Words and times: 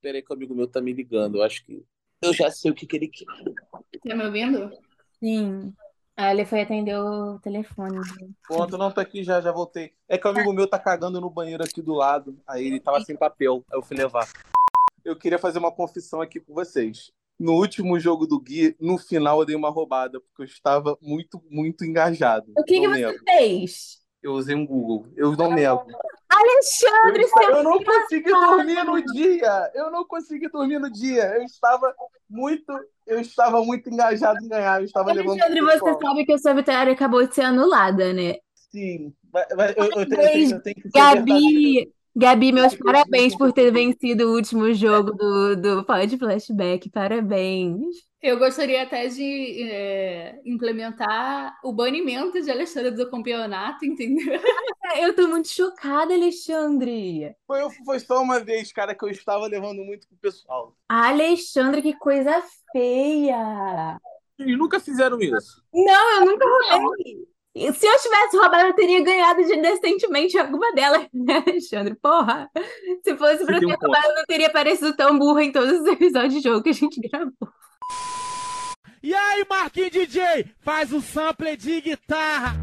Peraí 0.00 0.22
que 0.22 0.32
o 0.32 0.34
amigo 0.36 0.54
meu 0.54 0.66
tá 0.66 0.80
me 0.80 0.92
ligando. 0.92 1.38
Eu 1.38 1.42
acho 1.42 1.64
que 1.64 1.84
eu 2.22 2.32
já 2.32 2.50
sei 2.50 2.70
o 2.70 2.74
que, 2.74 2.86
que 2.86 2.96
ele 2.96 3.08
quer. 3.08 3.26
Tá 4.06 4.14
me 4.14 4.24
ouvindo? 4.24 4.70
Sim. 5.20 5.72
Ah, 6.16 6.32
ele 6.32 6.44
foi 6.44 6.62
atender 6.62 6.98
o 6.98 7.38
telefone. 7.38 8.00
Pronto, 8.46 8.76
não, 8.76 8.90
tô 8.90 9.00
aqui 9.00 9.22
já, 9.22 9.40
já 9.40 9.52
voltei. 9.52 9.92
É 10.08 10.18
que 10.18 10.26
o 10.26 10.30
amigo 10.30 10.52
meu 10.52 10.66
tá 10.66 10.76
cagando 10.78 11.20
no 11.20 11.30
banheiro 11.30 11.62
aqui 11.62 11.80
do 11.80 11.94
lado. 11.94 12.36
Aí 12.44 12.66
ele 12.66 12.80
tava 12.80 13.00
sem 13.02 13.16
papel. 13.16 13.64
Aí 13.70 13.78
eu 13.78 13.82
fui 13.82 13.96
levar. 13.96 14.28
Eu 15.04 15.16
queria 15.16 15.38
fazer 15.38 15.60
uma 15.60 15.70
confissão 15.70 16.20
aqui 16.20 16.40
com 16.40 16.52
vocês. 16.52 17.12
No 17.38 17.52
último 17.52 18.00
jogo 18.00 18.26
do 18.26 18.40
Gui, 18.40 18.74
no 18.80 18.98
final 18.98 19.38
eu 19.38 19.46
dei 19.46 19.54
uma 19.54 19.70
roubada, 19.70 20.20
porque 20.20 20.42
eu 20.42 20.44
estava 20.44 20.98
muito, 21.00 21.40
muito 21.48 21.84
engajado. 21.84 22.52
O 22.58 22.64
que, 22.64 22.80
que 22.80 22.88
você 22.88 23.16
fez? 23.24 23.98
Eu 24.20 24.32
usei 24.32 24.56
um 24.56 24.66
Google. 24.66 25.06
Eu 25.16 25.36
não 25.36 25.52
nego. 25.52 25.86
Alexandre, 26.30 27.22
Eu, 27.22 27.28
seu 27.28 27.50
eu 27.50 27.62
não 27.62 27.82
consegui 27.82 28.30
dormir 28.30 28.84
no 28.84 29.02
dia. 29.12 29.70
Eu 29.74 29.90
não 29.90 30.04
consegui 30.04 30.48
dormir 30.48 30.78
no 30.78 30.90
dia. 30.90 31.24
Eu 31.36 31.42
estava 31.42 31.94
muito, 32.28 32.72
eu 33.06 33.18
estava 33.20 33.62
muito 33.64 33.88
engajado 33.88 34.44
em 34.44 34.48
ganhar. 34.48 34.80
Eu 34.80 34.84
estava 34.84 35.12
levando 35.12 35.40
Alexandre, 35.40 35.60
você 35.62 35.72
pessoal. 35.72 36.00
sabe 36.00 36.24
que 36.26 36.32
a 36.32 36.38
sua 36.38 36.54
vitória 36.54 36.92
acabou 36.92 37.26
de 37.26 37.34
ser 37.34 37.42
anulada, 37.42 38.12
né? 38.12 38.36
Sim, 38.70 39.14
mas, 39.32 39.46
mas 39.56 39.74
eu, 39.76 39.84
eu 39.84 39.90
tenho, 40.08 40.20
eu 40.22 40.28
tenho- 40.30 40.50
eu 40.56 40.62
tenho 40.62 40.76
que 40.76 40.82
ser 40.82 40.90
verdadeiro. 40.92 41.92
Gabi, 42.18 42.52
meus 42.52 42.72
Eu- 42.72 42.78
eu- 42.80 42.84
parabéns 42.84 43.36
por 43.36 43.52
ter 43.52 43.70
vencido 43.72 44.28
o 44.28 44.34
último 44.34 44.72
jogo 44.74 45.12
do, 45.12 45.54
do 45.56 45.84
Pod 45.84 46.18
Flashback. 46.18 46.90
Parabéns. 46.90 47.78
Eu 48.20 48.36
gostaria 48.36 48.82
até 48.82 49.06
de 49.06 49.62
é, 49.70 50.40
implementar 50.44 51.56
o 51.62 51.72
banimento 51.72 52.42
de 52.42 52.50
Alexandre 52.50 52.90
do 52.90 53.08
campeonato, 53.08 53.84
entendeu? 53.86 54.40
Eu 54.98 55.14
tô 55.14 55.28
muito 55.28 55.46
chocada, 55.48 56.12
Alexandre. 56.12 57.32
Foi, 57.46 57.60
foi 57.84 58.00
só 58.00 58.20
uma 58.20 58.40
vez, 58.40 58.72
cara, 58.72 58.92
que 58.94 59.04
eu 59.04 59.08
estava 59.10 59.46
levando 59.46 59.84
muito 59.84 60.08
pro 60.08 60.16
pessoal. 60.16 60.74
Alexandre, 60.88 61.80
que 61.80 61.94
coisa 61.94 62.42
feia. 62.72 64.00
Eles 64.36 64.58
nunca 64.58 64.80
fizeram 64.80 65.20
isso. 65.20 65.62
Não, 65.72 66.20
eu 66.20 66.26
nunca 66.26 66.44
roubei. 66.76 67.18
E 67.58 67.72
Se 67.72 67.84
eu 67.84 67.98
tivesse 67.98 68.36
roubado, 68.36 68.68
eu 68.68 68.74
teria 68.74 69.02
ganhado 69.02 69.42
de 69.42 69.60
decentemente 69.60 70.38
alguma 70.38 70.72
delas, 70.72 71.08
né, 71.12 71.42
Alexandre? 71.44 71.96
Porra. 71.96 72.48
Se 73.02 73.16
fosse 73.16 73.44
pra 73.44 73.58
ter 73.58 73.66
um 73.66 73.70
roubado, 73.70 74.06
eu 74.06 74.14
não 74.14 74.24
teria 74.28 74.48
parecido 74.48 74.94
tão 74.96 75.18
burra 75.18 75.42
em 75.42 75.50
todos 75.50 75.80
os 75.80 75.86
episódios 75.90 76.34
de 76.34 76.40
jogo 76.40 76.62
que 76.62 76.68
a 76.68 76.72
gente 76.72 77.00
gravou. 77.00 77.32
E 79.02 79.12
aí, 79.12 79.44
Marquinhos 79.50 79.90
DJ, 79.90 80.46
faz 80.60 80.92
o 80.92 81.00
sample 81.00 81.56
de 81.56 81.80
guitarra. 81.80 82.54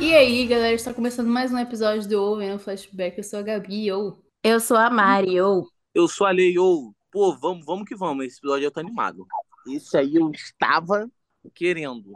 E 0.00 0.12
aí, 0.14 0.44
galera, 0.46 0.74
está 0.74 0.92
começando 0.92 1.28
mais 1.28 1.52
um 1.52 1.58
episódio 1.58 2.08
do 2.08 2.20
Owen 2.20 2.52
no 2.52 2.58
Flashback. 2.58 3.18
Eu 3.18 3.24
sou 3.24 3.38
a 3.38 3.42
Gabi, 3.42 3.92
ou 3.92 4.27
Eu 4.48 4.60
sou 4.60 4.78
a 4.78 4.88
Mari, 4.88 5.38
ou 5.42 5.68
Eu 5.94 6.08
sou 6.08 6.26
a 6.26 6.30
Lei, 6.30 6.58
ou, 6.58 6.94
pô, 7.10 7.36
vamos, 7.36 7.66
vamos 7.66 7.86
que 7.86 7.94
vamos. 7.94 8.24
Esse 8.24 8.38
episódio 8.38 8.64
eu 8.64 8.70
tô 8.70 8.80
animado. 8.80 9.26
Esse 9.66 9.98
aí 9.98 10.14
eu 10.14 10.30
estava 10.30 11.06
querendo. 11.54 12.14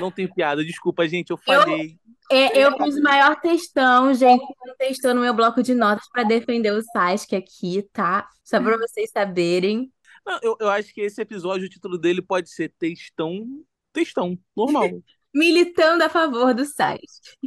Não 0.00 0.10
tem 0.10 0.26
piada, 0.26 0.64
desculpa, 0.64 1.06
gente, 1.06 1.30
eu 1.30 1.36
falei. 1.36 1.96
É, 2.32 2.58
eu 2.58 2.76
fiz 2.76 2.96
o 2.96 3.00
maior 3.00 3.40
textão, 3.40 4.12
gente. 4.12 4.42
Eu 4.66 4.74
textando 4.76 5.14
no 5.14 5.20
meu 5.20 5.32
bloco 5.32 5.62
de 5.62 5.72
notas 5.72 6.08
pra 6.10 6.24
defender 6.24 6.72
o 6.72 6.82
Sasuke 6.82 7.36
aqui, 7.36 7.88
tá? 7.92 8.28
Só 8.42 8.60
pra 8.60 8.76
vocês 8.76 9.08
saberem. 9.12 9.92
Não, 10.26 10.40
eu, 10.42 10.56
eu 10.58 10.68
acho 10.70 10.92
que 10.92 11.00
esse 11.00 11.22
episódio, 11.22 11.66
o 11.66 11.70
título 11.70 11.96
dele 11.96 12.20
pode 12.20 12.50
ser 12.50 12.74
Textão. 12.76 13.46
Textão, 13.92 14.36
normal. 14.56 14.90
Militando 15.32 16.02
a 16.02 16.08
favor 16.08 16.52
do 16.52 16.64
Sasuke. 16.64 17.38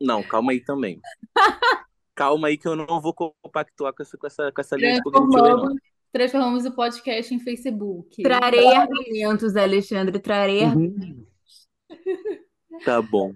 Não, 0.00 0.22
calma 0.22 0.52
aí 0.52 0.64
também. 0.64 0.98
Calma 2.16 2.48
aí 2.48 2.58
que 2.58 2.66
eu 2.66 2.74
não 2.74 3.00
vou 3.00 3.14
compactuar 3.14 3.94
com 3.94 4.02
essa, 4.02 4.18
com 4.18 4.26
essa, 4.26 4.50
com 4.50 4.60
essa 4.60 4.76
linha 4.76 4.94
de 4.94 5.02
cognitiva 5.02 5.72
transformamos, 6.16 6.64
o 6.64 6.72
podcast 6.72 7.34
em 7.34 7.38
Facebook. 7.38 8.22
Trarei 8.22 8.74
argumentos, 8.74 9.54
Alexandre, 9.54 10.18
trarei 10.18 10.64
argumentos. 10.64 11.68
Tá 12.84 13.00
bom. 13.02 13.32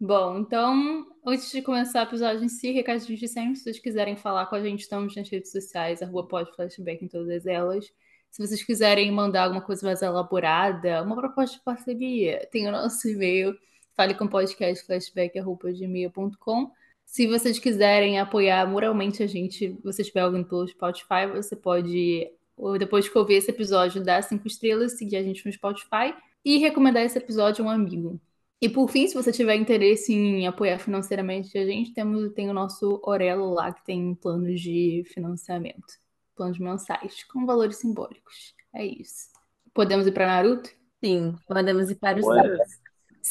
Bom, 0.00 0.38
então, 0.38 1.06
antes 1.26 1.52
de 1.52 1.60
começar 1.62 2.00
o 2.00 2.04
episódio 2.08 2.42
em 2.42 2.48
si, 2.48 2.72
recadinhos 2.72 3.20
de 3.20 3.28
sempre, 3.28 3.56
se 3.56 3.64
vocês 3.64 3.78
quiserem 3.78 4.16
falar 4.16 4.46
com 4.46 4.54
a 4.56 4.62
gente, 4.62 4.80
estamos 4.80 5.14
nas 5.14 5.28
redes 5.28 5.52
sociais, 5.52 6.00
arroba 6.02 6.26
podflashback 6.26 7.04
em 7.04 7.08
todas 7.08 7.44
elas. 7.46 7.92
Se 8.30 8.46
vocês 8.46 8.64
quiserem 8.64 9.12
mandar 9.12 9.44
alguma 9.44 9.60
coisa 9.60 9.84
mais 9.86 10.00
elaborada, 10.00 11.02
uma 11.02 11.14
proposta 11.14 11.58
de 11.58 11.62
parceria, 11.62 12.48
tem 12.50 12.66
o 12.66 12.72
nosso 12.72 13.06
e-mail, 13.08 13.54
falecompodcastflashback.gmail.com. 13.94 16.70
Se 17.12 17.26
vocês 17.26 17.58
quiserem 17.58 18.18
apoiar 18.18 18.66
moralmente 18.66 19.22
a 19.22 19.26
gente, 19.26 19.78
você 19.84 20.00
estiver 20.00 20.24
ouvindo 20.24 20.48
pelo 20.48 20.66
Spotify, 20.66 21.26
você 21.30 21.54
pode, 21.54 22.26
ou 22.56 22.78
depois 22.78 23.06
que 23.06 23.18
ouvir 23.18 23.34
esse 23.34 23.50
episódio, 23.50 24.02
dar 24.02 24.22
cinco 24.22 24.46
estrelas, 24.46 24.96
seguir 24.96 25.16
a 25.18 25.22
gente 25.22 25.44
no 25.44 25.52
Spotify 25.52 26.14
e 26.42 26.56
recomendar 26.56 27.02
esse 27.02 27.18
episódio 27.18 27.62
a 27.62 27.68
um 27.68 27.70
amigo. 27.70 28.18
E 28.62 28.66
por 28.66 28.88
fim, 28.88 29.06
se 29.06 29.14
você 29.14 29.30
tiver 29.30 29.56
interesse 29.56 30.10
em 30.10 30.46
apoiar 30.46 30.78
financeiramente 30.78 31.58
a 31.58 31.66
gente, 31.66 31.92
temos, 31.92 32.32
tem 32.32 32.48
o 32.48 32.54
nosso 32.54 32.98
Orelo 33.04 33.52
lá, 33.52 33.70
que 33.70 33.84
tem 33.84 34.14
planos 34.14 34.58
de 34.58 35.04
financiamento. 35.12 36.00
Planos 36.34 36.58
mensais, 36.58 37.24
com 37.24 37.44
valores 37.44 37.76
simbólicos. 37.76 38.54
É 38.74 38.86
isso. 38.86 39.28
Podemos 39.74 40.06
ir 40.06 40.12
para 40.12 40.28
Naruto? 40.28 40.70
Sim, 41.04 41.34
podemos 41.46 41.90
ir 41.90 41.96
para 41.96 42.18
os 42.18 42.24
Bora. 42.24 42.56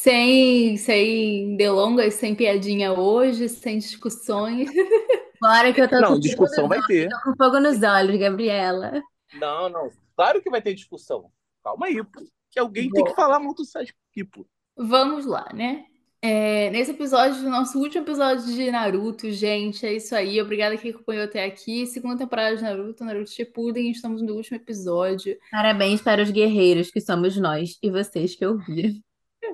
Sem, 0.01 0.77
sem 0.77 1.55
delongas, 1.55 2.15
sem 2.15 2.33
piadinha 2.33 2.91
hoje, 2.91 3.47
sem 3.47 3.77
discussões. 3.77 4.67
Bora 5.39 5.71
que 5.71 5.79
eu 5.79 5.87
tô 5.87 5.99
Não, 5.99 6.19
discussão 6.19 6.67
vai 6.67 6.81
ter. 6.87 7.07
tô 7.07 7.21
com 7.21 7.35
fogo 7.35 7.59
nos 7.59 7.83
olhos, 7.83 8.19
Gabriela. 8.19 8.99
Não, 9.39 9.69
não. 9.69 9.91
Claro 10.15 10.41
que 10.41 10.49
vai 10.49 10.59
ter 10.59 10.73
discussão. 10.73 11.29
Calma 11.63 11.85
aí, 11.85 12.03
pô. 12.03 12.19
Que 12.49 12.59
alguém 12.59 12.89
tem 12.89 13.03
que 13.03 13.13
falar 13.13 13.39
muito 13.39 13.63
Sasuke 13.63 13.93
aqui, 14.09 14.23
pô. 14.23 14.43
Vamos 14.75 15.27
lá, 15.27 15.47
né? 15.53 15.85
É, 16.19 16.71
nesse 16.71 16.89
episódio, 16.89 17.47
nosso 17.47 17.77
último 17.77 18.03
episódio 18.03 18.43
de 18.47 18.71
Naruto, 18.71 19.31
gente, 19.31 19.85
é 19.85 19.93
isso 19.93 20.15
aí. 20.15 20.41
Obrigada 20.41 20.75
que 20.77 20.89
acompanhou 20.89 21.25
até 21.25 21.45
aqui. 21.45 21.85
Segunda 21.85 22.17
temporada 22.17 22.57
de 22.57 22.63
Naruto, 22.63 23.05
Naruto 23.05 23.29
Shippuden, 23.29 23.91
estamos 23.91 24.23
no 24.23 24.33
último 24.33 24.57
episódio. 24.57 25.37
Parabéns 25.51 26.01
para 26.01 26.23
os 26.23 26.31
guerreiros 26.31 26.89
que 26.89 26.99
somos 26.99 27.37
nós 27.37 27.77
e 27.83 27.91
vocês 27.91 28.35
que 28.35 28.43
ouviram. 28.43 28.99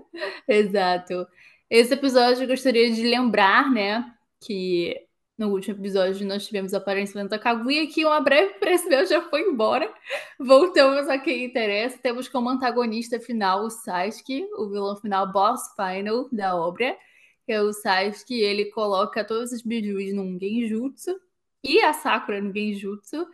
Exato. 0.47 1.28
Esse 1.69 1.94
episódio 1.94 2.44
eu 2.44 2.47
gostaria 2.47 2.91
de 2.91 3.03
lembrar, 3.03 3.72
né, 3.72 4.13
que 4.41 4.96
no 5.38 5.50
último 5.50 5.78
episódio 5.78 6.25
nós 6.25 6.47
tivemos 6.47 6.74
a 6.74 6.78
aparência 6.78 7.24
da 7.28 7.38
Kaguya, 7.38 7.85
que 7.88 8.06
uma 8.06 8.19
breve 8.19 8.56
preço 8.56 8.90
já 9.07 9.22
foi 9.30 9.41
embora. 9.41 9.91
Voltamos 10.40 11.07
a 11.07 11.19
quem 11.19 11.46
interessa. 11.46 12.00
Temos 12.02 12.28
como 12.28 12.50
antagonista 12.50 13.19
final 13.19 13.66
o 13.66 13.69
Sasuke, 13.69 14.47
o 14.57 14.68
vilão 14.69 14.96
final, 14.96 15.31
boss 15.31 15.62
final 15.75 16.28
da 16.31 16.56
obra. 16.56 16.97
Que 17.46 17.53
é 17.53 17.62
o 17.62 17.72
Sasuke, 17.72 18.41
ele 18.41 18.66
coloca 18.72 19.24
todos 19.24 19.52
os 19.52 19.62
bijus 19.62 20.13
num 20.13 20.38
genjutsu 20.40 21.16
e 21.63 21.81
a 21.81 21.94
Sakura 21.94 22.41
no 22.41 22.53
genjutsu 22.53 23.28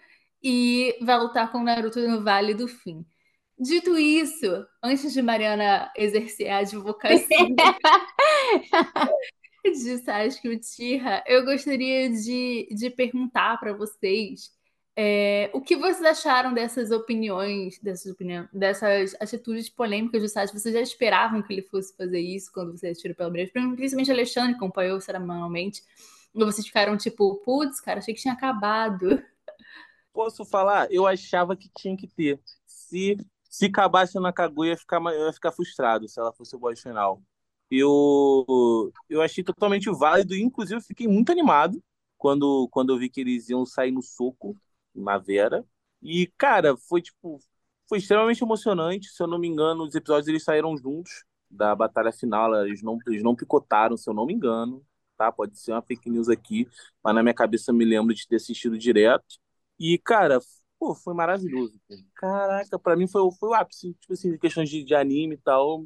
e 0.43 0.97
vai 1.01 1.17
lutar 1.17 1.51
com 1.51 1.59
o 1.59 1.63
Naruto 1.63 1.99
no 2.01 2.21
Vale 2.21 2.53
do 2.53 2.67
Fim. 2.67 3.05
Dito 3.63 3.97
isso, 3.97 4.67
antes 4.83 5.13
de 5.13 5.21
Mariana 5.21 5.89
exercer 5.95 6.49
a 6.49 6.57
advocacia 6.57 7.25
de 9.63 9.97
Sasuke 9.99 10.49
Uchiha, 10.49 11.23
eu 11.25 11.45
gostaria 11.45 12.09
de, 12.09 12.67
de 12.71 12.89
perguntar 12.89 13.57
para 13.57 13.71
vocês 13.71 14.51
é, 14.97 15.49
o 15.53 15.61
que 15.61 15.77
vocês 15.77 16.03
acharam 16.03 16.53
dessas 16.53 16.91
opiniões, 16.91 17.79
dessas 17.79 18.11
opiniões, 18.11 18.49
dessas 18.51 19.15
atitudes 19.17 19.69
polêmicas 19.69 20.21
do 20.21 20.27
Sasuke? 20.27 20.59
Vocês 20.59 20.75
já 20.75 20.81
esperavam 20.81 21.41
que 21.41 21.53
ele 21.53 21.61
fosse 21.61 21.95
fazer 21.95 22.19
isso 22.19 22.51
quando 22.53 22.77
você 22.77 22.87
assistiu 22.87 23.15
pela 23.15 23.29
primeira 23.29 23.49
vez? 23.53 23.75
Principalmente 23.77 24.11
Alexandre, 24.11 24.55
acompanhou 24.55 24.99
semanalmente. 24.99 25.81
Ou 26.33 26.45
vocês 26.45 26.67
ficaram 26.67 26.97
tipo, 26.97 27.35
putz, 27.45 27.79
cara, 27.79 27.99
achei 27.99 28.13
que 28.13 28.21
tinha 28.21 28.33
acabado. 28.33 29.23
Posso 30.11 30.43
falar? 30.43 30.91
Eu 30.91 31.07
achava 31.07 31.55
que 31.55 31.71
tinha 31.73 31.95
que 31.95 32.07
ter. 32.07 32.41
Se, 32.65 33.17
se 33.53 33.67
acabasse 33.67 34.19
na 34.19 34.33
Kaguya, 34.33 34.69
eu 34.69 34.73
ia 34.73 34.77
ficar, 34.77 34.99
eu 35.13 35.27
ia 35.27 35.33
ficar 35.33 35.51
frustrado 35.51 36.09
se 36.09 36.19
ela 36.19 36.33
fosse 36.33 36.55
o 36.55 36.59
boss 36.59 36.81
final. 36.81 37.21
Eu, 37.69 38.91
eu 39.07 39.21
achei 39.21 39.43
totalmente 39.43 39.91
válido, 39.91 40.35
inclusive 40.35 40.77
eu 40.77 40.81
fiquei 40.81 41.07
muito 41.07 41.31
animado 41.31 41.79
quando, 42.17 42.67
quando 42.71 42.91
eu 42.91 42.97
vi 42.97 43.09
que 43.11 43.21
eles 43.21 43.49
iam 43.49 43.63
sair 43.63 43.91
no 43.91 44.01
soco 44.01 44.57
na 44.93 45.19
Vera. 45.19 45.63
E, 46.01 46.25
cara, 46.35 46.75
foi 46.75 46.99
tipo, 47.03 47.37
foi 47.87 47.99
extremamente 47.99 48.43
emocionante. 48.43 49.09
Se 49.09 49.21
eu 49.21 49.27
não 49.27 49.37
me 49.37 49.47
engano, 49.47 49.83
os 49.83 49.93
episódios 49.93 50.27
eles 50.27 50.43
saíram 50.43 50.75
juntos 50.75 51.23
da 51.47 51.75
batalha 51.75 52.11
final. 52.11 52.55
Eles 52.65 52.81
não, 52.81 52.97
eles 53.05 53.21
não 53.21 53.35
picotaram, 53.35 53.95
se 53.95 54.09
eu 54.09 54.15
não 54.15 54.25
me 54.25 54.33
engano. 54.33 54.83
Tá? 55.15 55.31
Pode 55.31 55.59
ser 55.59 55.73
uma 55.73 55.81
fake 55.83 56.09
news 56.09 56.27
aqui, 56.27 56.67
mas 57.03 57.13
na 57.13 57.21
minha 57.21 57.35
cabeça 57.35 57.69
eu 57.69 57.75
me 57.75 57.85
lembro 57.85 58.15
de 58.15 58.27
ter 58.27 58.37
assistido 58.37 58.79
direto. 58.79 59.37
E, 59.79 59.99
cara, 59.99 60.39
pô, 60.83 60.95
foi 60.95 61.13
maravilhoso. 61.13 61.79
Caraca, 62.15 62.77
pra 62.79 62.95
mim 62.95 63.07
foi, 63.07 63.21
o- 63.21 63.31
foi 63.31 63.49
o 63.49 63.53
ápice. 63.53 63.93
Tipo 63.95 64.13
assim, 64.13 64.37
questões 64.37 64.69
de, 64.69 64.83
de 64.83 64.95
anime 64.95 65.35
e 65.35 65.37
tal. 65.37 65.85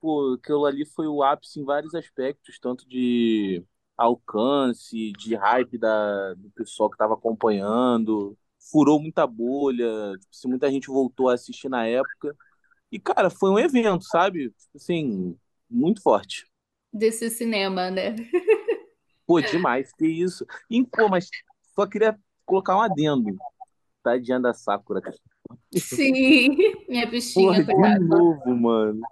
pô, 0.00 0.34
aquilo 0.40 0.64
ali 0.66 0.86
foi 0.86 1.06
o 1.08 1.22
ápice 1.22 1.60
em 1.60 1.64
vários 1.64 1.94
aspectos, 1.94 2.58
tanto 2.60 2.88
de 2.88 3.64
alcance, 3.96 5.12
de 5.12 5.34
hype 5.34 5.76
da, 5.78 6.34
do 6.34 6.50
pessoal 6.50 6.88
que 6.88 6.94
estava 6.94 7.14
acompanhando, 7.14 8.38
furou 8.70 9.00
muita 9.00 9.26
bolha, 9.26 9.84
tipo, 10.18 10.30
assim, 10.32 10.48
muita 10.48 10.70
gente 10.70 10.86
voltou 10.88 11.28
a 11.28 11.34
assistir 11.34 11.68
na 11.68 11.86
época. 11.86 12.36
E, 12.92 12.98
cara, 13.00 13.30
foi 13.30 13.50
um 13.50 13.58
evento, 13.58 14.04
sabe? 14.04 14.50
Tipo 14.50 14.76
Assim, 14.78 15.38
muito 15.70 16.02
forte. 16.02 16.46
Desse 16.92 17.30
cinema, 17.30 17.90
né? 17.90 18.16
Pô, 19.26 19.40
demais, 19.42 19.92
que 19.92 20.06
isso. 20.06 20.46
E, 20.70 20.84
pô, 20.84 21.08
mas 21.08 21.28
só 21.74 21.86
queria 21.86 22.18
colocar 22.46 22.76
um 22.76 22.80
adendo. 22.80 23.40
Tadinha 24.02 24.40
da 24.40 24.52
Sakura, 24.54 25.00
cara. 25.00 25.16
Sim, 25.74 26.56
minha 26.88 27.06
Porra, 27.06 27.10
bichinha, 27.10 27.64
de 27.64 27.72
coitada. 27.72 27.98
novo, 27.98 28.54
mano. 28.54 29.06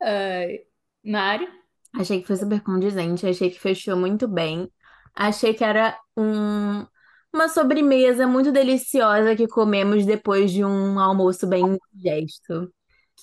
Ai, 0.00 0.66
Mari? 1.02 1.48
Achei 1.94 2.20
que 2.20 2.26
foi 2.26 2.36
super 2.36 2.60
condizente, 2.62 3.26
achei 3.26 3.50
que 3.50 3.60
fechou 3.60 3.96
muito 3.96 4.26
bem. 4.26 4.70
Achei 5.14 5.54
que 5.54 5.62
era 5.62 5.96
um, 6.16 6.84
uma 7.32 7.48
sobremesa 7.48 8.26
muito 8.26 8.50
deliciosa 8.50 9.36
que 9.36 9.46
comemos 9.46 10.04
depois 10.04 10.50
de 10.52 10.64
um 10.64 10.98
almoço 10.98 11.46
bem 11.46 11.78
indigesto, 11.94 12.72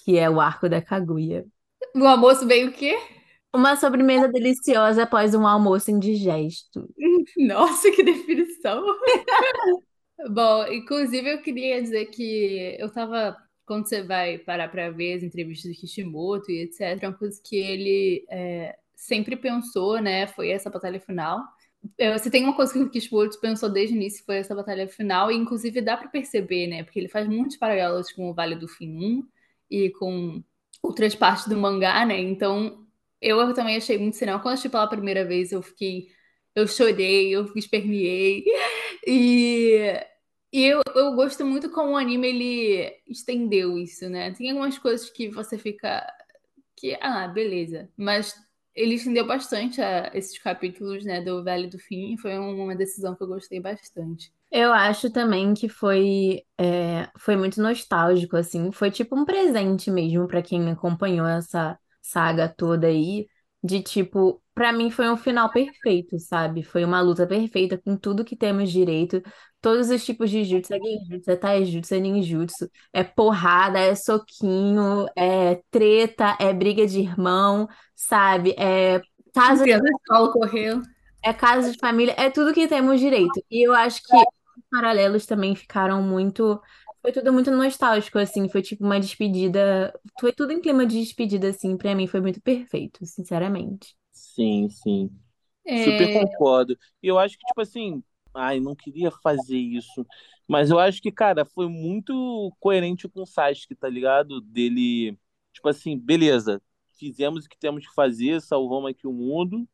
que 0.03 0.17
é 0.17 0.29
o 0.29 0.39
arco 0.39 0.69
da 0.69 0.81
Kaguya. 0.81 1.45
O 1.95 2.05
almoço 2.05 2.45
veio 2.47 2.69
o 2.69 2.73
quê? 2.73 2.97
Uma 3.53 3.75
sobremesa 3.75 4.27
deliciosa 4.29 5.03
após 5.03 5.35
um 5.35 5.45
almoço 5.45 5.91
indigesto. 5.91 6.87
Nossa, 7.37 7.91
que 7.91 8.03
definição! 8.03 8.83
Bom, 10.29 10.65
inclusive 10.67 11.29
eu 11.33 11.41
queria 11.41 11.81
dizer 11.81 12.05
que 12.07 12.75
eu 12.79 12.91
tava, 12.91 13.35
quando 13.65 13.87
você 13.87 14.03
vai 14.03 14.37
parar 14.37 14.67
para 14.69 14.91
ver 14.91 15.13
as 15.15 15.23
entrevistas 15.23 15.71
do 15.71 15.79
Kishimoto 15.79 16.51
e 16.51 16.61
etc, 16.61 17.01
uma 17.03 17.13
coisa 17.13 17.41
que 17.43 17.55
ele 17.55 18.25
é, 18.29 18.77
sempre 18.95 19.35
pensou, 19.35 19.99
né, 19.99 20.27
foi 20.27 20.49
essa 20.49 20.69
batalha 20.69 20.99
final. 20.99 21.43
É, 21.97 22.15
Você 22.17 22.29
tem 22.29 22.43
uma 22.43 22.55
coisa 22.55 22.71
que 22.73 22.79
o 22.79 22.89
Kishimoto 22.89 23.39
pensou 23.39 23.69
desde 23.69 23.95
o 23.95 23.97
início, 23.97 24.23
foi 24.23 24.37
essa 24.37 24.53
batalha 24.53 24.87
final, 24.87 25.31
e 25.31 25.35
inclusive 25.35 25.81
dá 25.81 25.97
para 25.97 26.07
perceber, 26.09 26.67
né, 26.67 26.83
porque 26.83 26.99
ele 26.99 27.07
faz 27.09 27.27
muitos 27.27 27.57
paralelos 27.57 28.11
com 28.11 28.29
o 28.29 28.33
Vale 28.33 28.55
do 28.55 28.67
Fim 28.67 28.89
1 28.97 29.27
e 29.71 29.89
com 29.91 30.43
outras 30.83 31.15
partes 31.15 31.47
do 31.47 31.57
mangá, 31.57 32.05
né, 32.05 32.19
então 32.19 32.85
eu 33.19 33.53
também 33.53 33.77
achei 33.77 33.97
muito 33.97 34.17
cinema. 34.17 34.39
Quando 34.39 34.47
eu 34.47 34.53
assisti 34.53 34.69
pela 34.69 34.87
primeira 34.87 35.25
vez, 35.25 35.51
eu 35.51 35.61
fiquei 35.61 36.07
eu 36.55 36.67
chorei, 36.67 37.29
eu 37.35 37.51
esperneei. 37.55 38.45
E, 39.07 39.79
e 40.53 40.63
eu, 40.65 40.81
eu 40.95 41.15
gosto 41.15 41.45
muito 41.45 41.71
como 41.71 41.93
o 41.93 41.97
anime 41.97 42.27
ele 42.27 43.01
estendeu 43.07 43.77
isso, 43.77 44.09
né? 44.09 44.31
Tem 44.33 44.49
algumas 44.51 44.77
coisas 44.77 45.09
que 45.09 45.29
você 45.29 45.57
fica 45.57 46.05
que, 46.75 46.97
ah, 47.01 47.27
beleza. 47.27 47.89
Mas 47.97 48.35
ele 48.75 48.95
estendeu 48.95 49.25
bastante 49.27 49.81
a- 49.81 50.11
esses 50.15 50.37
capítulos, 50.39 51.05
né, 51.05 51.21
do 51.21 51.43
Vale 51.43 51.67
do 51.69 51.79
Fim. 51.79 52.17
Foi 52.17 52.37
uma 52.37 52.75
decisão 52.75 53.15
que 53.15 53.23
eu 53.23 53.27
gostei 53.27 53.59
bastante. 53.59 54.33
Eu 54.51 54.73
acho 54.73 55.09
também 55.11 55.53
que 55.53 55.69
foi, 55.69 56.43
é, 56.59 57.09
foi 57.17 57.37
muito 57.37 57.61
nostálgico, 57.61 58.35
assim. 58.35 58.71
Foi 58.71 58.91
tipo 58.91 59.15
um 59.17 59.23
presente 59.25 59.89
mesmo 59.89 60.27
pra 60.27 60.41
quem 60.41 60.69
acompanhou 60.71 61.25
essa 61.27 61.79
saga 62.01 62.49
toda 62.49 62.87
aí. 62.87 63.27
De 63.63 63.81
tipo, 63.81 64.40
pra 64.53 64.71
mim 64.73 64.89
foi 64.91 65.09
um 65.09 65.17
final 65.17 65.51
perfeito, 65.51 66.19
sabe? 66.19 66.63
Foi 66.63 66.83
uma 66.85 67.01
luta 67.01 67.25
perfeita 67.27 67.77
com 67.77 67.97
tudo 67.97 68.25
que 68.25 68.35
temos 68.35 68.71
direito. 68.71 69.21
Todos 69.61 69.89
os 69.89 70.03
tipos 70.03 70.29
de 70.29 70.43
jutsu, 70.43 70.73
é 70.73 70.79
genjutsu, 70.79 71.31
é 71.31 71.35
taijutsu, 71.35 71.93
é 71.95 71.99
ninjutsu. 71.99 72.69
É 72.93 73.03
porrada, 73.03 73.79
é 73.79 73.95
soquinho, 73.95 75.05
é 75.15 75.61
treta, 75.69 76.35
é 76.39 76.53
briga 76.53 76.85
de 76.87 76.99
irmão, 77.01 77.67
sabe? 77.95 78.55
É 78.57 79.01
casa 79.33 79.65
da 79.67 79.77
escola 79.89 80.31
correu. 80.31 80.81
é 81.23 81.33
casa 81.33 81.71
de 81.71 81.77
família, 81.77 82.13
é 82.17 82.29
tudo 82.29 82.53
que 82.53 82.67
temos 82.67 82.99
direito. 82.99 83.43
E 83.49 83.65
eu 83.67 83.73
acho 83.73 84.01
que 84.03 84.13
os 84.15 84.25
paralelos 84.69 85.25
também 85.25 85.55
ficaram 85.55 86.01
muito. 86.01 86.61
Foi 87.01 87.11
tudo 87.11 87.33
muito 87.33 87.51
nostálgico, 87.51 88.17
assim. 88.19 88.49
Foi 88.49 88.61
tipo 88.61 88.83
uma 88.85 88.99
despedida. 88.99 89.93
Foi 90.19 90.33
tudo 90.33 90.51
em 90.53 90.61
clima 90.61 90.85
de 90.85 90.99
despedida, 90.99 91.49
assim. 91.49 91.77
Pra 91.77 91.95
mim 91.95 92.07
foi 92.07 92.21
muito 92.21 92.41
perfeito, 92.41 93.05
sinceramente. 93.05 93.95
Sim, 94.35 94.69
sim. 94.69 95.09
É, 95.65 95.83
Super 95.85 96.11
concordo. 96.13 96.77
E 97.01 97.07
eu 97.07 97.19
acho 97.19 97.37
que, 97.37 97.45
tipo 97.45 97.61
assim, 97.61 98.03
ai, 98.33 98.59
não 98.59 98.75
queria 98.75 99.11
fazer 99.11 99.57
isso. 99.57 100.05
Mas 100.47 100.69
eu 100.69 100.79
acho 100.79 101.01
que, 101.01 101.11
cara, 101.11 101.45
foi 101.45 101.67
muito 101.67 102.51
coerente 102.59 103.07
com 103.09 103.21
o 103.23 103.25
Sasuke, 103.25 103.75
tá 103.75 103.89
ligado? 103.89 104.41
Dele, 104.41 105.17
tipo 105.53 105.67
assim, 105.69 105.97
beleza, 105.97 106.61
fizemos 106.97 107.45
o 107.45 107.49
que 107.49 107.57
temos 107.57 107.85
que 107.87 107.93
fazer, 107.93 108.41
salvamos 108.41 108.91
aqui 108.91 109.07
o 109.07 109.13
mundo. 109.13 109.67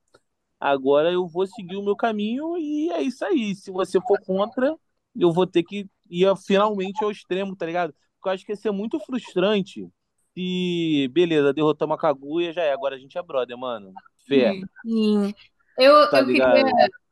Agora 0.59 1.11
eu 1.11 1.27
vou 1.27 1.45
seguir 1.47 1.75
o 1.77 1.83
meu 1.83 1.95
caminho 1.95 2.57
e 2.57 2.89
é 2.91 3.01
isso 3.01 3.23
aí. 3.25 3.55
Se 3.55 3.71
você 3.71 3.99
for 4.01 4.19
contra, 4.25 4.75
eu 5.15 5.31
vou 5.31 5.45
ter 5.47 5.63
que 5.63 5.87
ir 6.09 6.27
finalmente 6.45 7.03
ao 7.03 7.11
extremo, 7.11 7.55
tá 7.55 7.65
ligado? 7.65 7.93
Porque 8.15 8.29
eu 8.29 8.33
acho 8.33 8.45
que 8.45 8.51
ia 8.53 8.55
ser 8.55 8.71
muito 8.71 8.99
frustrante 8.99 9.87
se, 10.35 11.07
beleza, 11.13 11.53
derrotamos 11.53 11.95
a 11.95 11.99
Kaguya, 11.99 12.53
já 12.53 12.63
é. 12.63 12.71
Agora 12.73 12.95
a 12.95 12.99
gente 12.99 13.17
é 13.17 13.23
brother, 13.23 13.57
mano. 13.57 13.93
Fé. 14.27 14.61
Sim. 14.83 15.33
Eu, 15.77 16.09
tá 16.09 16.21
eu 16.21 16.25
queria 16.25 16.63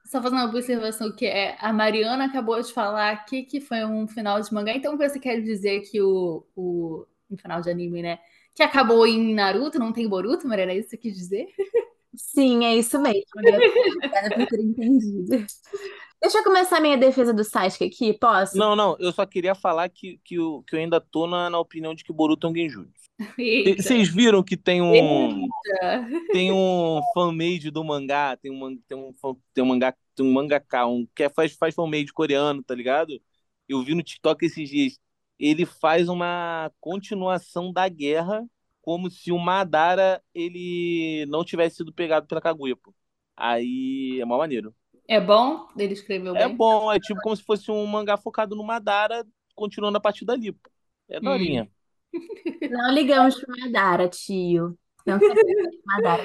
só 0.05 0.21
fazer 0.21 0.35
uma 0.35 0.45
observação 0.45 1.11
que 1.11 1.25
é 1.25 1.57
a 1.59 1.73
Mariana 1.73 2.25
acabou 2.25 2.61
de 2.61 2.71
falar 2.71 3.11
aqui 3.11 3.43
que 3.43 3.59
foi 3.59 3.83
um 3.85 4.07
final 4.07 4.39
de 4.41 4.53
mangá, 4.53 4.73
então 4.73 4.97
você 4.97 5.19
quer 5.19 5.41
dizer 5.41 5.81
que 5.81 6.01
o, 6.01 6.45
o 6.55 7.05
um 7.29 7.37
final 7.37 7.61
de 7.61 7.69
anime, 7.69 8.01
né? 8.01 8.19
Que 8.53 8.63
acabou 8.63 9.05
em 9.05 9.33
Naruto, 9.33 9.79
não 9.79 9.91
tem 9.91 10.07
Boruto, 10.07 10.47
Mariana, 10.47 10.71
é 10.71 10.77
isso 10.77 10.89
que 10.89 10.95
você 10.95 10.97
quis 10.97 11.15
dizer? 11.15 11.47
Sim, 12.15 12.65
é 12.65 12.75
isso 12.75 12.99
mesmo. 13.01 13.23
Obrigada 13.35 14.35
por 14.35 14.47
ter 14.47 14.61
entendido. 14.61 15.45
Deixa 16.21 16.39
eu 16.39 16.43
começar 16.43 16.81
minha 16.81 16.97
defesa 16.97 17.33
do 17.33 17.43
Sasuke 17.43 17.85
aqui, 17.85 18.13
posso? 18.13 18.59
Não, 18.59 18.75
não, 18.75 18.95
eu 18.99 19.11
só 19.11 19.25
queria 19.25 19.53
falar 19.53 19.89
que, 19.89 20.17
que, 20.23 20.35
eu, 20.35 20.63
que 20.67 20.75
eu 20.75 20.79
ainda 20.79 21.01
tô 21.01 21.27
na, 21.27 21.49
na 21.49 21.59
opinião 21.59 21.93
de 21.93 22.03
que 22.03 22.13
Boruto 22.13 22.47
é 22.47 22.49
um 22.49 22.55
genjutsu. 22.55 23.09
Vocês 23.77 24.09
viram 24.09 24.43
que 24.43 24.57
tem 24.57 24.81
um 24.81 25.49
eita. 25.71 26.25
tem 26.31 26.51
um 26.51 27.01
fanmade 27.13 27.71
do 27.71 27.83
mangá, 27.83 28.37
tem 28.37 28.51
um 28.51 28.77
tem 28.87 28.97
um 28.97 29.13
tem 29.53 29.63
um 29.63 29.67
mangá, 29.67 29.95
tem 30.15 30.25
um 30.25 30.33
mangaka, 30.33 30.85
um 30.87 31.07
que 31.15 31.23
é- 31.23 31.29
faz 31.29 31.53
faz 31.55 31.75
fanmade 31.75 32.13
coreano, 32.13 32.63
tá 32.63 32.75
ligado? 32.75 33.21
Eu 33.69 33.83
vi 33.83 33.95
no 33.95 34.03
TikTok 34.03 34.45
esses 34.45 34.69
dias. 34.69 34.99
Ele 35.39 35.65
faz 35.65 36.09
uma 36.09 36.71
continuação 36.81 37.73
da 37.73 37.87
guerra 37.89 38.45
como 38.81 39.09
se 39.11 39.31
o 39.31 39.39
Madara 39.39 40.21
ele 40.33 41.25
não 41.27 41.43
tivesse 41.45 41.77
sido 41.77 41.93
pegado 41.93 42.27
pela 42.27 42.41
Kaguya, 42.41 42.75
pô. 42.77 42.93
Aí 43.35 44.19
é 44.21 44.25
mó 44.25 44.37
maneiro. 44.37 44.73
É 45.07 45.19
bom? 45.19 45.67
Ele 45.77 45.93
escreveu 45.93 46.35
É 46.35 46.47
bem? 46.47 46.49
bom, 46.49 46.91
é 46.91 46.99
tipo 46.99 47.21
como 47.21 47.35
se 47.35 47.43
fosse 47.43 47.71
um 47.71 47.85
mangá 47.85 48.17
focado 48.17 48.55
no 48.55 48.63
Madara, 48.63 49.25
continuando 49.55 49.97
a 49.97 50.01
partir 50.01 50.25
dali. 50.25 50.55
É 51.07 51.19
Hum. 51.21 51.21
daorinha. 51.21 51.69
Não 52.67 52.91
ligamos 52.93 53.39
pro 53.39 53.55
Madara, 53.59 54.09
tio. 54.09 54.77
Não 55.05 55.19
de 55.19 55.25
Madara. 55.85 56.23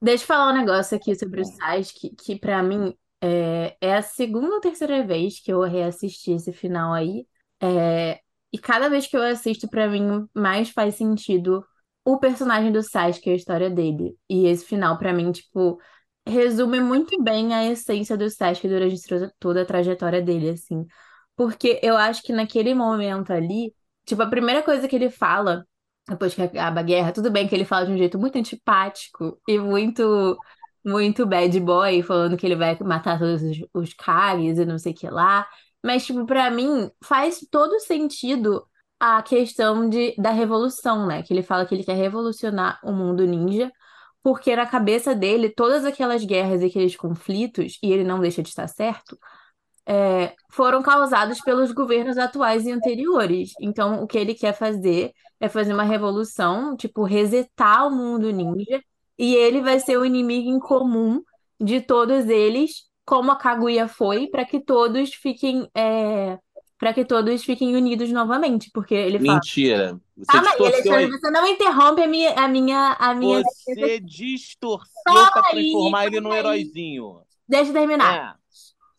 Deixa 0.00 0.24
eu 0.24 0.28
falar 0.28 0.52
um 0.52 0.56
negócio 0.58 0.96
aqui 0.96 1.14
sobre 1.16 1.40
o 1.42 1.44
Sasuke, 1.44 2.10
que 2.16 2.38
pra 2.38 2.62
mim 2.62 2.94
é, 3.20 3.76
é 3.80 3.94
a 3.96 4.02
segunda 4.02 4.54
ou 4.54 4.60
terceira 4.60 5.04
vez 5.06 5.40
que 5.40 5.52
eu 5.52 5.60
reassisti 5.62 6.32
esse 6.32 6.52
final 6.52 6.92
aí. 6.92 7.26
É, 7.62 8.20
e 8.52 8.58
cada 8.58 8.88
vez 8.90 9.06
que 9.06 9.16
eu 9.16 9.22
assisto, 9.22 9.68
pra 9.68 9.88
mim, 9.88 10.26
mais 10.34 10.70
faz 10.70 10.96
sentido 10.96 11.64
o 12.04 12.18
personagem 12.18 12.72
do 12.72 12.82
Sasuke, 12.82 13.30
a 13.30 13.34
história 13.34 13.70
dele. 13.70 14.16
E 14.28 14.46
esse 14.46 14.64
final, 14.64 14.98
pra 14.98 15.12
mim, 15.12 15.32
tipo, 15.32 15.80
resume 16.26 16.80
muito 16.80 17.22
bem 17.22 17.54
a 17.54 17.64
essência 17.64 18.16
do 18.16 18.28
Sasuke 18.30 18.68
durante 18.68 18.96
toda 19.38 19.62
a 19.62 19.66
trajetória 19.66 20.22
dele, 20.22 20.50
assim. 20.50 20.86
Porque 21.36 21.80
eu 21.82 21.96
acho 21.96 22.22
que 22.22 22.32
naquele 22.32 22.74
momento 22.74 23.32
ali, 23.32 23.74
tipo, 24.04 24.22
a 24.22 24.26
primeira 24.28 24.62
coisa 24.62 24.88
que 24.88 24.96
ele 24.96 25.10
fala 25.10 25.66
depois 26.08 26.34
que 26.34 26.42
acaba 26.42 26.80
a 26.80 26.82
guerra, 26.82 27.12
tudo 27.12 27.30
bem 27.30 27.48
que 27.48 27.54
ele 27.54 27.64
fala 27.64 27.86
de 27.86 27.92
um 27.92 27.98
jeito 27.98 28.18
muito 28.18 28.38
antipático 28.38 29.40
e 29.48 29.58
muito, 29.58 30.38
muito 30.84 31.26
bad 31.26 31.58
boy, 31.60 32.02
falando 32.02 32.36
que 32.36 32.46
ele 32.46 32.54
vai 32.56 32.78
matar 32.80 33.18
todos 33.18 33.42
os, 33.42 33.58
os 33.74 33.94
Kages 33.94 34.58
e 34.58 34.64
não 34.64 34.78
sei 34.78 34.92
o 34.92 34.94
que 34.94 35.08
lá. 35.10 35.46
Mas, 35.84 36.06
tipo, 36.06 36.24
pra 36.26 36.50
mim, 36.50 36.90
faz 37.02 37.40
todo 37.50 37.78
sentido 37.80 38.64
a 39.00 39.22
questão 39.22 39.88
de, 39.88 40.14
da 40.16 40.30
revolução, 40.30 41.06
né? 41.06 41.22
Que 41.22 41.32
ele 41.34 41.42
fala 41.42 41.66
que 41.66 41.74
ele 41.74 41.84
quer 41.84 41.94
revolucionar 41.96 42.78
o 42.84 42.92
mundo 42.92 43.26
ninja, 43.26 43.70
porque 44.26 44.56
na 44.56 44.66
cabeça 44.66 45.14
dele, 45.14 45.48
todas 45.48 45.84
aquelas 45.84 46.24
guerras 46.24 46.60
e 46.60 46.64
aqueles 46.64 46.96
conflitos, 46.96 47.78
e 47.80 47.92
ele 47.92 48.02
não 48.02 48.18
deixa 48.18 48.42
de 48.42 48.48
estar 48.48 48.66
certo, 48.66 49.16
é, 49.86 50.34
foram 50.50 50.82
causados 50.82 51.40
pelos 51.42 51.70
governos 51.70 52.18
atuais 52.18 52.66
e 52.66 52.72
anteriores. 52.72 53.52
Então, 53.60 54.02
o 54.02 54.06
que 54.08 54.18
ele 54.18 54.34
quer 54.34 54.52
fazer 54.52 55.12
é 55.38 55.48
fazer 55.48 55.72
uma 55.72 55.84
revolução, 55.84 56.76
tipo, 56.76 57.04
resetar 57.04 57.86
o 57.86 57.92
mundo 57.92 58.32
ninja, 58.32 58.82
e 59.16 59.32
ele 59.36 59.60
vai 59.62 59.78
ser 59.78 59.96
o 59.96 60.04
inimigo 60.04 60.50
em 60.50 60.58
comum 60.58 61.22
de 61.60 61.80
todos 61.80 62.28
eles, 62.28 62.82
como 63.04 63.30
a 63.30 63.36
Kaguya 63.36 63.86
foi, 63.86 64.26
para 64.26 64.44
que 64.44 64.58
todos 64.58 65.14
fiquem, 65.14 65.70
é, 65.72 66.36
pra 66.78 66.92
que 66.92 67.04
todos 67.04 67.44
fiquem 67.44 67.74
unidos 67.76 68.10
novamente, 68.10 68.70
porque 68.72 68.94
ele 68.94 69.18
fala. 69.18 69.34
Mentira. 69.34 70.00
Você 70.16 70.32
Calma 70.32 70.48
aí, 70.48 70.56
distorceu 70.56 70.92
Alexandre, 70.92 71.18
você 71.18 71.30
não 71.30 71.46
interrompe 71.46 72.02
a 72.02 72.06
minha, 72.06 72.30
a 72.32 72.48
minha, 72.48 72.96
a 72.98 73.14
minha. 73.14 73.42
Você 73.42 74.00
distorceu 74.00 75.02
Calma 75.04 75.30
pra 75.32 75.42
aí, 75.46 75.52
transformar 75.52 76.06
ele 76.06 76.20
num 76.20 76.32
heróizinho. 76.32 77.20
Deixa 77.48 77.70
eu 77.70 77.74
terminar. 77.74 78.16
É. 78.16 78.34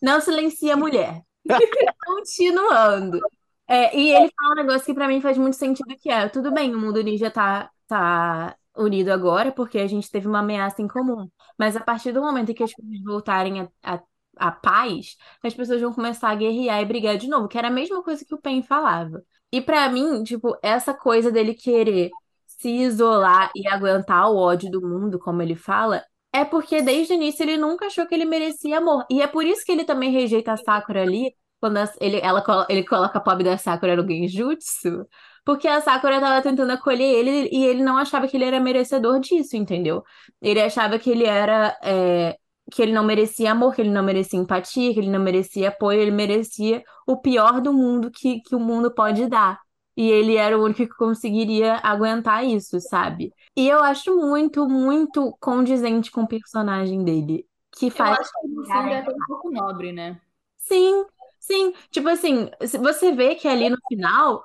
Não 0.01 0.21
silencia 0.21 0.73
a 0.73 0.77
mulher. 0.77 1.23
Continuando. 2.05 3.19
É, 3.67 3.97
e 3.97 4.11
ele 4.11 4.31
fala 4.39 4.53
um 4.53 4.55
negócio 4.55 4.85
que 4.85 4.93
pra 4.93 5.07
mim 5.07 5.19
faz 5.19 5.37
muito 5.37 5.57
sentido, 5.57 5.95
que 5.97 6.09
é, 6.09 6.29
tudo 6.29 6.53
bem, 6.53 6.73
o 6.73 6.79
mundo 6.79 7.03
ninja 7.03 7.29
tá, 7.29 7.69
tá 7.85 8.55
unido 8.77 9.09
agora, 9.09 9.51
porque 9.51 9.77
a 9.79 9.87
gente 9.87 10.09
teve 10.09 10.27
uma 10.27 10.39
ameaça 10.39 10.81
em 10.81 10.87
comum. 10.87 11.29
Mas 11.57 11.75
a 11.75 11.81
partir 11.81 12.11
do 12.13 12.21
momento 12.21 12.51
em 12.51 12.53
que 12.53 12.63
as 12.63 12.73
coisas 12.73 13.03
voltarem 13.03 13.61
a, 13.61 13.69
a, 13.83 14.01
a 14.39 14.51
paz, 14.51 15.15
as 15.43 15.53
pessoas 15.53 15.81
vão 15.81 15.93
começar 15.93 16.29
a 16.29 16.35
guerrear 16.35 16.81
e 16.81 16.85
brigar 16.85 17.17
de 17.17 17.27
novo, 17.27 17.47
que 17.47 17.57
era 17.57 17.67
a 17.67 17.71
mesma 17.71 18.03
coisa 18.03 18.25
que 18.25 18.33
o 18.35 18.41
Pen 18.41 18.61
falava. 18.61 19.23
E 19.51 19.61
pra 19.61 19.89
mim, 19.89 20.23
tipo, 20.23 20.57
essa 20.61 20.93
coisa 20.93 21.31
dele 21.31 21.53
querer 21.53 22.09
se 22.45 22.69
isolar 22.69 23.51
e 23.55 23.67
aguentar 23.67 24.29
o 24.31 24.35
ódio 24.37 24.69
do 24.71 24.81
mundo, 24.81 25.19
como 25.19 25.41
ele 25.41 25.55
fala, 25.55 26.03
é 26.33 26.43
porque 26.43 26.81
desde 26.81 27.13
o 27.13 27.15
início 27.15 27.43
ele 27.43 27.57
nunca 27.57 27.85
achou 27.87 28.05
que 28.07 28.15
ele 28.15 28.25
merecia 28.25 28.77
amor. 28.79 29.05
E 29.09 29.21
é 29.21 29.27
por 29.27 29.45
isso 29.45 29.63
que 29.65 29.71
ele 29.71 29.85
também 29.85 30.11
rejeita 30.11 30.53
a 30.53 30.57
Sakura 30.57 31.01
ali, 31.03 31.33
quando 31.59 31.77
ele, 31.99 32.19
ela, 32.19 32.43
ele 32.69 32.83
coloca 32.83 33.17
a 33.17 33.21
pobre 33.21 33.43
da 33.43 33.57
Sakura 33.57 33.95
no 33.95 34.07
genjutsu, 34.07 35.07
porque 35.43 35.67
a 35.67 35.81
Sakura 35.81 36.19
tava 36.19 36.41
tentando 36.41 36.71
acolher 36.71 37.03
ele 37.05 37.49
e 37.51 37.65
ele 37.65 37.83
não 37.83 37.97
achava 37.97 38.27
que 38.27 38.37
ele 38.37 38.45
era 38.45 38.59
merecedor 38.59 39.19
disso, 39.19 39.55
entendeu? 39.55 40.03
Ele 40.41 40.61
achava 40.61 40.99
que 40.99 41.09
ele 41.09 41.25
era, 41.25 41.77
é, 41.83 42.37
que 42.71 42.81
ele 42.81 42.91
não 42.91 43.03
merecia 43.03 43.51
amor, 43.51 43.73
que 43.75 43.81
ele 43.81 43.89
não 43.89 44.03
merecia 44.03 44.39
empatia, 44.39 44.93
que 44.93 44.99
ele 44.99 45.09
não 45.09 45.19
merecia 45.19 45.69
apoio, 45.69 46.01
ele 46.01 46.11
merecia 46.11 46.83
o 47.05 47.17
pior 47.17 47.61
do 47.61 47.73
mundo 47.73 48.11
que, 48.11 48.41
que 48.41 48.55
o 48.55 48.59
mundo 48.59 48.91
pode 48.93 49.27
dar. 49.27 49.59
E 49.95 50.09
ele 50.11 50.35
era 50.35 50.57
o 50.57 50.63
único 50.63 50.79
que 50.79 50.87
conseguiria 50.89 51.75
aguentar 51.83 52.45
isso, 52.45 52.79
sabe? 52.79 53.33
E 53.55 53.67
eu 53.67 53.81
acho 53.83 54.15
muito, 54.15 54.67
muito 54.67 55.35
condizente 55.39 56.11
com 56.11 56.21
o 56.21 56.27
personagem 56.27 57.03
dele. 57.03 57.47
Que 57.71 57.87
Eu 57.87 57.91
faz. 57.91 58.19
acho 58.19 58.31
que 58.41 58.47
fundo 58.47 58.89
é 58.89 58.99
até 58.99 59.11
um 59.11 59.25
pouco 59.27 59.51
nobre, 59.51 59.91
né? 59.91 60.19
Sim, 60.57 61.05
sim. 61.39 61.73
Tipo 61.89 62.09
assim, 62.09 62.49
você 62.79 63.11
vê 63.13 63.35
que 63.35 63.47
ali 63.47 63.69
no 63.69 63.77
final, 63.87 64.43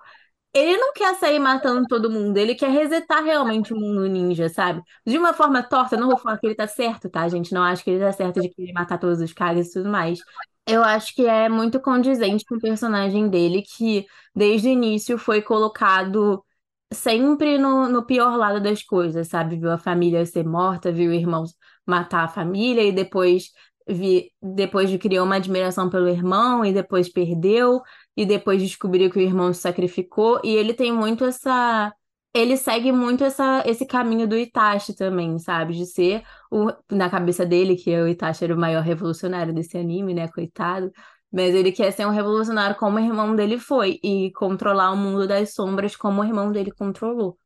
ele 0.55 0.77
não 0.77 0.93
quer 0.93 1.15
sair 1.17 1.39
matando 1.39 1.87
todo 1.89 2.11
mundo, 2.11 2.37
ele 2.37 2.55
quer 2.55 2.71
resetar 2.71 3.25
realmente 3.25 3.73
o 3.73 3.77
mundo 3.77 4.07
ninja, 4.07 4.49
sabe? 4.49 4.83
De 5.07 5.17
uma 5.19 5.33
forma 5.33 5.63
torta, 5.63 5.97
não 5.97 6.09
vou 6.09 6.19
falar 6.19 6.39
que 6.39 6.47
ele 6.47 6.55
tá 6.55 6.67
certo, 6.69 7.09
tá, 7.09 7.29
gente? 7.29 7.55
Não 7.55 7.63
acho 7.63 7.83
que 7.83 7.91
ele 7.91 8.01
tá 8.05 8.13
certo 8.13 8.41
de 8.41 8.49
querer 8.51 8.73
matar 8.73 8.99
todos 8.99 9.21
os 9.21 9.33
Kages 9.33 9.69
e 9.71 9.73
tudo 9.75 9.89
mais. 9.91 10.19
Eu 10.67 10.85
acho 10.85 11.15
que 11.15 11.27
é 11.27 11.49
muito 11.49 11.81
condizente 11.81 12.45
com 12.45 12.57
o 12.57 12.61
personagem 12.61 13.29
dele, 13.29 13.63
que 13.63 14.07
desde 14.35 14.69
o 14.69 14.71
início 14.71 15.19
foi 15.19 15.43
colocado 15.43 16.45
sempre 16.93 17.59
no, 17.59 17.89
no 17.89 18.05
pior 18.05 18.37
lado 18.37 18.61
das 18.61 18.83
coisas, 18.83 19.29
sabe? 19.29 19.57
Viu 19.57 19.71
a 19.71 19.79
família 19.79 20.25
ser 20.27 20.45
morta, 20.45 20.93
viu 20.93 21.11
o 21.11 21.15
irmão 21.15 21.45
matar 21.87 22.25
a 22.25 22.29
família 22.29 22.83
e 22.85 22.93
depois 22.93 23.51
vi, 23.89 24.31
depois 24.41 24.91
de 24.91 24.99
criou 24.99 25.25
uma 25.27 25.37
admiração 25.37 25.89
pelo 25.91 26.09
irmão 26.09 26.65
e 26.65 26.73
depois 26.73 27.09
perdeu 27.11 27.81
e 28.17 28.27
depois 28.27 28.63
descobriu 28.63 29.11
que 29.11 29.19
o 29.19 29.23
irmão 29.23 29.53
se 29.53 29.61
sacrificou 29.61 30.41
e 30.45 30.51
ele 30.55 30.75
tem 30.75 30.93
muito 30.93 31.25
essa 31.25 31.93
ele 32.35 32.57
segue 32.57 32.91
muito 32.93 33.23
essa, 33.25 33.63
esse 33.67 33.85
caminho 33.85 34.27
do 34.27 34.37
Itachi 34.37 34.95
também, 34.95 35.39
sabe? 35.39 35.75
De 35.75 35.85
ser 35.85 36.25
o, 36.51 36.69
na 36.91 37.11
cabeça 37.11 37.45
dele, 37.45 37.77
que 37.77 37.95
o 37.95 38.09
Itachi 38.09 38.45
era 38.45 38.55
o 38.55 38.59
maior 38.59 38.83
revolucionário 38.83 39.53
desse 39.53 39.77
anime, 39.77 40.15
né? 40.15 40.29
Coitado. 40.29 40.91
Mas 41.31 41.55
ele 41.55 41.73
quer 41.73 41.91
ser 41.93 42.07
um 42.07 42.11
revolucionário 42.11 42.77
como 42.77 42.97
o 42.97 43.01
irmão 43.01 43.37
dele 43.37 43.59
foi 43.59 43.99
e 44.03 44.31
controlar 44.33 44.93
o 44.93 44.97
mundo 44.97 45.27
das 45.27 45.53
sombras 45.53 45.95
como 45.95 46.23
o 46.23 46.25
irmão 46.25 46.51
dele 46.51 46.71
controlou. 46.71 47.39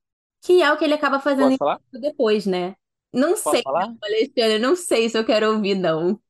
Que 0.43 0.63
é 0.63 0.73
o 0.73 0.77
que 0.77 0.85
ele 0.85 0.95
acaba 0.95 1.19
fazendo 1.19 1.57
depois, 1.93 2.47
né? 2.47 2.77
Não 3.13 3.31
Posso 3.31 3.51
sei, 3.51 3.63
falar? 3.63 3.93
Alexandre, 4.03 4.59
não 4.59 4.77
sei 4.77 5.09
se 5.09 5.19
eu 5.19 5.25
quero 5.25 5.53
ouvir, 5.53 5.75
não. 5.75 6.21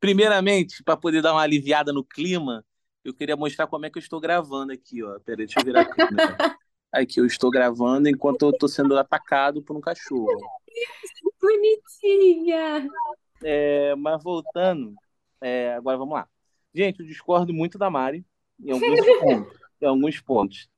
Primeiramente, 0.00 0.82
para 0.82 0.96
poder 0.96 1.22
dar 1.22 1.32
uma 1.32 1.42
aliviada 1.42 1.92
no 1.92 2.04
clima, 2.04 2.64
eu 3.04 3.14
queria 3.14 3.36
mostrar 3.36 3.66
como 3.66 3.86
é 3.86 3.90
que 3.90 3.98
eu 3.98 4.02
estou 4.02 4.20
gravando 4.20 4.72
aqui, 4.72 5.02
ó. 5.02 5.18
Peraí, 5.20 5.46
deixa 5.46 5.60
eu 5.60 5.64
virar 5.64 5.82
a 5.82 5.84
câmera. 5.86 6.56
Aqui 6.92 7.20
eu 7.20 7.26
estou 7.26 7.50
gravando 7.50 8.08
enquanto 8.08 8.42
eu 8.42 8.50
estou 8.50 8.68
sendo 8.68 8.98
atacado 8.98 9.62
por 9.62 9.76
um 9.76 9.80
cachorro. 9.80 10.40
Bonitinha! 11.40 12.88
É, 13.42 13.94
mas 13.94 14.22
voltando, 14.22 14.94
é, 15.40 15.72
agora 15.74 15.96
vamos 15.96 16.14
lá. 16.14 16.28
Gente, 16.74 17.00
eu 17.00 17.06
discordo 17.06 17.54
muito 17.54 17.78
da 17.78 17.88
Mari 17.88 18.24
em 18.58 18.72
alguns 18.72 19.00
pontos. 19.20 19.60
Em 19.80 19.86
alguns 19.86 20.20
pontos. 20.20 20.68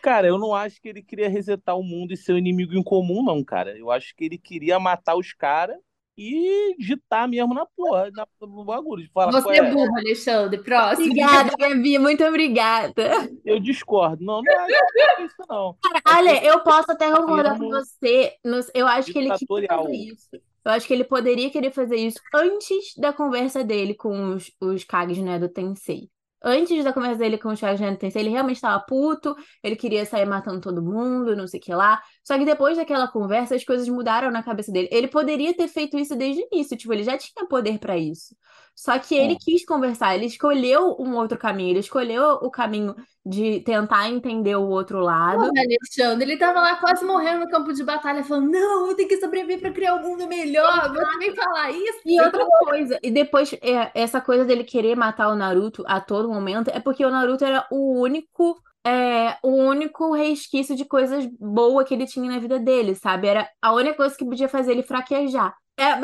Cara, 0.00 0.26
eu 0.26 0.38
não 0.38 0.54
acho 0.54 0.80
que 0.80 0.88
ele 0.88 1.02
queria 1.02 1.28
resetar 1.28 1.76
o 1.76 1.82
mundo 1.82 2.12
e 2.12 2.16
ser 2.16 2.32
o 2.32 2.38
inimigo 2.38 2.74
em 2.74 2.82
comum, 2.82 3.22
não, 3.22 3.44
cara. 3.44 3.76
Eu 3.76 3.90
acho 3.90 4.14
que 4.16 4.24
ele 4.24 4.38
queria 4.38 4.80
matar 4.80 5.16
os 5.16 5.32
caras 5.32 5.78
e 6.16 6.74
digitar 6.78 7.28
mesmo 7.28 7.52
na 7.54 7.66
porra, 7.66 8.10
na, 8.12 8.26
no 8.40 8.64
bagulho. 8.64 9.02
De 9.02 9.10
falar, 9.12 9.32
Você 9.32 9.50
é 9.50 9.56
é? 9.58 9.70
burro, 9.72 9.96
Alexandre. 9.96 10.62
Próximo. 10.62 11.06
Obrigada, 11.06 11.52
Gabi, 11.58 11.98
muito 11.98 12.24
obrigada. 12.24 13.28
Eu 13.44 13.60
discordo. 13.60 14.24
Não, 14.24 14.36
não 14.36 14.42
que 14.42 14.50
é 14.50 15.24
isso, 15.24 15.36
não. 15.48 15.76
Ale, 16.04 16.44
eu 16.46 16.60
posso 16.60 16.90
até 16.92 17.10
concordar 17.14 17.58
com 17.58 17.68
você. 17.68 18.34
no- 18.44 18.60
Eu 18.74 18.86
acho 18.86 19.12
que 19.12 19.18
ele 19.18 19.30
queria 19.36 19.68
fazer 19.68 19.92
isso. 19.96 20.28
Eu 20.64 20.72
acho 20.72 20.86
que 20.86 20.92
ele 20.94 21.04
poderia 21.04 21.48
querer 21.50 21.70
fazer 21.70 21.96
isso 21.96 22.18
antes 22.34 22.94
da 22.96 23.12
conversa 23.12 23.62
dele 23.62 23.94
com 23.94 24.34
os, 24.34 24.50
os 24.60 24.82
Kages, 24.82 25.18
né, 25.18 25.38
do 25.38 25.48
Tensei. 25.48 26.08
Antes 26.42 26.84
da 26.84 26.92
conversa 26.92 27.18
dele 27.18 27.38
com 27.38 27.50
os 27.50 27.60
Kages, 27.60 27.80
né, 27.80 27.92
do 27.92 27.98
Tensei, 27.98 28.22
ele 28.22 28.30
realmente 28.30 28.56
estava 28.56 28.80
puto, 28.84 29.34
ele 29.62 29.76
queria 29.76 30.04
sair 30.04 30.26
matando 30.26 30.60
todo 30.60 30.82
mundo, 30.82 31.36
não 31.36 31.46
sei 31.46 31.60
o 31.60 31.62
que 31.62 31.72
lá. 31.74 32.02
Só 32.26 32.36
que 32.36 32.44
depois 32.44 32.76
daquela 32.76 33.06
conversa, 33.06 33.54
as 33.54 33.64
coisas 33.64 33.88
mudaram 33.88 34.32
na 34.32 34.42
cabeça 34.42 34.72
dele. 34.72 34.88
Ele 34.90 35.06
poderia 35.06 35.54
ter 35.54 35.68
feito 35.68 35.96
isso 35.96 36.16
desde 36.16 36.42
o 36.42 36.48
início, 36.52 36.76
tipo, 36.76 36.92
ele 36.92 37.04
já 37.04 37.16
tinha 37.16 37.46
poder 37.46 37.78
pra 37.78 37.96
isso. 37.96 38.34
Só 38.74 38.98
que 38.98 39.14
ele 39.14 39.34
É. 39.34 39.36
quis 39.40 39.64
conversar, 39.64 40.16
ele 40.16 40.26
escolheu 40.26 40.96
um 40.98 41.14
outro 41.14 41.38
caminho, 41.38 41.70
ele 41.70 41.78
escolheu 41.78 42.32
o 42.42 42.50
caminho 42.50 42.96
de 43.24 43.60
tentar 43.60 44.10
entender 44.10 44.56
o 44.56 44.68
outro 44.68 44.98
lado. 44.98 45.38
Porra, 45.48 45.62
Alexandre, 45.62 46.28
ele 46.28 46.36
tava 46.36 46.60
lá 46.60 46.76
quase 46.76 47.04
morrendo 47.04 47.40
no 47.44 47.48
campo 47.50 47.72
de 47.72 47.82
batalha, 47.84 48.24
falando: 48.24 48.50
Não, 48.50 48.88
eu 48.88 48.94
tenho 48.96 49.08
que 49.08 49.18
sobreviver 49.18 49.60
pra 49.60 49.70
criar 49.70 49.94
um 49.94 50.02
mundo 50.02 50.26
melhor. 50.28 50.92
Você 50.92 51.18
vem 51.18 51.34
falar 51.34 51.70
isso? 51.70 52.00
E 52.04 52.20
outra 52.20 52.44
coisa, 52.58 52.98
e 53.02 53.10
depois 53.10 53.52
é, 53.62 53.90
essa 53.94 54.20
coisa 54.20 54.44
dele 54.44 54.64
querer 54.64 54.96
matar 54.96 55.28
o 55.28 55.36
Naruto 55.36 55.82
a 55.86 56.00
todo 56.00 56.28
momento 56.28 56.68
é 56.70 56.80
porque 56.80 57.04
o 57.04 57.10
Naruto 57.10 57.44
era 57.44 57.66
o 57.70 58.00
único, 58.00 58.60
é, 58.86 59.36
o 59.42 59.50
único 59.50 60.14
resquício 60.14 60.76
de 60.76 60.84
coisas 60.84 61.26
boas 61.40 61.88
que 61.88 61.92
ele 61.92 62.06
tinha 62.06 62.30
na 62.30 62.38
vida 62.38 62.56
dele, 62.56 62.94
sabe? 62.94 63.26
Era 63.26 63.48
a 63.60 63.72
única 63.72 63.96
coisa 63.96 64.16
que 64.16 64.24
podia 64.24 64.48
fazer 64.48 64.72
ele 64.72 64.84
fraquejar. 64.84 65.52
É, 65.76 65.96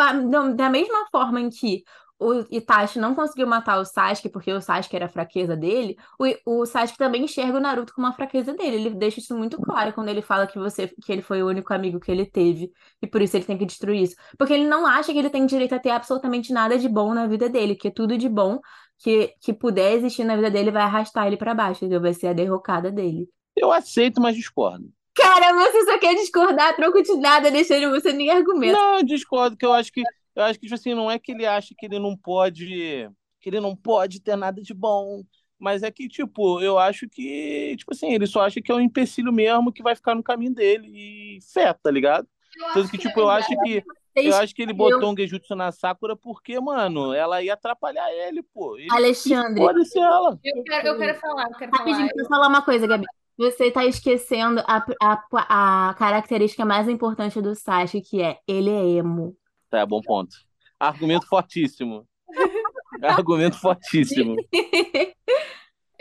da 0.55 0.69
mesma 0.69 1.07
forma 1.11 1.41
em 1.41 1.49
que 1.49 1.85
o 2.19 2.45
Itachi 2.51 2.99
não 2.99 3.15
conseguiu 3.15 3.47
matar 3.47 3.79
o 3.81 3.85
Sasuke 3.85 4.29
porque 4.29 4.53
o 4.53 4.61
Sasuke 4.61 4.95
era 4.95 5.07
a 5.07 5.09
fraqueza 5.09 5.57
dele, 5.57 5.97
o, 6.19 6.61
o 6.61 6.67
Sasuke 6.67 6.99
também 6.99 7.25
enxerga 7.25 7.57
o 7.57 7.61
Naruto 7.61 7.93
como 7.95 8.07
a 8.07 8.13
fraqueza 8.13 8.53
dele. 8.53 8.77
Ele 8.77 8.91
deixa 8.91 9.21
isso 9.21 9.37
muito 9.37 9.61
claro 9.61 9.93
quando 9.93 10.09
ele 10.09 10.23
fala 10.23 10.47
que 10.47 10.59
você, 10.59 10.89
que 10.89 11.13
ele 11.13 11.23
foi 11.23 11.43
o 11.43 11.49
único 11.49 11.73
amigo 11.73 12.01
que 12.01 12.11
ele 12.11 12.27
teve 12.27 12.71
e 13.01 13.07
por 13.07 13.23
isso 13.23 13.37
ele 13.37 13.45
tem 13.45 13.59
que 13.59 13.67
destruir 13.67 14.03
isso. 14.03 14.17
Porque 14.37 14.53
ele 14.53 14.67
não 14.67 14.87
acha 14.87 15.13
que 15.13 15.19
ele 15.19 15.31
tem 15.31 15.47
direito 15.47 15.75
a 15.75 15.79
ter 15.79 15.91
absolutamente 15.91 16.53
nada 16.53 16.79
de 16.79 16.89
bom 16.89 17.15
na 17.15 17.27
vida 17.27 17.49
dele, 17.49 17.75
que 17.75 17.91
tudo 17.91 18.19
de 18.19 18.29
bom 18.29 18.61
que, 19.03 19.35
que 19.41 19.53
puder 19.53 19.95
existir 19.95 20.25
na 20.25 20.37
vida 20.37 20.51
dele 20.51 20.71
vai 20.71 20.83
arrastar 20.83 21.27
ele 21.27 21.37
pra 21.37 21.55
baixo, 21.55 21.85
entendeu? 21.85 22.01
Vai 22.01 22.15
ser 22.15 22.29
a 22.29 22.33
derrocada 22.33 22.91
dele. 22.91 23.29
Eu 23.57 23.73
aceito, 23.73 24.21
mas 24.21 24.37
discordo. 24.37 24.89
Cara, 25.15 25.53
você 25.53 25.85
só 25.85 25.99
quer 25.99 26.15
discordar 26.15 26.75
troco 26.77 27.03
de 27.03 27.15
nada, 27.17 27.51
deixando 27.51 27.91
você 27.91 28.13
nem 28.13 28.31
argumento. 28.31 28.73
Não, 28.73 28.99
eu 28.99 29.03
discordo, 29.03 29.57
que 29.57 29.67
eu 29.67 29.73
acho 29.73 29.93
que 29.93 30.03
eu 30.35 30.43
acho 30.45 30.59
que 30.59 30.67
tipo 30.67 30.75
assim, 30.75 30.95
não 30.95 31.11
é 31.11 31.19
que 31.19 31.33
ele 31.33 31.45
acha 31.45 31.75
que 31.77 31.85
ele 31.85 31.99
não 31.99 32.17
pode, 32.17 33.11
que 33.41 33.49
ele 33.51 33.61
não 33.61 33.77
pode 33.77 34.21
ter 34.21 34.37
nada 34.37 34.63
de 34.63 34.73
bom, 34.73 35.23
mas 35.59 35.83
é 35.83 35.91
que 35.91 36.09
tipo, 36.09 36.61
eu 36.61 36.79
acho 36.79 37.09
que, 37.09 37.77
tipo 37.77 37.93
assim, 37.93 38.15
ele 38.15 38.27
só 38.27 38.43
acha 38.43 38.63
que 38.63 38.73
é 38.73 38.75
um 38.75 38.81
empecilho 38.81 39.33
mesmo 39.33 39.73
que 39.73 39.83
vai 39.83 39.95
ficar 39.95 40.15
no 40.15 40.23
caminho 40.23 40.55
dele 40.55 40.89
e 40.89 41.39
fé, 41.53 41.73
tá 41.75 41.91
ligado? 41.91 42.27
Tanto 42.73 42.91
que 42.91 42.99
tipo, 42.99 43.21
eu 43.21 43.29
acho 43.29 43.49
que 43.63 43.85
eu 44.15 44.35
acho 44.37 44.55
que 44.55 44.63
ele 44.63 44.73
botou 44.73 45.13
um 45.13 45.17
Genjutsu 45.17 45.55
na 45.55 45.73
Sakura 45.73 46.17
porque, 46.17 46.59
mano, 46.61 47.13
ela 47.13 47.43
ia 47.43 47.55
atrapalhar 47.55 48.13
ele, 48.13 48.43
pô. 48.43 48.77
Ele 48.77 48.89
Alexandre, 48.91 49.61
pode 49.61 49.85
ser 49.87 50.01
ela. 50.01 50.39
Eu 50.45 50.63
quero, 50.65 50.89
eu 50.89 50.99
quero 50.99 51.19
falar, 51.19 51.49
eu 51.49 51.57
quero 51.57 51.71
falar. 51.71 51.85
rapidinho, 51.85 52.09
deixa 52.09 52.23
eu 52.23 52.29
falar 52.29 52.49
uma 52.49 52.63
coisa, 52.63 52.87
Gabi. 52.87 53.07
Você 53.39 53.71
tá 53.71 53.85
esquecendo 53.85 54.61
a, 54.67 54.85
a, 55.01 55.89
a 55.89 55.95
característica 55.95 56.65
mais 56.65 56.89
importante 56.89 57.41
do 57.41 57.55
Sasuke, 57.55 58.03
que 58.03 58.23
é 58.23 58.39
ele 58.47 58.71
é 58.71 58.87
emo. 58.99 59.37
Tá, 59.71 59.87
bom 59.87 60.01
ponto. 60.03 60.37
Argumento 60.79 61.27
fortíssimo. 61.27 62.07
Argumento 63.03 63.59
fortíssimo. 63.59 64.37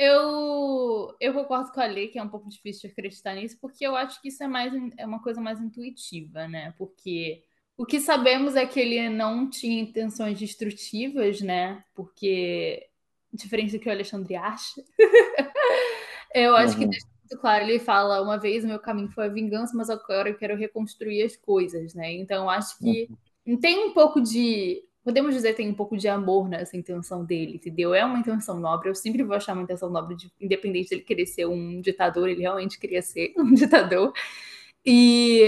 Eu, 0.03 1.15
eu 1.19 1.31
concordo 1.31 1.71
com 1.71 1.79
a 1.79 1.85
Lê 1.85 2.07
que 2.07 2.17
é 2.17 2.23
um 2.23 2.27
pouco 2.27 2.49
difícil 2.49 2.89
de 2.89 2.93
acreditar 2.93 3.35
nisso, 3.35 3.55
porque 3.61 3.85
eu 3.85 3.95
acho 3.95 4.19
que 4.19 4.29
isso 4.29 4.43
é 4.43 4.47
mais 4.47 4.73
é 4.97 5.05
uma 5.05 5.21
coisa 5.21 5.39
mais 5.39 5.61
intuitiva, 5.61 6.47
né? 6.47 6.73
Porque 6.75 7.43
o 7.81 7.85
que 7.85 7.99
sabemos 7.99 8.55
é 8.55 8.63
que 8.63 8.79
ele 8.79 9.09
não 9.09 9.49
tinha 9.49 9.81
intenções 9.81 10.37
destrutivas, 10.37 11.41
né? 11.41 11.83
Porque 11.95 12.87
diferente 13.33 13.71
do 13.71 13.79
que 13.79 13.89
o 13.89 13.91
Alexandre 13.91 14.35
acha. 14.35 14.83
eu 16.35 16.55
acho 16.55 16.75
uhum. 16.75 16.81
que 16.81 16.87
deixa 16.89 17.07
muito 17.23 17.41
claro, 17.41 17.63
ele 17.63 17.79
fala, 17.79 18.21
uma 18.21 18.37
vez 18.37 18.63
o 18.63 18.67
meu 18.67 18.77
caminho 18.77 19.09
foi 19.09 19.25
a 19.25 19.29
vingança, 19.29 19.75
mas 19.75 19.89
agora 19.89 20.29
eu 20.29 20.37
quero 20.37 20.55
reconstruir 20.55 21.23
as 21.23 21.35
coisas, 21.35 21.95
né? 21.95 22.13
Então, 22.13 22.47
acho 22.47 22.77
que 22.77 23.09
uhum. 23.47 23.59
tem 23.59 23.83
um 23.83 23.93
pouco 23.95 24.21
de 24.21 24.83
podemos 25.03 25.33
dizer 25.33 25.49
que 25.49 25.57
tem 25.63 25.69
um 25.71 25.73
pouco 25.73 25.97
de 25.97 26.07
amor 26.07 26.47
nessa 26.47 26.77
intenção 26.77 27.25
dele, 27.25 27.55
entendeu? 27.55 27.95
É 27.95 28.05
uma 28.05 28.19
intenção 28.19 28.59
nobre, 28.59 28.89
eu 28.89 28.93
sempre 28.93 29.23
vou 29.23 29.35
achar 29.35 29.53
uma 29.53 29.63
intenção 29.63 29.89
nobre, 29.89 30.15
de, 30.15 30.31
independente 30.39 30.91
dele 30.91 31.01
querer 31.01 31.25
ser 31.25 31.47
um 31.47 31.81
ditador, 31.81 32.29
ele 32.29 32.41
realmente 32.41 32.79
queria 32.79 33.01
ser 33.01 33.33
um 33.39 33.51
ditador. 33.55 34.13
E 34.85 35.41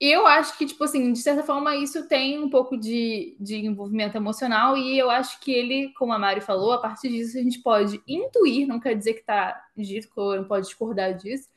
eu 0.00 0.26
acho 0.26 0.56
que, 0.58 0.66
tipo 0.66 0.84
assim, 0.84 1.12
de 1.12 1.18
certa 1.20 1.42
forma, 1.42 1.74
isso 1.74 2.06
tem 2.06 2.38
um 2.38 2.50
pouco 2.50 2.76
de, 2.76 3.36
de 3.40 3.64
envolvimento 3.64 4.16
emocional, 4.16 4.76
e 4.76 4.98
eu 4.98 5.10
acho 5.10 5.40
que 5.40 5.50
ele, 5.50 5.92
como 5.94 6.12
a 6.12 6.18
Mari 6.18 6.40
falou, 6.40 6.72
a 6.72 6.80
partir 6.80 7.08
disso 7.08 7.38
a 7.38 7.42
gente 7.42 7.60
pode 7.60 8.02
intuir, 8.06 8.66
não 8.66 8.78
quer 8.78 8.94
dizer 8.94 9.14
que 9.14 9.24
tá 9.24 9.58
dito, 9.76 10.10
não 10.16 10.44
pode 10.44 10.66
discordar 10.66 11.14
disso, 11.14 11.48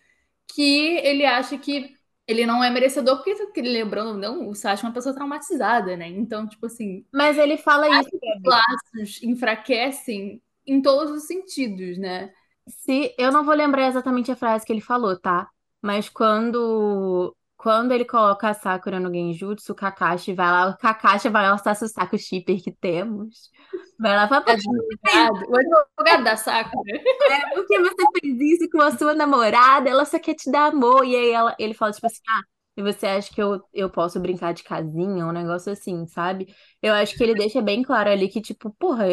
que 0.48 0.98
ele 1.03 1.25
acha 1.25 1.58
que 1.58 1.93
ele 2.29 2.46
não 2.46 2.63
é 2.63 2.69
merecedor, 2.69 3.24
porque, 3.24 3.60
lembrando, 3.60 4.15
não, 4.15 4.50
o 4.50 4.53
Sasha 4.53 4.86
é 4.86 4.88
uma 4.88 4.93
pessoa 4.93 5.15
traumatizada, 5.15 5.98
né? 5.98 6.08
Então, 6.08 6.48
tipo 6.48 6.67
assim. 6.67 7.03
Mas 7.12 7.39
ele 7.39 7.58
fala 7.58 7.89
isso. 8.00 8.10
Os 8.13 8.43
laços 8.46 9.24
enfraquecem 9.24 10.39
em 10.65 10.79
todos 10.79 11.12
os 11.12 11.24
sentidos, 11.24 11.98
né? 11.98 12.31
Se 12.67 13.15
eu 13.17 13.31
não 13.31 13.43
vou 13.43 13.55
lembrar 13.55 13.88
exatamente 13.88 14.31
a 14.31 14.36
frase 14.36 14.63
que 14.63 14.72
ele 14.72 14.79
falou, 14.79 15.19
tá? 15.19 15.50
Mas 15.81 16.08
quando 16.08 17.36
quando 17.60 17.92
ele 17.92 18.06
coloca 18.06 18.48
a 18.48 18.54
Sakura 18.54 19.01
no 19.01 19.13
Genjutsu, 19.13 19.74
o 19.74 19.75
Kakashi 19.75 20.34
vai 20.34 20.50
lá, 20.50 20.70
o 20.70 20.78
Kakashi 20.78 21.28
vai 21.28 21.44
lá 21.44 21.56
o 21.56 21.58
saco 21.58 22.18
shipper 22.18 22.63
que 22.63 22.72
temos. 22.72 23.51
Vai 24.00 24.16
lá 24.16 24.30
pra 24.30 24.38
advogado, 24.38 25.46
o 25.50 25.58
advogado 25.58 26.24
da 26.24 26.38
Sakura. 26.38 26.96
É, 26.96 27.54
porque 27.54 27.78
você 27.78 28.06
fez 28.22 28.39
isso 28.39 28.70
com 28.72 28.82
a 28.82 28.98
sua 28.98 29.13
namorada, 29.13 29.89
ela 29.89 30.06
só 30.06 30.18
quer 30.18 30.36
te 30.36 30.50
dar 30.50 30.72
amor. 30.72 31.04
E 31.04 31.13
aí 31.13 31.32
ela, 31.32 31.54
ele 31.60 31.74
fala, 31.74 31.92
tipo 31.92 32.08
assim, 32.08 32.22
ah, 32.30 32.44
e 32.78 32.82
você 32.82 33.06
acha 33.06 33.30
que 33.30 33.42
eu, 33.42 33.62
eu 33.74 33.89
posso 33.89 34.22
brincar 34.22 34.54
de 34.54 34.63
casinha, 34.63 35.25
um 35.25 35.34
negócio 35.34 35.70
assim, 35.70 36.08
sabe? 36.08 36.56
Eu 36.82 36.94
acho 36.94 37.18
que 37.18 37.22
ele 37.22 37.36
deixa 37.36 37.62
bem 37.62 37.84
claro 37.84 38.10
ali 38.10 38.30
que, 38.30 38.39
tipo, 38.39 38.74
porra, 38.80 39.06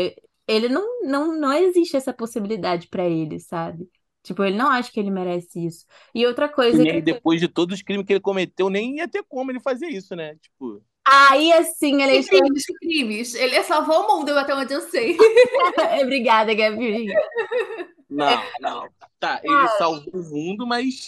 ele 0.47 0.69
não, 0.69 1.03
não, 1.03 1.37
não 1.37 1.53
existe 1.53 1.97
essa 1.97 2.13
possibilidade 2.13 2.87
para 2.87 3.05
ele, 3.05 3.41
sabe? 3.41 3.89
Tipo, 4.27 4.43
ele 4.43 4.57
não 4.57 4.69
acha 4.69 4.91
que 4.91 4.99
ele 4.99 5.11
merece 5.11 5.65
isso. 5.65 5.87
E 6.13 6.27
outra 6.27 6.49
coisa. 6.49 6.83
E 6.83 6.95
que... 6.95 7.01
depois 7.01 7.39
de 7.41 7.47
todos 7.47 7.77
os 7.77 7.83
crimes 7.83 8.05
que 8.05 8.13
ele 8.13 8.21
cometeu, 8.21 8.69
nem 8.69 8.97
ia 8.97 9.07
ter 9.07 9.23
como 9.23 9.53
ele 9.53 9.61
fazer 9.61 9.87
isso, 9.87 10.17
né? 10.17 10.35
Tipo. 10.43 10.83
Aí, 11.07 11.53
assim, 11.53 12.03
ele. 12.03 12.25
Que 12.25 12.31
crimes, 12.31 12.65
crimes. 12.81 13.35
Ele 13.37 13.63
salvou 13.63 14.01
o 14.01 14.17
mundo, 14.19 14.37
até 14.37 14.53
onde 14.53 14.75
eu 14.75 14.81
sei. 14.81 15.17
Obrigada, 16.03 16.53
Gabi. 16.55 17.07
Não, 18.11 18.43
não. 18.61 18.89
Tá, 19.21 19.41
ele 19.45 19.69
salvou 19.79 20.13
o 20.13 20.25
mundo, 20.25 20.67
mas. 20.67 21.07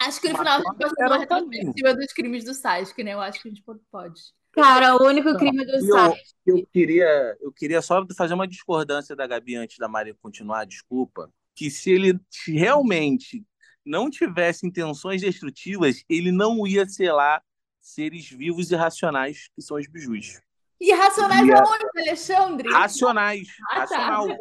Acho 0.00 0.20
que 0.20 0.28
no 0.28 0.38
final 0.38 0.54
a 0.54 0.56
gente 0.58 0.76
pode 0.76 0.94
fazer 0.94 1.06
uma 1.06 1.18
retrospectiva 1.18 1.94
dos 1.94 2.12
crimes 2.12 2.44
do 2.44 2.54
Sasuke, 2.54 3.02
né? 3.02 3.14
Eu 3.14 3.20
acho 3.20 3.42
que 3.42 3.48
a 3.48 3.50
gente 3.50 3.64
pode. 3.90 4.20
Cara, 4.52 4.94
o 4.94 5.04
único 5.04 5.34
crime 5.36 5.66
do 5.66 5.80
Sasuke. 5.80 6.20
Eu, 6.46 6.58
eu, 6.58 6.66
queria, 6.72 7.36
eu 7.40 7.52
queria 7.52 7.82
só 7.82 8.06
fazer 8.16 8.34
uma 8.34 8.46
discordância 8.46 9.16
da 9.16 9.26
Gabi 9.26 9.56
antes 9.56 9.76
da 9.76 9.88
Maria 9.88 10.14
continuar, 10.22 10.64
desculpa 10.64 11.28
que 11.60 11.70
se 11.70 11.90
ele 11.90 12.18
realmente 12.46 13.44
não 13.84 14.08
tivesse 14.08 14.66
intenções 14.66 15.20
destrutivas, 15.20 16.02
ele 16.08 16.32
não 16.32 16.66
ia 16.66 16.88
selar 16.88 17.42
seres 17.78 18.30
vivos 18.30 18.70
e 18.70 18.74
racionais, 18.74 19.50
que 19.54 19.60
são 19.60 19.76
os 19.76 19.86
bijus. 19.86 20.40
E 20.80 20.90
racionais 20.90 21.50
aonde, 21.50 21.84
Alexandre? 21.98 22.70
Racionais. 22.70 23.46
Ah, 23.68 23.74
tá. 23.74 23.80
racional. 23.80 24.28
Tá. 24.28 24.36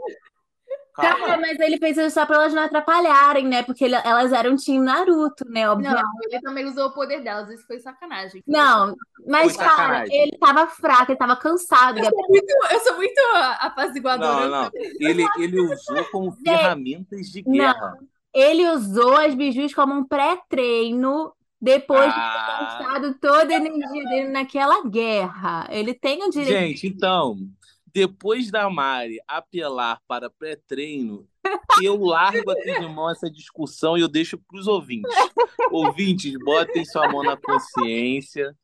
Cara, 1.00 1.38
mas 1.38 1.60
ele 1.60 1.78
fez 1.78 1.98
isso 1.98 2.12
só 2.12 2.26
pra 2.26 2.38
elas 2.38 2.54
não 2.54 2.64
atrapalharem, 2.64 3.46
né? 3.46 3.64
Porque 3.64 3.86
ele, 3.86 3.96
elas 3.96 4.32
eram 4.32 4.56
time 4.56 4.80
Naruto, 4.80 5.48
né? 5.50 5.70
Obviamente. 5.70 6.02
Não, 6.02 6.32
ele 6.32 6.42
também 6.42 6.66
usou 6.66 6.88
o 6.88 6.94
poder 6.94 7.22
delas, 7.22 7.50
isso 7.50 7.66
foi 7.66 7.80
sacanagem. 7.80 8.44
Não, 8.48 8.96
mas, 9.28 9.56
foi 9.56 9.66
cara, 9.66 9.78
sacanagem. 9.78 10.16
ele 10.16 10.38
tava 10.38 10.68
fraco, 10.68 11.12
ele 11.12 11.20
tava 11.20 11.36
cansado. 11.36 12.00
Eu 12.00 12.06
sou 12.06 12.28
muito, 12.30 12.56
eu 12.72 12.80
sou 12.80 12.96
muito 12.96 13.22
apaziguadora. 13.60 14.48
Não, 14.48 14.64
não. 14.64 14.72
Ele, 14.74 15.26
ele 15.38 15.62
usou 15.62 16.04
como 16.12 16.32
ferramentas 16.32 17.28
de 17.28 17.42
guerra. 17.42 17.98
Não. 18.00 18.08
Ele 18.34 18.70
usou 18.70 19.18
as 19.18 19.34
bijus 19.34 19.74
como 19.74 19.94
um 19.94 20.04
pré-treino 20.04 21.34
depois 21.62 22.12
ah. 22.16 22.20
de 22.20 22.46
ter 22.46 22.86
gastado 22.86 23.20
toda 23.20 23.54
a 23.54 23.58
energia 23.58 24.04
dele 24.06 24.30
naquela 24.30 24.84
guerra. 24.88 25.68
Ele 25.70 25.94
tem 25.94 26.24
o 26.24 26.30
direito. 26.30 26.52
Gente, 26.52 26.88
então, 26.88 27.38
depois 27.94 28.52
da 28.52 28.70
Mari 28.70 29.20
apelar 29.28 30.00
para 30.08 30.30
pré-treino, 30.30 31.28
eu 31.84 31.98
largo 31.98 32.52
aqui 32.52 32.80
de 32.80 32.88
mão 32.88 33.10
essa 33.10 33.30
discussão 33.30 33.98
e 33.98 34.02
eu 34.02 34.08
deixo 34.08 34.38
para 34.38 34.60
os 34.60 34.68
ouvintes. 34.68 35.12
Ouvintes, 35.72 36.34
botem 36.44 36.86
sua 36.86 37.10
mão 37.10 37.24
na 37.24 37.38
consciência, 37.38 38.56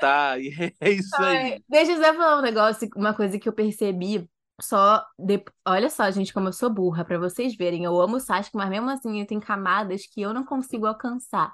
tá? 0.00 0.38
E 0.38 0.72
é 0.80 0.90
isso 0.90 1.16
aí. 1.16 1.62
Deixa 1.68 1.92
eu 1.92 2.02
só 2.02 2.14
falar 2.14 2.38
um 2.38 2.42
negócio, 2.42 2.88
uma 2.96 3.14
coisa 3.14 3.38
que 3.38 3.48
eu 3.48 3.52
percebi. 3.52 4.28
Só, 4.60 5.04
de... 5.18 5.42
olha 5.66 5.90
só, 5.90 6.08
gente, 6.10 6.32
como 6.32 6.48
eu 6.48 6.52
sou 6.52 6.70
burra, 6.70 7.04
para 7.04 7.18
vocês 7.18 7.56
verem. 7.56 7.84
Eu 7.84 8.00
amo 8.00 8.16
o 8.16 8.20
Sasuke, 8.20 8.56
mas 8.56 8.70
mesmo 8.70 8.88
assim 8.88 9.24
tem 9.24 9.40
camadas 9.40 10.06
que 10.06 10.22
eu 10.22 10.32
não 10.32 10.44
consigo 10.44 10.86
alcançar. 10.86 11.52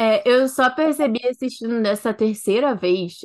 É, 0.00 0.22
eu 0.28 0.48
só 0.48 0.70
percebi 0.70 1.26
assistindo 1.26 1.82
dessa 1.82 2.14
terceira 2.14 2.72
vez 2.74 3.18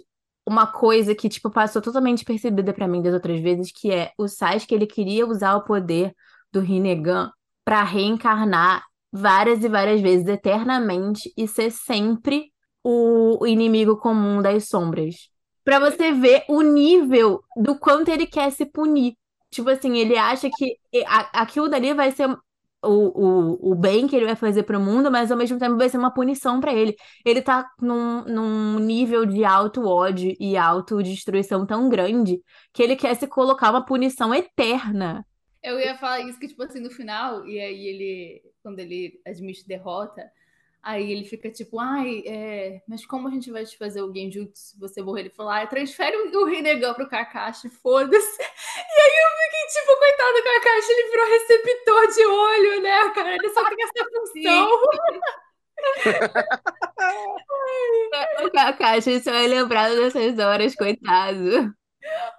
uma 0.45 0.67
coisa 0.67 1.15
que, 1.15 1.29
tipo, 1.29 1.49
passou 1.49 1.82
totalmente 1.82 2.25
percebida 2.25 2.73
para 2.73 2.88
mim 2.88 3.01
das 3.01 3.13
outras 3.13 3.39
vezes, 3.39 3.71
que 3.71 3.91
é 3.91 4.12
o 4.17 4.27
Sasuke, 4.27 4.75
ele 4.75 4.86
queria 4.86 5.25
usar 5.25 5.56
o 5.56 5.63
poder 5.63 6.13
do 6.51 6.60
Rinnegan 6.60 7.32
para 7.63 7.84
reencarnar 7.84 8.84
várias 9.12 9.63
e 9.63 9.69
várias 9.69 10.01
vezes, 10.01 10.27
eternamente, 10.27 11.32
e 11.38 11.47
ser 11.47 11.71
sempre 11.71 12.51
o 12.84 13.45
inimigo 13.47 13.97
comum 13.97 14.41
das 14.41 14.67
sombras. 14.67 15.29
Para 15.63 15.79
você 15.79 16.12
ver 16.12 16.43
o 16.49 16.62
nível 16.62 17.41
do 17.56 17.79
quanto 17.79 18.10
ele 18.10 18.25
quer 18.25 18.51
se 18.51 18.65
punir. 18.65 19.15
Tipo 19.49 19.69
assim, 19.69 19.97
ele 19.97 20.17
acha 20.17 20.49
que 20.53 20.77
aquilo 21.32 21.69
dali 21.69 21.93
vai 21.93 22.12
ser 22.12 22.27
o, 22.83 23.69
o, 23.69 23.71
o 23.71 23.75
bem 23.75 24.07
que 24.07 24.15
ele 24.15 24.25
vai 24.25 24.35
fazer 24.35 24.63
para 24.63 24.77
o 24.77 24.81
mundo, 24.81 25.11
mas 25.11 25.31
ao 25.31 25.37
mesmo 25.37 25.57
tempo 25.57 25.77
vai 25.77 25.89
ser 25.89 25.97
uma 25.97 26.13
punição 26.13 26.59
para 26.59 26.73
ele. 26.73 26.95
Ele 27.25 27.41
tá 27.41 27.69
num, 27.81 28.23
num 28.25 28.79
nível 28.79 29.25
de 29.25 29.43
alto 29.43 29.85
ódio 29.85 30.35
e 30.39 30.57
autodestruição 30.57 31.65
tão 31.65 31.89
grande 31.89 32.41
que 32.73 32.83
ele 32.83 32.95
quer 32.95 33.15
se 33.15 33.27
colocar 33.27 33.71
uma 33.71 33.85
punição 33.85 34.33
eterna. 34.33 35.25
Eu 35.61 35.79
ia 35.79 35.97
falar 35.97 36.19
isso 36.21 36.39
que, 36.39 36.47
tipo 36.47 36.63
assim, 36.63 36.79
no 36.79 36.91
final, 36.91 37.47
e 37.47 37.59
aí 37.59 37.87
ele, 37.87 38.41
quando 38.61 38.79
ele 38.79 39.21
admite 39.25 39.65
derrota, 39.65 40.29
Aí 40.83 41.13
ele 41.13 41.23
fica 41.23 41.49
tipo, 41.49 41.79
ai, 41.79 42.23
é, 42.27 42.81
mas 42.85 43.05
como 43.05 43.29
a 43.29 43.31
gente 43.31 43.49
vai 43.49 43.63
te 43.63 43.77
fazer 43.77 44.01
o 44.01 44.13
genjutsu 44.13 44.53
se 44.53 44.77
você 44.77 45.01
morrer? 45.01 45.21
Ele 45.21 45.29
fala, 45.29 45.55
ai, 45.55 45.69
transfere 45.69 46.17
o 46.17 46.45
Rinnegan 46.45 46.93
pro 46.93 47.07
Kakashi, 47.07 47.69
foda-se. 47.69 48.37
E 48.95 49.01
aí 49.01 49.32
tipo, 49.67 49.97
coitado 49.97 50.34
do 50.34 50.43
Kakashi, 50.43 50.91
ele 50.91 51.10
virou 51.10 51.28
receptor 51.28 52.08
de 52.08 52.26
olho, 52.26 52.82
né, 52.82 53.10
cara? 53.10 53.36
Ele 53.36 53.49
só 53.49 53.69
tem 53.69 53.78
essa 53.84 54.10
função. 54.10 54.69
o 58.45 58.52
Kakashi 58.52 59.19
só 59.21 59.32
é 59.32 59.47
lembrado 59.47 59.95
dessas 59.95 60.38
horas, 60.39 60.76
coitado. 60.76 61.73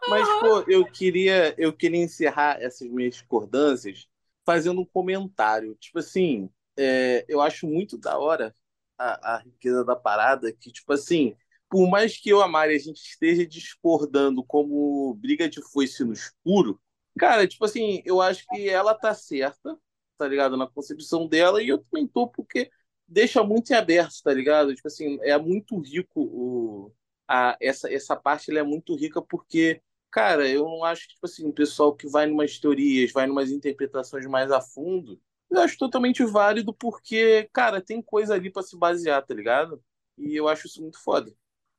Mas, 0.08 0.28
pô, 0.40 0.64
eu 0.68 0.84
queria, 0.84 1.54
eu 1.56 1.72
queria 1.72 2.02
encerrar 2.02 2.60
essas 2.60 2.88
minhas 2.88 3.14
discordâncias 3.14 4.06
fazendo 4.44 4.80
um 4.80 4.84
comentário. 4.84 5.74
Tipo 5.76 5.98
assim, 6.00 6.50
é, 6.76 7.24
eu 7.28 7.40
acho 7.40 7.66
muito 7.66 7.96
da 7.96 8.18
hora 8.18 8.54
a, 8.98 9.34
a, 9.34 9.38
riqueza 9.38 9.84
da 9.84 9.96
parada, 9.96 10.52
que, 10.52 10.70
tipo 10.70 10.92
assim, 10.92 11.34
por 11.68 11.88
mais 11.88 12.16
que 12.16 12.28
eu, 12.30 12.42
a 12.42 12.48
Mari, 12.48 12.74
a 12.74 12.78
gente 12.78 13.00
esteja 13.00 13.46
discordando 13.46 14.44
como 14.44 15.14
briga 15.14 15.48
de 15.48 15.62
foice 15.62 16.04
no 16.04 16.12
escuro, 16.12 16.80
cara, 17.18 17.46
tipo 17.46 17.64
assim, 17.64 18.02
eu 18.04 18.20
acho 18.20 18.46
que 18.48 18.68
ela 18.68 18.94
tá 18.94 19.14
certa, 19.14 19.78
tá 20.18 20.26
ligado? 20.28 20.56
Na 20.56 20.66
concepção 20.68 21.26
dela, 21.28 21.62
e 21.62 21.68
eu 21.68 21.78
também 21.78 22.06
tô, 22.06 22.28
porque 22.28 22.70
deixa 23.06 23.42
muito 23.42 23.70
em 23.72 23.74
aberto, 23.76 24.14
tá 24.22 24.32
ligado? 24.32 24.74
Tipo 24.74 24.88
assim, 24.88 25.18
é 25.22 25.36
muito 25.38 25.78
rico 25.80 26.20
o, 26.22 26.92
a, 27.28 27.56
essa, 27.60 27.92
essa 27.92 28.16
parte, 28.16 28.50
ela 28.50 28.60
é 28.60 28.62
muito 28.62 28.94
rica 28.96 29.20
porque 29.22 29.82
cara, 30.10 30.48
eu 30.48 30.64
não 30.64 30.84
acho 30.84 31.08
que, 31.08 31.14
tipo 31.14 31.26
assim, 31.26 31.44
o 31.48 31.52
pessoal 31.52 31.92
que 31.92 32.06
vai 32.08 32.24
numas 32.26 32.56
teorias, 32.60 33.10
vai 33.12 33.26
numas 33.26 33.50
interpretações 33.50 34.24
mais 34.26 34.52
a 34.52 34.60
fundo, 34.60 35.20
eu 35.50 35.60
acho 35.60 35.76
totalmente 35.76 36.24
válido 36.24 36.72
porque, 36.72 37.48
cara, 37.52 37.80
tem 37.80 38.00
coisa 38.00 38.34
ali 38.34 38.48
para 38.50 38.62
se 38.62 38.78
basear, 38.78 39.24
tá 39.26 39.34
ligado? 39.34 39.82
E 40.16 40.36
eu 40.36 40.46
acho 40.48 40.68
isso 40.68 40.80
muito 40.80 41.02
foda. 41.02 41.32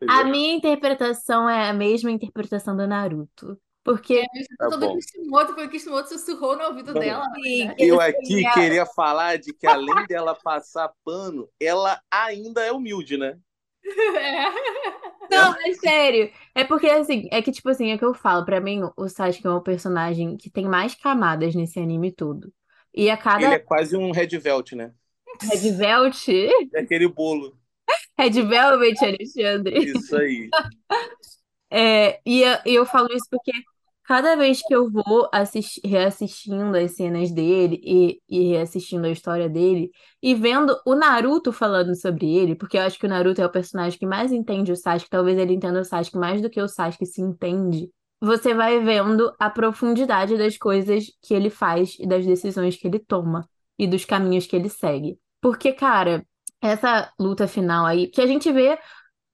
A 0.08 0.24
minha 0.24 0.54
interpretação 0.54 1.50
é 1.50 1.70
a 1.70 1.74
mesma 1.74 2.12
interpretação 2.12 2.76
do 2.76 2.86
Naruto. 2.88 3.60
Porque. 3.86 4.16
É, 4.16 4.26
tá 4.58 4.68
todo 4.68 4.80
bom. 4.80 4.98
Kishimoto, 4.98 5.54
porque 5.54 5.64
o 5.64 5.70
Kishimoto 5.70 6.10
sussurrou 6.10 6.58
no 6.58 6.64
ouvido 6.64 6.92
Não. 6.92 7.00
dela. 7.00 7.30
Né? 7.30 7.76
Eu 7.78 8.02
aqui 8.02 8.44
queria 8.56 8.84
falar 8.84 9.38
de 9.38 9.54
que, 9.54 9.68
além 9.68 10.08
dela 10.08 10.34
passar 10.34 10.92
pano, 11.06 11.48
ela 11.62 12.02
ainda 12.10 12.66
é 12.66 12.72
humilde, 12.72 13.16
né? 13.16 13.38
É. 15.30 15.36
Não, 15.36 15.52
mas 15.54 15.80
sério. 15.80 16.32
É 16.54 16.64
porque, 16.64 16.88
assim, 16.88 17.28
é 17.32 17.42
que, 17.42 17.52
tipo 17.52 17.70
assim, 17.70 17.92
é 17.92 17.98
que 17.98 18.06
eu 18.06 18.14
falo, 18.14 18.46
pra 18.46 18.62
mim, 18.62 18.82
o 18.96 19.08
Sasuke 19.08 19.46
é 19.46 19.50
um 19.50 19.62
personagem 19.62 20.38
que 20.38 20.52
tem 20.52 20.68
mais 20.68 20.94
camadas 20.94 21.56
nesse 21.56 21.80
anime 21.80 22.12
todo. 22.12 22.54
E 22.94 23.10
a 23.10 23.18
cada 23.18 23.44
Ele 23.44 23.56
é 23.56 23.60
quase 23.60 23.98
um 23.98 24.12
Red 24.12 24.38
Velt, 24.38 24.74
né? 24.74 24.92
Red 25.42 25.72
Velt, 25.72 26.28
É 26.30 26.80
aquele 26.80 27.08
bolo. 27.08 27.58
Red 28.18 28.42
Velvet, 28.42 29.04
Alexandre. 29.04 29.84
Isso 29.84 30.16
aí. 30.16 30.50
É, 31.78 32.22
e 32.26 32.42
eu, 32.42 32.58
e 32.66 32.76
eu 32.76 32.86
falo 32.86 33.12
isso 33.12 33.26
porque 33.30 33.52
cada 34.08 34.36
vez 34.36 34.62
que 34.62 34.74
eu 34.74 34.90
vou 34.90 35.28
assisti- 35.34 35.82
reassistindo 35.86 36.78
as 36.78 36.92
cenas 36.96 37.32
dele 37.32 37.80
e, 37.84 38.22
e 38.30 38.50
reassistindo 38.50 39.06
a 39.08 39.10
história 39.12 39.50
dele 39.50 39.92
e 40.22 40.36
vendo 40.36 40.78
o 40.86 40.96
Naruto 40.96 41.52
falando 41.52 41.96
sobre 41.96 42.36
ele, 42.36 42.56
porque 42.56 42.78
eu 42.78 42.82
acho 42.82 43.00
que 43.00 43.06
o 43.06 43.10
Naruto 43.10 43.42
é 43.42 43.46
o 43.46 43.52
personagem 43.52 43.98
que 43.98 44.06
mais 44.06 44.32
entende 44.32 44.72
o 44.72 44.76
Sasuke, 44.76 45.10
talvez 45.10 45.38
ele 45.38 45.54
entenda 45.54 45.80
o 45.80 45.84
Sasuke 45.86 46.18
mais 46.18 46.42
do 46.42 46.50
que 46.50 46.62
o 46.62 46.68
Sasuke 46.68 47.06
se 47.06 47.22
entende. 47.22 47.90
Você 48.22 48.54
vai 48.54 48.80
vendo 48.80 49.34
a 49.40 49.50
profundidade 49.50 50.38
das 50.38 50.58
coisas 50.58 51.06
que 51.22 51.34
ele 51.34 51.50
faz 51.50 51.98
e 52.00 52.08
das 52.08 52.26
decisões 52.26 52.76
que 52.76 52.88
ele 52.88 53.00
toma 53.00 53.48
e 53.78 53.88
dos 53.88 54.06
caminhos 54.06 54.48
que 54.48 54.56
ele 54.56 54.70
segue. 54.70 55.18
Porque, 55.42 55.74
cara, 55.74 56.26
essa 56.62 57.12
luta 57.20 57.48
final 57.48 57.86
aí, 57.86 58.08
que 58.08 58.22
a 58.22 58.28
gente 58.28 58.52
vê 58.52 58.78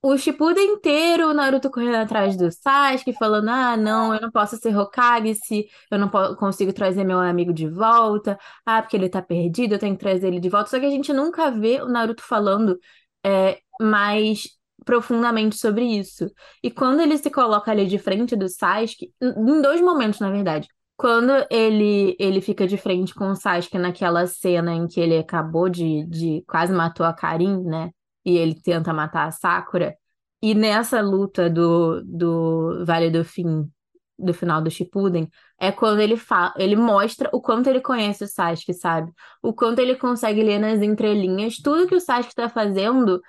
o 0.01 0.17
Shippuden 0.17 0.63
inteiro, 0.73 1.29
o 1.29 1.33
Naruto 1.33 1.69
correndo 1.69 1.95
atrás 1.95 2.35
do 2.35 2.51
Sasuke, 2.51 3.13
falando: 3.13 3.49
Ah, 3.49 3.77
não, 3.77 4.13
eu 4.13 4.21
não 4.21 4.31
posso 4.31 4.57
ser 4.57 4.75
Hokage 4.75 5.35
se 5.35 5.67
eu 5.91 5.99
não 5.99 6.09
consigo 6.35 6.73
trazer 6.73 7.03
meu 7.03 7.19
amigo 7.19 7.53
de 7.53 7.67
volta. 7.69 8.37
Ah, 8.65 8.81
porque 8.81 8.97
ele 8.97 9.09
tá 9.09 9.21
perdido, 9.21 9.73
eu 9.75 9.79
tenho 9.79 9.95
que 9.95 10.03
trazer 10.03 10.27
ele 10.27 10.39
de 10.39 10.49
volta. 10.49 10.69
Só 10.69 10.79
que 10.79 10.85
a 10.85 10.89
gente 10.89 11.13
nunca 11.13 11.51
vê 11.51 11.81
o 11.81 11.87
Naruto 11.87 12.23
falando 12.23 12.79
é, 13.23 13.59
mais 13.79 14.49
profundamente 14.85 15.55
sobre 15.57 15.85
isso. 15.85 16.31
E 16.63 16.71
quando 16.71 17.01
ele 17.01 17.17
se 17.17 17.29
coloca 17.29 17.71
ali 17.71 17.85
de 17.87 17.99
frente 17.99 18.35
do 18.35 18.49
Sasuke, 18.49 19.13
em 19.21 19.61
dois 19.61 19.81
momentos, 19.81 20.19
na 20.19 20.31
verdade. 20.31 20.67
Quando 20.97 21.31
ele, 21.49 22.15
ele 22.19 22.41
fica 22.41 22.67
de 22.67 22.77
frente 22.77 23.13
com 23.15 23.31
o 23.31 23.35
Sasuke 23.35 23.77
naquela 23.77 24.27
cena 24.27 24.71
em 24.73 24.87
que 24.87 24.99
ele 24.99 25.17
acabou 25.17 25.67
de, 25.69 26.05
de 26.05 26.43
quase 26.47 26.71
matou 26.73 27.05
a 27.05 27.13
Karin, 27.13 27.63
né? 27.63 27.91
E 28.25 28.37
ele 28.37 28.55
tenta 28.61 28.93
matar 28.93 29.27
a 29.27 29.31
Sakura. 29.31 29.95
E 30.41 30.53
nessa 30.55 31.01
luta 31.01 31.49
do, 31.49 32.01
do 32.03 32.83
Vale 32.85 33.09
do 33.11 33.23
Fim, 33.23 33.69
do 34.17 34.33
final 34.33 34.61
do 34.61 34.71
Shippuden, 34.71 35.29
é 35.59 35.71
quando 35.71 35.99
ele 35.99 36.17
fala, 36.17 36.53
ele 36.57 36.75
mostra 36.75 37.29
o 37.33 37.41
quanto 37.41 37.67
ele 37.67 37.81
conhece 37.81 38.23
o 38.23 38.27
Sasuke, 38.27 38.73
sabe? 38.73 39.11
O 39.41 39.53
quanto 39.53 39.79
ele 39.79 39.95
consegue 39.95 40.41
ler 40.43 40.59
nas 40.59 40.81
entrelinhas 40.81 41.57
tudo 41.57 41.87
que 41.87 41.95
o 41.95 41.99
Sasuke 41.99 42.35
tá 42.35 42.49
fazendo 42.49 43.21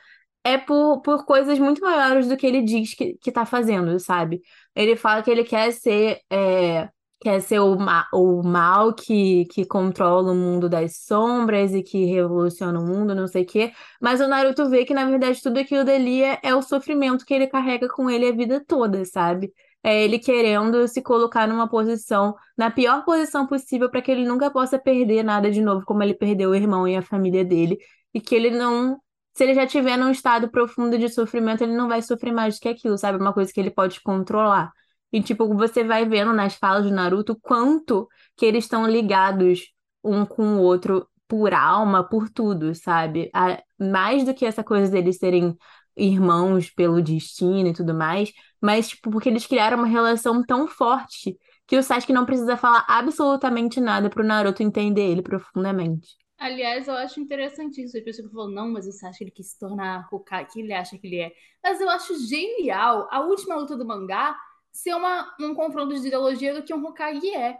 é 0.44 0.58
por, 0.58 1.00
por 1.02 1.24
coisas 1.24 1.58
muito 1.58 1.80
maiores 1.82 2.28
do 2.28 2.36
que 2.36 2.46
ele 2.46 2.62
diz 2.62 2.94
que, 2.94 3.14
que 3.18 3.32
tá 3.32 3.46
fazendo, 3.46 3.98
sabe? 4.00 4.42
Ele 4.74 4.96
fala 4.96 5.22
que 5.22 5.30
ele 5.30 5.44
quer 5.44 5.72
ser, 5.72 6.20
é, 6.30 6.88
quer 7.22 7.40
ser 7.40 7.60
o, 7.60 7.76
ma 7.78 8.08
o 8.12 8.42
mal 8.42 8.92
que, 8.92 9.44
que 9.46 9.64
controla 9.64 10.32
o 10.32 10.34
mundo 10.34 10.68
das 10.68 10.96
sombras 11.04 11.72
e 11.72 11.82
que 11.82 12.04
revoluciona 12.04 12.80
o 12.80 12.84
mundo, 12.84 13.14
não 13.14 13.28
sei 13.28 13.44
o 13.44 13.46
quê. 13.46 13.72
Mas 14.00 14.20
o 14.20 14.26
Naruto 14.26 14.68
vê 14.68 14.84
que, 14.84 14.92
na 14.92 15.04
verdade, 15.04 15.40
tudo 15.40 15.58
aquilo 15.60 15.84
dali 15.84 16.22
é, 16.22 16.40
é 16.42 16.54
o 16.54 16.62
sofrimento 16.62 17.24
que 17.24 17.32
ele 17.32 17.46
carrega 17.46 17.88
com 17.88 18.10
ele 18.10 18.26
a 18.28 18.32
vida 18.32 18.62
toda, 18.66 19.04
sabe? 19.04 19.52
É 19.84 20.02
ele 20.04 20.18
querendo 20.18 20.86
se 20.88 21.00
colocar 21.02 21.46
numa 21.46 21.68
posição, 21.68 22.34
na 22.56 22.70
pior 22.70 23.04
posição 23.04 23.46
possível, 23.46 23.88
para 23.90 24.02
que 24.02 24.10
ele 24.10 24.24
nunca 24.26 24.50
possa 24.50 24.78
perder 24.78 25.22
nada 25.22 25.50
de 25.50 25.60
novo, 25.62 25.84
como 25.86 26.02
ele 26.02 26.14
perdeu 26.14 26.50
o 26.50 26.54
irmão 26.54 26.88
e 26.88 26.96
a 26.96 27.02
família 27.02 27.44
dele. 27.44 27.78
E 28.12 28.20
que 28.20 28.34
ele 28.34 28.50
não 28.50 28.98
se 29.34 29.44
ele 29.44 29.54
já 29.54 29.66
tiver 29.66 29.96
num 29.96 30.10
estado 30.10 30.50
profundo 30.50 30.98
de 30.98 31.08
sofrimento, 31.08 31.62
ele 31.62 31.74
não 31.74 31.88
vai 31.88 32.02
sofrer 32.02 32.32
mais 32.32 32.56
do 32.56 32.60
que 32.60 32.68
aquilo, 32.68 32.98
sabe? 32.98 33.18
Uma 33.18 33.32
coisa 33.32 33.50
que 33.52 33.58
ele 33.60 33.70
pode 33.70 34.00
controlar. 34.02 34.70
E, 35.12 35.22
tipo, 35.22 35.46
você 35.54 35.84
vai 35.84 36.06
vendo 36.06 36.32
nas 36.32 36.54
falas 36.56 36.84
do 36.84 36.90
Naruto 36.90 37.36
quanto 37.40 38.08
que 38.36 38.46
eles 38.46 38.64
estão 38.64 38.86
ligados 38.86 39.60
um 40.02 40.24
com 40.24 40.56
o 40.56 40.62
outro 40.62 41.06
por 41.28 41.54
alma, 41.54 42.02
por 42.08 42.28
tudo, 42.30 42.74
sabe? 42.74 43.30
A- 43.34 43.62
mais 43.78 44.24
do 44.24 44.34
que 44.34 44.44
essa 44.46 44.64
coisa 44.64 44.90
deles 44.90 45.18
serem 45.18 45.56
irmãos 45.96 46.70
pelo 46.70 47.02
destino 47.02 47.68
e 47.68 47.72
tudo 47.74 47.94
mais, 47.94 48.32
mas, 48.60 48.88
tipo, 48.88 49.10
porque 49.10 49.28
eles 49.28 49.46
criaram 49.46 49.78
uma 49.78 49.86
relação 49.86 50.42
tão 50.44 50.66
forte 50.66 51.36
que 51.66 51.76
o 51.76 51.82
Sasuke 51.82 52.12
não 52.12 52.26
precisa 52.26 52.56
falar 52.56 52.84
absolutamente 52.88 53.80
nada 53.80 54.08
pro 54.10 54.24
Naruto 54.24 54.62
entender 54.62 55.02
ele 55.10 55.22
profundamente. 55.22 56.16
Aliás, 56.38 56.88
eu 56.88 56.94
acho 56.94 57.20
interessante 57.20 57.82
isso. 57.82 57.96
A 57.96 58.02
pessoa 58.02 58.26
que 58.28 58.34
falou, 58.34 58.50
não, 58.50 58.68
mas 58.70 58.86
o 58.86 58.92
Sasuke 58.92 59.24
ele 59.24 59.30
quis 59.30 59.52
se 59.52 59.58
tornar 59.58 60.08
Hokage, 60.12 60.52
que 60.52 60.60
ele 60.60 60.72
acha 60.72 60.98
que 60.98 61.06
ele 61.06 61.18
é. 61.20 61.32
Mas 61.62 61.80
eu 61.80 61.88
acho 61.88 62.18
genial 62.26 63.08
a 63.10 63.20
última 63.20 63.54
luta 63.56 63.76
do 63.76 63.84
mangá 63.86 64.36
ser 64.72 64.94
uma, 64.94 65.34
um 65.38 65.54
confronto 65.54 65.94
de 65.94 66.06
ideologia 66.06 66.54
do 66.54 66.62
que 66.62 66.72
um 66.72 66.84
Hokage 66.84 67.28
é. 67.34 67.58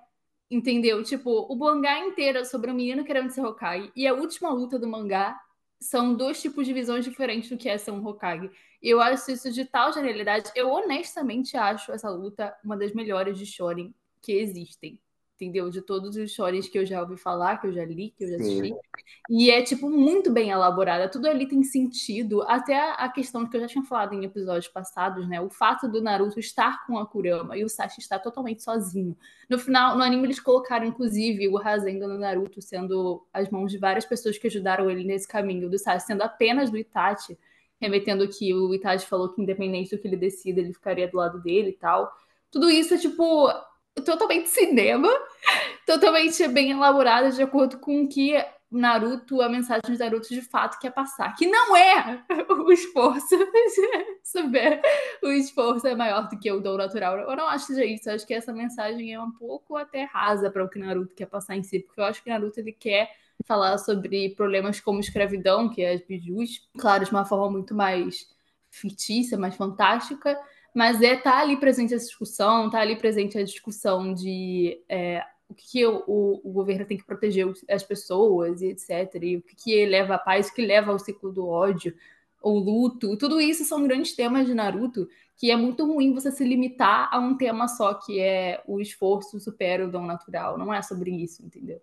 Entendeu? 0.50 1.02
Tipo, 1.02 1.42
o 1.52 1.56
mangá 1.56 1.98
inteiro 2.00 2.38
é 2.38 2.44
sobre 2.44 2.70
um 2.70 2.74
menino 2.74 3.04
querendo 3.04 3.30
ser 3.30 3.42
Hokage. 3.42 3.92
E 3.94 4.06
a 4.06 4.14
última 4.14 4.50
luta 4.50 4.78
do 4.78 4.88
mangá 4.88 5.40
são 5.80 6.14
dois 6.14 6.40
tipos 6.40 6.66
de 6.66 6.72
visões 6.72 7.04
diferentes 7.04 7.50
do 7.50 7.56
que 7.56 7.68
é 7.68 7.76
ser 7.78 7.90
um 7.90 8.06
Hokage. 8.06 8.50
Eu 8.82 9.00
acho 9.00 9.30
isso 9.30 9.50
de 9.52 9.64
tal 9.64 9.92
genialidade. 9.92 10.50
Eu 10.54 10.70
honestamente 10.70 11.56
acho 11.56 11.92
essa 11.92 12.10
luta 12.10 12.56
uma 12.64 12.76
das 12.76 12.92
melhores 12.92 13.38
de 13.38 13.46
Shonen 13.46 13.94
que 14.20 14.32
existem. 14.32 15.00
Entendeu? 15.42 15.68
De 15.68 15.82
todos 15.82 16.14
os 16.16 16.30
shorens 16.30 16.68
que 16.68 16.78
eu 16.78 16.86
já 16.86 17.00
ouvi 17.00 17.16
falar, 17.16 17.60
que 17.60 17.66
eu 17.66 17.72
já 17.72 17.84
li, 17.84 18.14
que 18.16 18.22
eu 18.22 18.28
já 18.28 18.36
assisti. 18.36 18.68
Sim. 18.68 18.76
E 19.28 19.50
é, 19.50 19.60
tipo, 19.60 19.90
muito 19.90 20.30
bem 20.30 20.50
elaborada. 20.50 21.08
Tudo 21.08 21.26
ali 21.26 21.48
tem 21.48 21.64
sentido. 21.64 22.42
Até 22.42 22.78
a 22.78 23.08
questão 23.08 23.44
que 23.44 23.56
eu 23.56 23.60
já 23.60 23.66
tinha 23.66 23.82
falado 23.84 24.14
em 24.14 24.24
episódios 24.24 24.68
passados, 24.68 25.28
né? 25.28 25.40
O 25.40 25.50
fato 25.50 25.88
do 25.88 26.00
Naruto 26.00 26.38
estar 26.38 26.86
com 26.86 26.96
a 26.96 27.04
Kurama 27.04 27.56
e 27.56 27.64
o 27.64 27.68
Sasuke 27.68 28.00
estar 28.00 28.20
totalmente 28.20 28.62
sozinho. 28.62 29.16
No 29.50 29.58
final, 29.58 29.96
no 29.96 30.04
anime, 30.04 30.24
eles 30.24 30.38
colocaram, 30.38 30.86
inclusive, 30.86 31.48
o 31.48 31.56
Rasengan 31.56 32.06
no 32.06 32.18
Naruto 32.18 32.62
sendo 32.62 33.26
as 33.32 33.50
mãos 33.50 33.72
de 33.72 33.78
várias 33.78 34.04
pessoas 34.04 34.38
que 34.38 34.46
ajudaram 34.46 34.88
ele 34.88 35.02
nesse 35.02 35.26
caminho. 35.26 35.68
Do 35.68 35.78
Sasuke 35.78 36.06
sendo 36.06 36.22
apenas 36.22 36.70
do 36.70 36.78
Itachi, 36.78 37.36
remetendo 37.80 38.28
que 38.28 38.54
o 38.54 38.72
Itachi 38.72 39.06
falou 39.06 39.28
que, 39.28 39.42
independente 39.42 39.90
do 39.90 40.00
que 40.00 40.06
ele 40.06 40.16
decida, 40.16 40.60
ele 40.60 40.72
ficaria 40.72 41.08
do 41.08 41.16
lado 41.16 41.40
dele 41.40 41.70
e 41.70 41.76
tal. 41.76 42.12
Tudo 42.48 42.70
isso 42.70 42.94
é, 42.94 42.98
tipo, 42.98 43.48
totalmente 44.04 44.48
cinema 44.48 45.08
totalmente 45.86 46.46
bem 46.48 46.70
elaborada 46.70 47.30
de 47.30 47.42
acordo 47.42 47.78
com 47.78 48.02
o 48.02 48.08
que 48.08 48.34
Naruto, 48.72 49.42
a 49.42 49.50
mensagem 49.50 49.82
de 49.92 49.98
Naruto 49.98 50.28
de 50.30 50.40
fato 50.40 50.78
quer 50.78 50.90
passar. 50.92 51.34
Que 51.36 51.46
não 51.46 51.76
é 51.76 52.24
o 52.48 52.72
esforço. 52.72 53.36
Saber 54.24 54.80
o 55.22 55.28
esforço 55.28 55.86
é 55.86 55.94
maior 55.94 56.26
do 56.28 56.38
que 56.38 56.50
o 56.50 56.58
dom 56.58 56.78
natural. 56.78 57.18
Eu 57.18 57.36
não 57.36 57.46
acho 57.48 57.66
que 57.66 57.74
seja 57.74 57.84
isso. 57.84 58.08
Eu 58.08 58.14
acho 58.14 58.26
que 58.26 58.32
essa 58.32 58.52
mensagem 58.52 59.12
é 59.12 59.20
um 59.20 59.30
pouco 59.30 59.76
até 59.76 60.04
rasa 60.04 60.50
para 60.50 60.64
o 60.64 60.70
que 60.70 60.78
Naruto 60.78 61.14
quer 61.14 61.26
passar 61.26 61.54
em 61.54 61.62
si. 61.62 61.80
Porque 61.80 62.00
eu 62.00 62.04
acho 62.04 62.22
que 62.22 62.30
Naruto 62.30 62.58
ele 62.58 62.72
quer 62.72 63.10
falar 63.44 63.76
sobre 63.76 64.30
problemas 64.30 64.80
como 64.80 65.00
escravidão, 65.00 65.68
que 65.68 65.82
é 65.82 65.92
as 65.92 66.00
bijus, 66.00 66.66
claro, 66.78 67.04
de 67.04 67.10
uma 67.10 67.26
forma 67.26 67.50
muito 67.50 67.74
mais 67.74 68.26
fictícia, 68.70 69.36
mais 69.36 69.54
fantástica, 69.54 70.40
mas 70.74 71.00
é 71.02 71.16
tá 71.16 71.38
ali 71.38 71.56
presente 71.56 71.94
essa 71.94 72.06
discussão, 72.06 72.70
tá 72.70 72.80
ali 72.80 72.96
presente 72.96 73.38
a 73.38 73.44
discussão 73.44 74.14
de 74.14 74.80
é, 74.88 75.22
o 75.48 75.54
que, 75.54 75.70
que 75.70 75.86
o, 75.86 76.02
o, 76.42 76.52
governo 76.52 76.86
tem 76.86 76.96
que 76.96 77.04
proteger 77.04 77.46
as 77.68 77.82
pessoas 77.82 78.62
e 78.62 78.68
etc. 78.68 78.90
E 79.22 79.36
o 79.36 79.42
que, 79.42 79.54
que 79.56 79.86
leva 79.86 80.14
à 80.14 80.18
paz, 80.18 80.48
o 80.48 80.54
que 80.54 80.64
leva 80.64 80.92
ao 80.92 80.98
ciclo 80.98 81.32
do 81.32 81.46
ódio, 81.46 81.94
o 82.42 82.58
luto. 82.58 83.16
Tudo 83.16 83.40
isso 83.40 83.64
são 83.64 83.82
grandes 83.82 84.14
temas 84.14 84.46
de 84.46 84.54
Naruto 84.54 85.08
que 85.42 85.50
é 85.50 85.56
muito 85.56 85.84
ruim 85.84 86.14
você 86.14 86.30
se 86.30 86.44
limitar 86.44 87.08
a 87.12 87.18
um 87.18 87.36
tema 87.36 87.66
só, 87.66 87.94
que 87.94 88.20
é 88.20 88.62
o 88.64 88.80
esforço 88.80 89.40
supera 89.40 89.84
o 89.84 89.90
dom 89.90 90.06
natural. 90.06 90.56
Não 90.56 90.72
é 90.72 90.80
sobre 90.82 91.10
isso, 91.10 91.44
entendeu? 91.44 91.80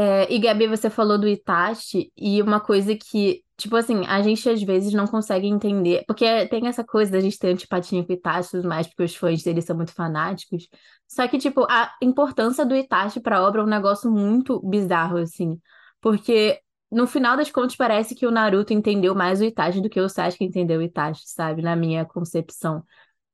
É, 0.00 0.32
e 0.32 0.38
Gabi, 0.38 0.68
você 0.68 0.88
falou 0.88 1.18
do 1.18 1.26
Itachi, 1.26 2.12
e 2.16 2.40
uma 2.40 2.60
coisa 2.60 2.94
que, 2.94 3.42
tipo 3.56 3.74
assim, 3.74 4.06
a 4.06 4.22
gente 4.22 4.48
às 4.48 4.62
vezes 4.62 4.92
não 4.92 5.08
consegue 5.08 5.48
entender, 5.48 6.04
porque 6.06 6.46
tem 6.46 6.68
essa 6.68 6.84
coisa 6.84 7.10
da 7.10 7.18
gente 7.20 7.36
ter 7.36 7.48
antipatia 7.48 8.04
com 8.04 8.12
o 8.12 8.14
Itachi 8.14 8.48
e 8.48 8.50
tudo 8.52 8.68
mais, 8.68 8.86
porque 8.86 9.02
os 9.02 9.16
fãs 9.16 9.42
dele 9.42 9.60
são 9.60 9.74
muito 9.74 9.92
fanáticos. 9.92 10.68
Só 11.08 11.26
que, 11.26 11.36
tipo, 11.36 11.66
a 11.68 11.92
importância 12.00 12.64
do 12.64 12.76
Itachi 12.76 13.18
pra 13.20 13.42
obra 13.44 13.60
é 13.60 13.64
um 13.64 13.66
negócio 13.66 14.08
muito 14.08 14.60
bizarro, 14.60 15.18
assim. 15.18 15.60
Porque, 16.00 16.60
no 16.92 17.04
final 17.08 17.36
das 17.36 17.50
contas, 17.50 17.74
parece 17.74 18.14
que 18.14 18.24
o 18.24 18.30
Naruto 18.30 18.72
entendeu 18.72 19.16
mais 19.16 19.40
o 19.40 19.44
Itachi 19.44 19.80
do 19.80 19.90
que 19.90 20.00
o 20.00 20.08
Sasuke 20.08 20.44
entendeu 20.44 20.78
o 20.78 20.82
Itachi, 20.82 21.22
sabe? 21.26 21.60
Na 21.60 21.74
minha 21.74 22.04
concepção. 22.04 22.84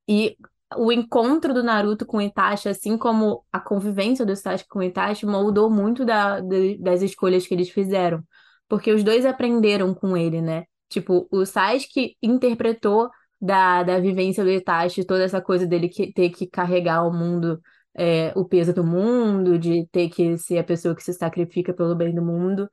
E 0.09 0.35
o 0.77 0.93
encontro 0.93 1.55
do 1.55 1.63
Naruto 1.63 2.07
com 2.07 2.19
o 2.19 2.23
Itachi, 2.23 2.69
assim 2.69 2.97
como 2.99 3.45
a 3.53 3.61
convivência 3.61 4.25
do 4.27 4.35
Sasuke 4.37 4.69
com 4.69 4.79
o 4.81 4.83
Itachi, 4.83 5.27
moldou 5.27 5.71
muito 5.71 6.05
da, 6.05 6.41
de, 6.41 6.79
das 6.79 7.03
escolhas 7.03 7.47
que 7.47 7.55
eles 7.55 7.71
fizeram. 7.71 8.23
Porque 8.69 8.93
os 8.93 9.03
dois 9.03 9.27
aprenderam 9.27 9.95
com 9.95 10.17
ele, 10.17 10.41
né? 10.41 10.65
Tipo, 10.89 11.29
o 11.31 11.45
Sasuke 11.45 12.17
interpretou 12.23 13.11
da, 13.41 13.83
da 13.83 14.01
vivência 14.01 14.43
do 14.45 14.51
Itachi 14.51 15.05
toda 15.05 15.23
essa 15.25 15.41
coisa 15.41 15.67
dele 15.67 15.89
que, 15.89 16.13
ter 16.13 16.31
que 16.31 16.47
carregar 16.47 17.07
o 17.07 17.13
mundo, 17.13 17.61
é, 17.95 18.33
o 18.37 18.45
peso 18.45 18.73
do 18.73 18.85
mundo, 18.85 19.59
de 19.59 19.87
ter 19.93 20.09
que 20.09 20.39
ser 20.39 20.59
a 20.59 20.65
pessoa 20.65 20.95
que 20.95 21.03
se 21.03 21.13
sacrifica 21.13 21.75
pelo 21.75 21.95
bem 21.95 22.15
do 22.15 22.23
mundo. 22.23 22.69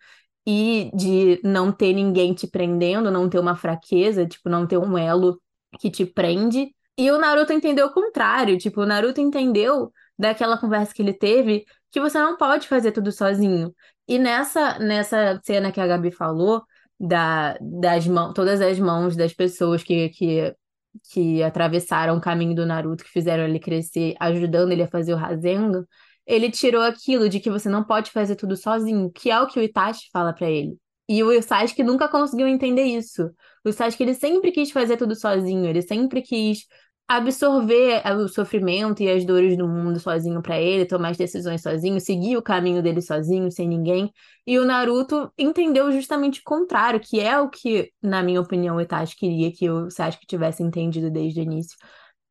E 0.45 0.89
de 0.95 1.39
não 1.43 1.71
ter 1.71 1.93
ninguém 1.93 2.33
te 2.33 2.47
prendendo, 2.47 3.11
não 3.11 3.29
ter 3.29 3.39
uma 3.39 3.55
fraqueza, 3.55 4.25
tipo, 4.25 4.49
não 4.49 4.65
ter 4.65 4.77
um 4.77 4.97
elo 4.97 5.39
que 5.79 5.91
te 5.91 6.05
prende. 6.05 6.73
E 7.01 7.09
o 7.09 7.17
Naruto 7.17 7.51
entendeu 7.51 7.87
o 7.87 7.91
contrário. 7.91 8.59
Tipo, 8.59 8.81
o 8.81 8.85
Naruto 8.85 9.19
entendeu 9.19 9.91
daquela 10.15 10.55
conversa 10.55 10.93
que 10.93 11.01
ele 11.01 11.13
teve 11.13 11.65
que 11.89 11.99
você 11.99 12.19
não 12.19 12.37
pode 12.37 12.67
fazer 12.67 12.91
tudo 12.91 13.11
sozinho. 13.11 13.73
E 14.07 14.19
nessa, 14.19 14.77
nessa 14.77 15.41
cena 15.43 15.71
que 15.71 15.81
a 15.81 15.87
Gabi 15.87 16.11
falou, 16.11 16.61
da, 16.99 17.57
das 17.59 18.05
mãos, 18.05 18.33
todas 18.35 18.61
as 18.61 18.77
mãos 18.77 19.15
das 19.15 19.33
pessoas 19.33 19.81
que, 19.81 20.09
que, 20.09 20.55
que 21.11 21.41
atravessaram 21.41 22.17
o 22.17 22.21
caminho 22.21 22.53
do 22.53 22.67
Naruto, 22.67 23.03
que 23.03 23.09
fizeram 23.09 23.45
ele 23.45 23.59
crescer, 23.59 24.13
ajudando 24.19 24.71
ele 24.71 24.83
a 24.83 24.87
fazer 24.87 25.15
o 25.15 25.17
Rasengan, 25.17 25.83
ele 26.23 26.51
tirou 26.51 26.83
aquilo 26.83 27.27
de 27.27 27.39
que 27.39 27.49
você 27.49 27.67
não 27.67 27.83
pode 27.83 28.11
fazer 28.11 28.35
tudo 28.35 28.55
sozinho, 28.55 29.11
que 29.11 29.31
é 29.31 29.41
o 29.41 29.47
que 29.47 29.59
o 29.59 29.63
Itachi 29.63 30.07
fala 30.13 30.33
para 30.33 30.51
ele. 30.51 30.77
E 31.09 31.23
o 31.23 31.41
Sasuke 31.41 31.83
nunca 31.83 32.07
conseguiu 32.07 32.47
entender 32.47 32.83
isso. 32.83 33.31
O 33.65 33.71
Sasuke 33.73 34.03
ele 34.03 34.13
sempre 34.13 34.51
quis 34.51 34.69
fazer 34.69 34.97
tudo 34.97 35.15
sozinho, 35.15 35.65
ele 35.65 35.81
sempre 35.81 36.21
quis 36.21 36.67
absorver 37.17 38.02
o 38.15 38.28
sofrimento 38.28 39.04
e 39.04 39.10
as 39.10 39.26
dores 39.26 39.58
do 39.58 39.67
mundo 39.67 40.00
sozinho 40.00 40.41
para 40.41 40.60
ele, 40.60 40.86
tomar 40.86 41.10
as 41.10 41.17
decisões 41.17 41.62
sozinho, 41.62 42.00
seguir 42.00 42.38
o 42.38 42.41
caminho 42.41 42.82
dele 42.82 43.02
sozinho, 43.02 43.52
sem 43.52 43.67
ninguém. 43.67 44.12
E 44.47 44.58
o 44.58 44.65
Naruto 44.65 45.32
entendeu 45.38 45.91
justamente 45.91 46.39
o 46.39 46.43
contrário, 46.43 47.00
que 47.00 47.19
é 47.19 47.39
o 47.39 47.50
que, 47.50 47.91
na 48.02 48.24
minha 48.24 48.39
opinião, 48.39 48.78
o 48.78 48.82
Itachi 48.82 49.15
queria 49.15 49.52
que 49.52 49.69
o 49.69 49.89
Sasuke 49.89 50.26
tivesse 50.26 50.63
entendido 50.63 51.12
desde 51.12 51.41
o 51.41 51.43
início. 51.43 51.78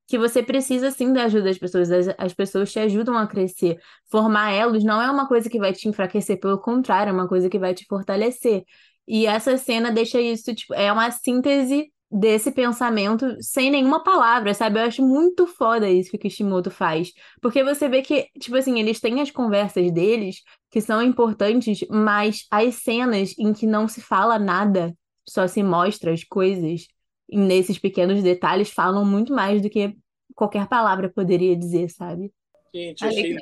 Que 0.07 0.19
você 0.19 0.43
precisa 0.43 0.91
sim 0.91 1.13
da 1.13 1.25
ajuda 1.25 1.45
das 1.45 1.59
pessoas, 1.59 1.91
as, 1.91 2.09
as 2.19 2.35
pessoas 2.35 2.73
te 2.73 2.79
ajudam 2.81 3.17
a 3.17 3.27
crescer. 3.27 3.79
Formar 4.11 4.53
elos 4.53 4.83
não 4.83 5.01
é 5.01 5.11
uma 5.11 5.29
coisa 5.29 5.49
que 5.51 5.59
vai 5.59 5.73
te 5.73 5.89
enfraquecer, 5.89 6.41
pelo 6.41 6.59
contrário, 6.59 7.11
é 7.11 7.13
uma 7.13 7.29
coisa 7.29 7.49
que 7.49 7.59
vai 7.59 7.75
te 7.75 7.85
fortalecer. 7.87 8.65
E 9.07 9.27
essa 9.27 9.57
cena 9.57 9.91
deixa 9.93 10.21
isso, 10.21 10.55
tipo, 10.55 10.75
é 10.75 10.93
uma 10.93 11.11
síntese 11.11 11.93
desse 12.11 12.51
pensamento 12.51 13.37
sem 13.41 13.71
nenhuma 13.71 14.03
palavra, 14.03 14.53
sabe? 14.53 14.79
Eu 14.81 14.85
acho 14.85 15.03
muito 15.07 15.47
foda 15.47 15.89
isso 15.89 16.11
que 16.11 16.17
o 16.17 16.21
Kishimoto 16.21 16.71
faz. 16.71 17.13
Porque 17.41 17.63
você 17.63 17.89
vê 17.89 18.03
que, 18.03 18.29
tipo 18.41 18.57
assim, 18.57 18.81
eles 18.81 18.99
têm 19.01 19.21
as 19.21 19.31
conversas 19.31 19.93
deles 19.93 20.43
que 20.71 20.81
são 20.81 21.01
importantes, 21.01 21.87
mas 21.89 22.47
as 22.51 22.77
cenas 22.77 23.35
em 23.39 23.53
que 23.53 23.67
não 23.67 23.87
se 23.87 24.01
fala 24.01 24.39
nada, 24.39 24.93
só 25.29 25.47
se 25.47 25.63
mostra 25.63 26.13
as 26.13 26.25
coisas, 26.25 26.89
e 27.29 27.39
nesses 27.39 27.79
pequenos 27.79 28.23
detalhes, 28.23 28.71
falam 28.71 29.05
muito 29.05 29.33
mais 29.33 29.63
do 29.63 29.71
que 29.71 29.95
qualquer 30.35 30.67
palavra 30.67 31.09
poderia 31.09 31.57
dizer, 31.57 31.89
sabe? 31.91 32.33
Gente, 32.75 33.05
achei 33.05 33.37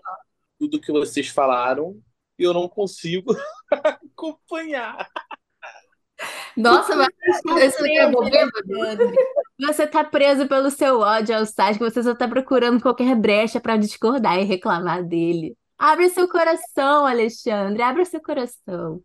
tudo 0.59 0.81
que 0.81 0.93
vocês 0.93 1.29
falaram 1.29 1.99
e 2.39 2.43
eu 2.43 2.53
não 2.53 2.69
consigo 2.69 3.35
acompanhar. 3.71 5.09
Nossa, 6.57 6.97
mas 6.97 7.09
é 7.59 7.83
bêbado. 7.83 8.19
Você 9.61 9.87
tá 9.87 10.05
preso 10.05 10.47
pelo 10.47 10.71
seu 10.71 11.01
ódio 11.01 11.37
ao 11.37 11.47
site, 11.47 11.79
você 11.79 12.03
só 12.03 12.15
tá 12.15 12.27
procurando 12.27 12.81
qualquer 12.81 13.15
brecha 13.17 13.61
para 13.61 13.77
discordar 13.77 14.39
e 14.39 14.45
reclamar 14.45 15.05
dele. 15.05 15.57
Abre 15.77 16.09
seu 16.09 16.29
coração, 16.29 17.07
Alexandre, 17.07 17.83
abre 17.83 18.05
seu 18.05 18.21
coração. 18.21 19.03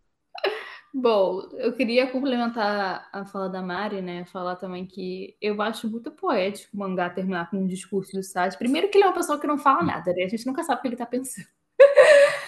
Bom, 0.92 1.48
eu 1.54 1.72
queria 1.72 2.08
complementar 2.08 3.08
a 3.12 3.24
fala 3.24 3.48
da 3.48 3.60
Mari, 3.60 4.00
né? 4.00 4.24
Falar 4.26 4.54
também 4.54 4.86
que 4.86 5.36
eu 5.40 5.60
acho 5.60 5.90
muito 5.90 6.12
poético 6.12 6.76
o 6.76 6.78
mangá 6.78 7.10
terminar 7.10 7.50
com 7.50 7.56
um 7.58 7.66
discurso 7.66 8.12
do 8.12 8.22
Sasuke. 8.22 8.58
Primeiro 8.58 8.88
que 8.88 8.98
ele 8.98 9.04
é 9.04 9.08
uma 9.08 9.14
pessoa 9.14 9.40
que 9.40 9.46
não 9.46 9.58
fala 9.58 9.82
nada, 9.82 10.12
né? 10.12 10.22
A 10.24 10.28
gente 10.28 10.46
nunca 10.46 10.62
sabe 10.62 10.78
o 10.78 10.82
que 10.82 10.88
ele 10.88 10.96
tá 10.96 11.06
pensando. 11.06 11.48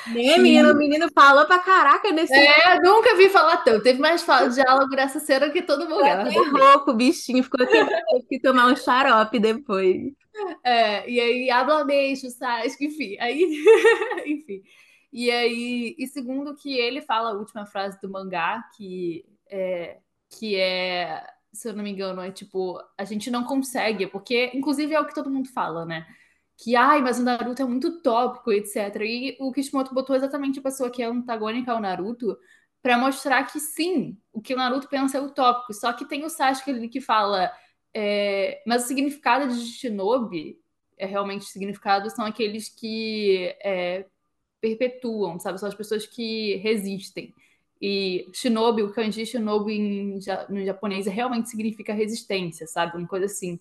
Né, 0.08 0.38
menino? 0.38 0.72
O 0.72 0.76
menino 0.76 1.08
falou 1.12 1.44
pra 1.46 1.58
caraca 1.58 2.10
nesse. 2.12 2.34
É, 2.34 2.80
nunca 2.80 3.16
vi 3.16 3.28
falar 3.28 3.58
tanto. 3.58 3.82
Teve 3.82 4.00
mais 4.00 4.22
fala, 4.22 4.48
diálogo 4.48 4.94
nessa 4.94 5.20
cena 5.20 5.50
que 5.50 5.62
todo 5.62 5.88
mundo. 5.88 6.04
Até 6.04 6.30
rouco, 6.30 6.90
o 6.90 6.94
bichinho 6.94 7.42
ficou 7.42 7.64
aqui, 7.64 8.26
que 8.28 8.40
tomar 8.40 8.66
um 8.66 8.76
xarope 8.76 9.38
depois. 9.38 10.12
É, 10.62 11.08
e 11.08 11.20
aí, 11.20 11.50
habla 11.50 11.84
beijo, 11.84 12.30
Sasuke, 12.30 12.86
enfim. 12.86 13.16
Aí, 13.18 13.42
enfim. 14.26 14.62
E 15.12 15.30
aí, 15.30 15.94
e 15.98 16.06
segundo 16.06 16.54
que 16.54 16.76
ele 16.76 17.00
fala 17.00 17.30
a 17.30 17.34
última 17.34 17.64
frase 17.64 17.98
do 18.00 18.10
mangá, 18.10 18.62
que 18.76 19.24
é, 19.50 19.98
que 20.28 20.56
é, 20.56 21.24
se 21.52 21.68
eu 21.68 21.72
não 21.72 21.82
me 21.82 21.90
engano, 21.90 22.20
é 22.20 22.30
tipo, 22.30 22.78
a 22.98 23.04
gente 23.04 23.30
não 23.30 23.44
consegue, 23.44 24.06
porque 24.06 24.50
inclusive 24.54 24.94
é 24.94 25.00
o 25.00 25.06
que 25.06 25.14
todo 25.14 25.30
mundo 25.30 25.48
fala, 25.48 25.86
né? 25.86 26.06
Que, 26.56 26.74
ai, 26.74 27.02
mas 27.02 27.18
o 27.18 27.22
Naruto 27.22 27.62
é 27.62 27.64
muito 27.64 28.00
tópico, 28.00 28.52
etc. 28.52 28.76
E 29.02 29.36
o 29.40 29.52
Kishimoto 29.52 29.94
botou 29.94 30.16
exatamente 30.16 30.58
a 30.58 30.62
pessoa 30.62 30.90
que 30.90 31.02
é 31.02 31.06
antagônica 31.06 31.70
ao 31.70 31.80
Naruto 31.80 32.36
para 32.82 32.98
mostrar 32.98 33.44
que 33.44 33.60
sim, 33.60 34.16
o 34.32 34.40
que 34.40 34.54
o 34.54 34.56
Naruto 34.56 34.88
pensa 34.88 35.18
é 35.18 35.20
utópico. 35.20 35.74
Só 35.74 35.92
que 35.92 36.06
tem 36.06 36.24
o 36.24 36.30
Sasuke 36.30 36.70
ali 36.70 36.88
que 36.88 37.00
fala, 37.00 37.52
é, 37.92 38.62
mas 38.66 38.84
o 38.84 38.86
significado 38.88 39.48
de 39.48 39.60
Shinobi, 39.66 40.58
é 40.98 41.04
realmente 41.06 41.44
significado, 41.46 42.08
são 42.10 42.24
aqueles 42.24 42.68
que 42.68 43.54
é, 43.62 44.06
perpetuam, 44.60 45.38
sabe? 45.38 45.58
São 45.58 45.68
as 45.68 45.74
pessoas 45.74 46.06
que 46.06 46.56
resistem. 46.56 47.34
E 47.80 48.28
Shinobi, 48.32 48.82
o 48.82 48.92
kanji 48.92 49.26
Shinobi 49.26 49.74
em, 49.74 50.20
no 50.48 50.64
japonês 50.64 51.06
realmente 51.06 51.50
significa 51.50 51.92
resistência, 51.92 52.66
sabe? 52.66 52.96
Uma 52.96 53.06
coisa 53.06 53.26
assim. 53.26 53.60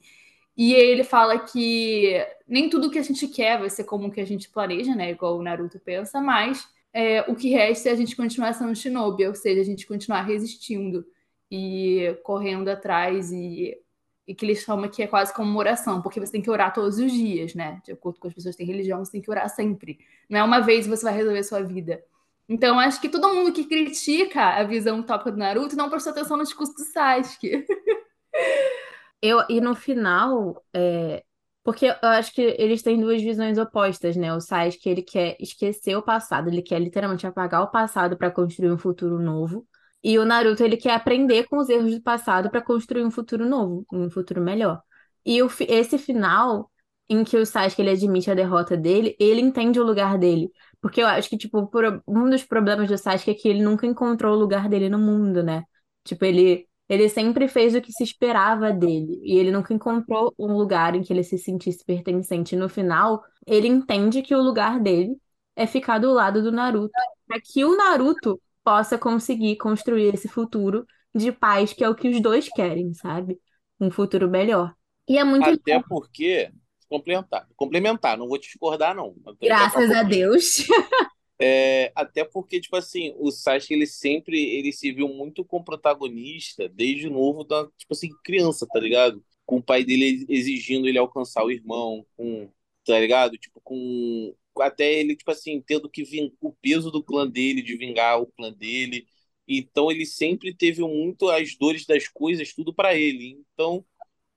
E 0.57 0.73
ele 0.73 1.03
fala 1.03 1.37
que 1.39 2.15
nem 2.47 2.69
tudo 2.69 2.89
que 2.89 2.99
a 2.99 3.03
gente 3.03 3.27
quer 3.27 3.59
vai 3.59 3.69
ser 3.69 3.83
como 3.83 4.07
o 4.07 4.11
que 4.11 4.21
a 4.21 4.25
gente 4.25 4.49
planeja, 4.49 4.95
né? 4.95 5.11
Igual 5.11 5.37
o 5.37 5.43
Naruto 5.43 5.79
pensa, 5.79 6.21
mas 6.21 6.65
é, 6.93 7.21
o 7.29 7.35
que 7.35 7.49
resta 7.49 7.89
é 7.89 7.91
a 7.91 7.95
gente 7.95 8.15
continuar 8.15 8.53
sendo 8.53 8.73
shinobi, 8.73 9.27
ou 9.27 9.35
seja, 9.35 9.59
a 9.59 9.65
gente 9.65 9.85
continuar 9.85 10.21
resistindo 10.21 11.05
e 11.51 12.17
correndo 12.23 12.69
atrás 12.69 13.31
e, 13.33 13.77
e 14.25 14.33
que 14.33 14.45
eles 14.45 14.59
chamam 14.59 14.89
que 14.89 15.03
é 15.03 15.07
quase 15.07 15.33
como 15.33 15.49
uma 15.49 15.59
oração, 15.59 16.01
porque 16.01 16.19
você 16.21 16.31
tem 16.31 16.41
que 16.41 16.49
orar 16.49 16.73
todos 16.73 16.97
os 16.99 17.11
dias, 17.11 17.53
né? 17.53 17.81
De 17.83 17.91
acordo 17.91 18.19
com 18.19 18.27
as 18.29 18.33
pessoas 18.33 18.55
que 18.55 18.63
têm 18.63 18.71
religião, 18.71 19.03
você 19.03 19.11
tem 19.11 19.21
que 19.21 19.29
orar 19.29 19.49
sempre. 19.49 19.99
Não 20.29 20.39
é 20.39 20.43
uma 20.43 20.61
vez 20.61 20.87
você 20.87 21.03
vai 21.03 21.13
resolver 21.13 21.39
a 21.39 21.43
sua 21.43 21.61
vida. 21.61 22.01
Então, 22.47 22.79
acho 22.79 23.01
que 23.01 23.09
todo 23.09 23.33
mundo 23.33 23.51
que 23.51 23.65
critica 23.65 24.51
a 24.51 24.63
visão 24.63 24.99
utópica 24.99 25.31
do 25.31 25.37
Naruto 25.37 25.75
não 25.75 25.89
prestou 25.89 26.11
atenção 26.11 26.37
no 26.37 26.43
discurso 26.43 26.75
do 26.75 26.85
Sasuke. 26.85 27.65
Eu, 29.21 29.43
e 29.49 29.59
no 29.61 29.75
final, 29.75 30.63
é, 30.73 31.23
porque 31.63 31.87
eu 31.87 32.09
acho 32.09 32.33
que 32.33 32.41
eles 32.59 32.81
têm 32.83 32.99
duas 32.99 33.21
visões 33.21 33.57
opostas, 33.57 34.15
né? 34.15 34.33
O 34.33 34.39
Sasuke, 34.39 34.87
ele 34.89 35.01
quer 35.01 35.35
esquecer 35.39 35.95
o 35.95 36.03
passado, 36.03 36.47
ele 36.49 36.61
quer 36.61 36.79
literalmente 36.79 37.25
apagar 37.25 37.63
o 37.63 37.71
passado 37.71 38.17
para 38.17 38.29
construir 38.31 38.71
um 38.71 38.77
futuro 38.77 39.19
novo. 39.19 39.67
E 40.03 40.19
o 40.19 40.25
Naruto, 40.25 40.63
ele 40.63 40.77
quer 40.77 40.93
aprender 40.93 41.45
com 41.47 41.57
os 41.57 41.69
erros 41.69 41.91
do 41.95 42.01
passado 42.01 42.51
para 42.51 42.61
construir 42.61 43.03
um 43.03 43.09
futuro 43.11 43.45
novo, 43.47 43.85
um 43.91 44.09
futuro 44.09 44.41
melhor. 44.41 44.81
E 45.25 45.41
o, 45.41 45.49
esse 45.67 45.97
final, 45.97 46.71
em 47.09 47.23
que 47.23 47.35
o 47.37 47.45
Sasuke 47.45 47.81
ele 47.81 47.89
admite 47.91 48.29
a 48.29 48.35
derrota 48.35 48.77
dele, 48.77 49.15
ele 49.19 49.41
entende 49.41 49.79
o 49.79 49.83
lugar 49.83 50.19
dele. 50.19 50.51
Porque 50.79 51.01
eu 51.01 51.07
acho 51.07 51.27
que, 51.29 51.37
tipo, 51.37 51.67
um 52.07 52.29
dos 52.29 52.43
problemas 52.43 52.87
do 52.87 52.97
Sasuke 52.97 53.31
é 53.31 53.33
que 53.33 53.47
ele 53.49 53.63
nunca 53.63 53.87
encontrou 53.87 54.35
o 54.35 54.39
lugar 54.39 54.69
dele 54.69 54.87
no 54.89 54.99
mundo, 54.99 55.41
né? 55.43 55.63
Tipo, 56.03 56.25
ele 56.25 56.67
ele 56.87 57.09
sempre 57.09 57.47
fez 57.47 57.73
o 57.73 57.81
que 57.81 57.91
se 57.91 58.03
esperava 58.03 58.71
dele, 58.71 59.19
e 59.23 59.37
ele 59.37 59.51
nunca 59.51 59.73
encontrou 59.73 60.33
um 60.37 60.55
lugar 60.55 60.95
em 60.95 61.01
que 61.01 61.11
ele 61.11 61.23
se 61.23 61.37
sentisse 61.37 61.83
pertencente. 61.83 62.55
No 62.55 62.69
final, 62.69 63.23
ele 63.45 63.67
entende 63.67 64.21
que 64.21 64.35
o 64.35 64.41
lugar 64.41 64.79
dele 64.79 65.15
é 65.55 65.65
ficar 65.65 65.97
do 65.99 66.11
lado 66.11 66.43
do 66.43 66.51
Naruto, 66.51 66.91
para 67.27 67.39
que 67.41 67.63
o 67.65 67.75
Naruto 67.75 68.39
possa 68.63 68.97
conseguir 68.97 69.55
construir 69.57 70.13
esse 70.13 70.27
futuro 70.27 70.85
de 71.13 71.31
paz, 71.31 71.73
que 71.73 71.83
é 71.83 71.89
o 71.89 71.95
que 71.95 72.09
os 72.09 72.21
dois 72.21 72.49
querem, 72.49 72.93
sabe? 72.93 73.39
Um 73.79 73.89
futuro 73.89 74.29
melhor. 74.29 74.73
E 75.07 75.17
é 75.17 75.23
muito 75.23 75.49
Até 75.49 75.81
porque 75.87 76.51
complementar, 76.89 77.47
complementar, 77.55 78.17
não 78.17 78.27
vou 78.27 78.37
te 78.37 78.47
discordar 78.47 78.95
não. 78.95 79.15
Graças 79.41 79.91
a 79.91 80.03
Deus. 80.03 80.67
É, 81.39 81.91
até 81.95 82.23
porque, 82.23 82.61
tipo 82.61 82.75
assim, 82.77 83.13
o 83.17 83.29
Sasuke, 83.29 83.73
ele 83.73 83.85
sempre, 83.85 84.39
ele 84.39 84.71
se 84.71 84.91
viu 84.91 85.07
muito 85.09 85.43
como 85.43 85.65
protagonista 85.65 86.69
desde 86.69 87.09
novo, 87.09 87.43
da, 87.43 87.65
tipo 87.77 87.93
assim, 87.93 88.09
criança, 88.23 88.65
tá 88.71 88.79
ligado? 88.79 89.23
Com 89.45 89.57
o 89.57 89.63
pai 89.63 89.83
dele 89.83 90.25
exigindo 90.29 90.87
ele 90.87 90.97
alcançar 90.97 91.43
o 91.43 91.51
irmão, 91.51 92.05
com, 92.15 92.49
tá 92.85 92.97
ligado? 92.99 93.37
Tipo, 93.37 93.59
com, 93.61 94.33
até 94.61 94.93
ele, 94.93 95.15
tipo 95.15 95.29
assim, 95.31 95.61
tendo 95.61 95.89
que 95.89 96.03
vir 96.03 96.33
o 96.41 96.53
peso 96.53 96.89
do 96.89 97.03
clã 97.03 97.27
dele, 97.29 97.61
de 97.61 97.75
vingar 97.77 98.21
o 98.21 98.27
clã 98.27 98.51
dele. 98.53 99.05
Então, 99.47 99.91
ele 99.91 100.05
sempre 100.05 100.53
teve 100.55 100.81
muito 100.81 101.29
as 101.29 101.55
dores 101.57 101.85
das 101.85 102.07
coisas, 102.07 102.53
tudo 102.53 102.73
para 102.73 102.95
ele. 102.95 103.43
Então, 103.53 103.85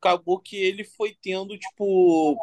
acabou 0.01 0.41
que 0.41 0.57
ele 0.57 0.85
foi 0.85 1.17
tendo, 1.21 1.57
tipo, 1.59 2.37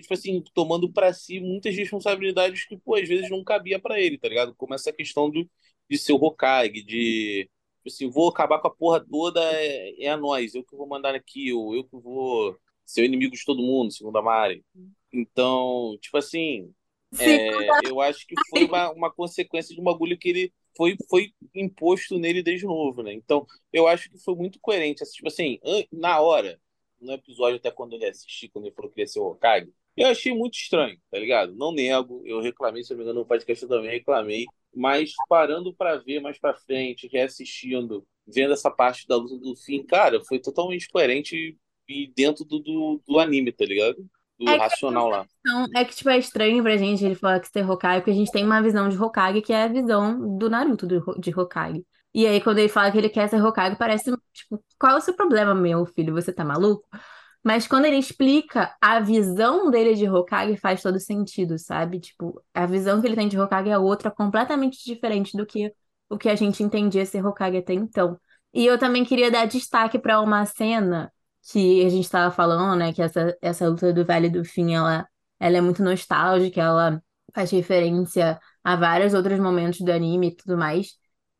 tipo 0.00 0.14
assim, 0.14 0.42
tomando 0.54 0.92
para 0.92 1.12
si 1.12 1.40
muitas 1.40 1.74
responsabilidades 1.76 2.64
que, 2.66 2.76
pô, 2.76 2.96
às 2.96 3.08
vezes 3.08 3.30
não 3.30 3.44
cabia 3.44 3.78
para 3.80 4.00
ele, 4.00 4.18
tá 4.18 4.28
ligado? 4.28 4.54
Como 4.54 4.74
essa 4.74 4.92
questão 4.92 5.30
do, 5.30 5.48
de 5.88 5.98
ser 5.98 6.12
o 6.12 6.16
Hokage, 6.16 6.82
de, 6.82 7.48
tipo 7.78 7.88
assim, 7.88 8.10
vou 8.10 8.28
acabar 8.28 8.58
com 8.60 8.68
a 8.68 8.74
porra 8.74 9.04
toda, 9.08 9.40
é, 9.40 10.04
é 10.04 10.08
a 10.10 10.16
nós, 10.16 10.54
eu 10.54 10.64
que 10.64 10.76
vou 10.76 10.86
mandar 10.86 11.14
aqui, 11.14 11.48
eu, 11.48 11.74
eu 11.74 11.84
que 11.84 11.96
vou 11.98 12.56
ser 12.84 13.02
o 13.02 13.04
inimigo 13.04 13.34
de 13.34 13.44
todo 13.44 13.62
mundo, 13.62 13.92
segundo 13.92 14.16
a 14.18 14.22
Mari. 14.22 14.64
Então, 15.12 15.96
tipo 16.00 16.16
assim, 16.16 16.72
é, 17.18 17.50
eu 17.88 18.00
acho 18.00 18.26
que 18.26 18.34
foi 18.50 18.64
uma, 18.64 18.90
uma 18.92 19.12
consequência 19.12 19.74
de 19.74 19.80
um 19.80 19.84
bagulho 19.84 20.18
que 20.18 20.28
ele 20.28 20.52
foi, 20.76 20.96
foi 21.08 21.32
imposto 21.54 22.18
nele 22.18 22.42
desde 22.42 22.66
novo, 22.66 23.02
né? 23.02 23.12
Então, 23.12 23.46
eu 23.72 23.86
acho 23.86 24.10
que 24.10 24.18
foi 24.18 24.34
muito 24.34 24.58
coerente. 24.60 25.04
Tipo 25.04 25.28
assim, 25.28 25.58
na 25.92 26.20
hora, 26.20 26.58
no 27.02 27.12
episódio, 27.12 27.56
até 27.56 27.70
quando 27.70 27.94
eu 27.94 27.98
reassisti, 27.98 28.48
quando 28.48 28.66
ele 28.66 28.74
falou 28.74 28.90
que 28.90 29.00
ia 29.00 29.06
ser 29.06 29.20
o 29.20 29.26
Hokage, 29.26 29.72
eu 29.96 30.08
achei 30.08 30.34
muito 30.34 30.54
estranho, 30.54 30.98
tá 31.10 31.18
ligado? 31.18 31.54
Não 31.54 31.72
nego, 31.72 32.22
eu 32.24 32.40
reclamei, 32.40 32.82
se 32.82 32.90
não 32.90 32.98
me 32.98 33.04
engano, 33.04 33.20
no 33.20 33.26
podcast 33.26 33.62
eu 33.62 33.68
também 33.68 33.90
reclamei, 33.90 34.46
mas 34.74 35.12
parando 35.28 35.74
para 35.74 35.96
ver 35.96 36.20
mais 36.20 36.38
para 36.38 36.54
frente, 36.54 37.08
reassistindo, 37.12 38.06
vendo 38.26 38.52
essa 38.54 38.70
parte 38.70 39.06
da 39.06 39.16
luta 39.16 39.36
do 39.36 39.54
fim, 39.56 39.84
cara, 39.84 40.22
foi 40.24 40.38
totalmente 40.38 40.88
coerente 40.88 41.58
e 41.88 42.10
dentro 42.16 42.44
do, 42.44 42.58
do, 42.58 43.02
do 43.06 43.18
anime, 43.18 43.52
tá 43.52 43.64
ligado? 43.64 43.96
Do 44.38 44.48
É 44.48 44.56
racional 44.56 45.08
lá. 45.08 45.26
Não, 45.44 45.66
é 45.76 45.84
que, 45.84 45.94
tipo, 45.94 46.08
é 46.08 46.18
estranho 46.18 46.62
pra 46.62 46.76
gente 46.76 47.04
ele 47.04 47.14
falar 47.14 47.40
que 47.40 47.48
ser 47.48 47.68
Hokage, 47.68 48.00
porque 48.00 48.10
a 48.10 48.14
gente 48.14 48.32
tem 48.32 48.44
uma 48.44 48.62
visão 48.62 48.88
de 48.88 48.96
Hokage 48.96 49.42
que 49.42 49.52
é 49.52 49.64
a 49.64 49.68
visão 49.68 50.38
do 50.38 50.48
Naruto 50.48 50.86
de 51.18 51.38
Hokage. 51.38 51.84
E 52.14 52.26
aí, 52.26 52.40
quando 52.42 52.58
ele 52.58 52.68
fala 52.68 52.90
que 52.92 52.98
ele 52.98 53.08
quer 53.08 53.28
ser 53.28 53.42
Hokage, 53.42 53.76
parece, 53.76 54.10
tipo, 54.32 54.62
qual 54.78 54.94
é 54.94 54.96
o 54.98 55.00
seu 55.00 55.14
problema, 55.14 55.54
meu 55.54 55.86
filho? 55.86 56.12
Você 56.14 56.32
tá 56.32 56.44
maluco? 56.44 56.86
Mas 57.44 57.66
quando 57.66 57.86
ele 57.86 57.96
explica 57.96 58.74
a 58.80 59.00
visão 59.00 59.70
dele 59.70 59.94
de 59.94 60.08
Hokage, 60.08 60.56
faz 60.56 60.82
todo 60.82 61.00
sentido, 61.00 61.58
sabe? 61.58 61.98
Tipo, 62.00 62.42
a 62.54 62.66
visão 62.66 63.00
que 63.00 63.06
ele 63.06 63.16
tem 63.16 63.28
de 63.28 63.38
Hokage 63.38 63.70
é 63.70 63.78
outra, 63.78 64.10
completamente 64.10 64.84
diferente 64.84 65.36
do 65.36 65.44
que 65.46 65.72
o 66.08 66.18
que 66.18 66.28
a 66.28 66.36
gente 66.36 66.62
entendia 66.62 67.04
ser 67.06 67.24
Hokage 67.26 67.56
até 67.58 67.72
então. 67.74 68.18
E 68.52 68.66
eu 68.66 68.78
também 68.78 69.04
queria 69.04 69.30
dar 69.30 69.46
destaque 69.46 69.98
pra 69.98 70.20
uma 70.20 70.44
cena 70.46 71.12
que 71.50 71.84
a 71.84 71.88
gente 71.88 72.04
estava 72.04 72.32
falando, 72.32 72.78
né? 72.78 72.92
Que 72.92 73.02
essa, 73.02 73.36
essa 73.42 73.68
luta 73.68 73.92
do 73.92 74.04
Vale 74.04 74.28
do 74.30 74.44
Fim, 74.44 74.74
ela, 74.74 75.06
ela 75.40 75.56
é 75.56 75.60
muito 75.60 75.82
nostálgica, 75.82 76.60
ela 76.60 77.02
faz 77.34 77.50
referência 77.50 78.38
a 78.62 78.76
vários 78.76 79.14
outros 79.14 79.40
momentos 79.40 79.80
do 79.80 79.90
anime 79.90 80.28
e 80.28 80.36
tudo 80.36 80.56
mais. 80.56 80.92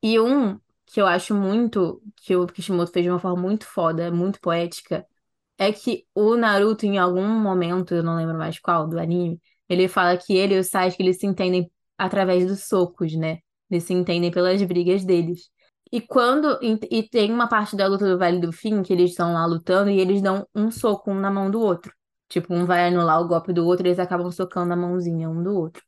E 0.02 0.18
um 0.20 0.58
que 0.86 1.00
eu 1.00 1.06
acho 1.06 1.34
muito, 1.34 2.02
que 2.16 2.36
o 2.36 2.46
Kishimoto 2.46 2.92
fez 2.92 3.04
de 3.04 3.10
uma 3.10 3.18
forma 3.18 3.40
muito 3.40 3.64
foda, 3.66 4.10
muito 4.10 4.40
poética, 4.40 5.06
é 5.58 5.72
que 5.72 6.06
o 6.14 6.36
Naruto, 6.36 6.86
em 6.86 6.98
algum 6.98 7.26
momento, 7.26 7.94
eu 7.94 8.02
não 8.02 8.16
lembro 8.16 8.36
mais 8.36 8.58
qual, 8.58 8.88
do 8.88 8.98
anime, 8.98 9.40
ele 9.68 9.88
fala 9.88 10.16
que 10.16 10.34
ele 10.36 10.54
e 10.56 10.58
o 10.58 10.64
Sasuke, 10.64 11.02
eles 11.02 11.18
se 11.18 11.26
entendem 11.26 11.70
através 11.96 12.46
dos 12.46 12.64
socos, 12.66 13.14
né? 13.14 13.38
Eles 13.70 13.84
se 13.84 13.94
entendem 13.94 14.30
pelas 14.30 14.62
brigas 14.62 15.04
deles. 15.04 15.50
E 15.90 16.00
quando. 16.00 16.58
E 16.90 17.02
tem 17.08 17.32
uma 17.32 17.48
parte 17.48 17.76
da 17.76 17.86
luta 17.86 18.06
do 18.06 18.18
Vale 18.18 18.40
do 18.40 18.52
Fim 18.52 18.82
que 18.82 18.92
eles 18.92 19.10
estão 19.10 19.32
lá 19.32 19.46
lutando 19.46 19.90
e 19.90 20.00
eles 20.00 20.20
dão 20.22 20.46
um 20.54 20.70
soco 20.70 21.10
um 21.10 21.14
na 21.14 21.30
mão 21.30 21.50
do 21.50 21.60
outro. 21.60 21.92
Tipo, 22.28 22.54
um 22.54 22.64
vai 22.66 22.88
anular 22.88 23.20
o 23.20 23.28
golpe 23.28 23.52
do 23.52 23.66
outro, 23.66 23.86
eles 23.86 23.98
acabam 23.98 24.30
socando 24.30 24.72
a 24.72 24.76
mãozinha 24.76 25.28
um 25.28 25.42
do 25.42 25.54
outro. 25.54 25.82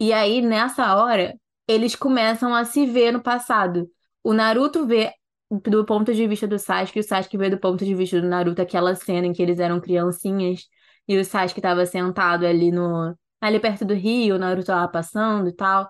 E 0.00 0.12
aí, 0.12 0.42
nessa 0.42 0.96
hora, 0.96 1.34
eles 1.66 1.94
começam 1.96 2.54
a 2.54 2.64
se 2.64 2.86
ver 2.86 3.12
no 3.12 3.22
passado. 3.22 3.90
O 4.22 4.32
Naruto 4.32 4.86
vê 4.86 5.12
do 5.50 5.84
ponto 5.84 6.12
de 6.14 6.26
vista 6.26 6.46
do 6.46 6.58
Sasuke, 6.58 7.00
o 7.00 7.02
Sasuke 7.02 7.36
vê 7.36 7.50
do 7.50 7.58
ponto 7.58 7.84
de 7.84 7.94
vista 7.94 8.20
do 8.20 8.26
Naruto 8.28 8.60
aquela 8.62 8.94
cena 8.94 9.26
em 9.26 9.32
que 9.32 9.42
eles 9.42 9.58
eram 9.60 9.80
criancinhas 9.80 10.66
e 11.06 11.18
o 11.18 11.24
Sasuke 11.24 11.60
estava 11.60 11.84
sentado 11.86 12.46
ali 12.46 12.70
no 12.70 13.14
ali 13.40 13.60
perto 13.60 13.84
do 13.84 13.94
rio, 13.94 14.36
o 14.36 14.38
Naruto 14.38 14.70
lá 14.72 14.88
passando 14.88 15.48
e 15.48 15.52
tal. 15.52 15.88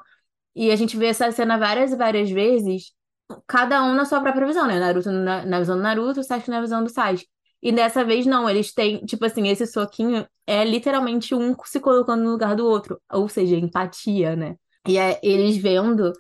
E 0.55 0.71
a 0.71 0.77
gente 0.77 0.97
vê 0.97 1.07
essa 1.07 1.31
cena 1.33 1.59
várias 1.59 1.93
e 1.93 1.97
várias 1.97 2.31
vezes, 2.31 2.93
cada 3.47 3.83
um 3.85 3.95
na 3.95 4.05
sua 4.05 4.21
própria 4.21 4.47
visão, 4.47 4.67
né? 4.67 4.79
Naruto 4.79 5.11
na, 5.11 5.45
na 5.47 5.59
visão 5.61 5.77
do 5.77 5.83
Naruto, 5.83 6.21
o 6.21 6.25
Sasuke 6.25 6.51
na 6.51 6.61
visão 6.61 6.83
do 6.85 6.91
Sasuke. 6.91 7.29
E 7.63 7.73
dessa 7.73 8.05
vez 8.05 8.27
não, 8.27 8.49
eles 8.49 8.73
têm, 8.75 9.05
tipo 9.07 9.25
assim, 9.25 9.49
esse 9.49 9.67
soquinho 9.67 10.27
é 10.47 10.65
literalmente 10.65 11.35
um 11.35 11.57
se 11.65 11.81
colocando 11.81 12.23
no 12.23 12.33
lugar 12.33 12.55
do 12.55 12.67
outro, 12.67 13.01
ou 13.11 13.29
seja, 13.29 13.57
empatia, 13.57 14.37
né? 14.37 14.57
E 14.87 14.99
é 14.99 15.19
eles 15.23 15.57
vendo 15.57 16.13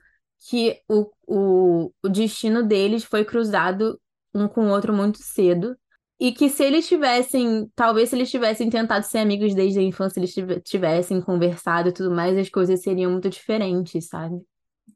que 0.48 0.80
o, 0.88 1.10
o, 1.26 1.92
o 2.02 2.08
destino 2.08 2.62
deles 2.62 3.04
foi 3.04 3.24
cruzado 3.24 4.00
um 4.34 4.48
com 4.48 4.66
o 4.66 4.70
outro 4.70 4.92
muito 4.92 5.18
cedo. 5.22 5.76
E 6.20 6.32
que 6.32 6.48
se 6.48 6.62
eles 6.64 6.86
tivessem, 6.86 7.70
talvez 7.74 8.08
se 8.10 8.16
eles 8.16 8.30
tivessem 8.30 8.70
tentado 8.70 9.04
ser 9.04 9.18
amigos 9.18 9.54
desde 9.54 9.80
a 9.80 9.82
infância, 9.82 10.20
eles 10.20 10.32
tive- 10.32 10.60
tivessem 10.60 11.20
conversado 11.20 11.88
e 11.88 11.92
tudo 11.92 12.10
mais, 12.14 12.36
as 12.38 12.48
coisas 12.48 12.82
seriam 12.82 13.10
muito 13.12 13.28
diferentes, 13.28 14.06
sabe? 14.08 14.40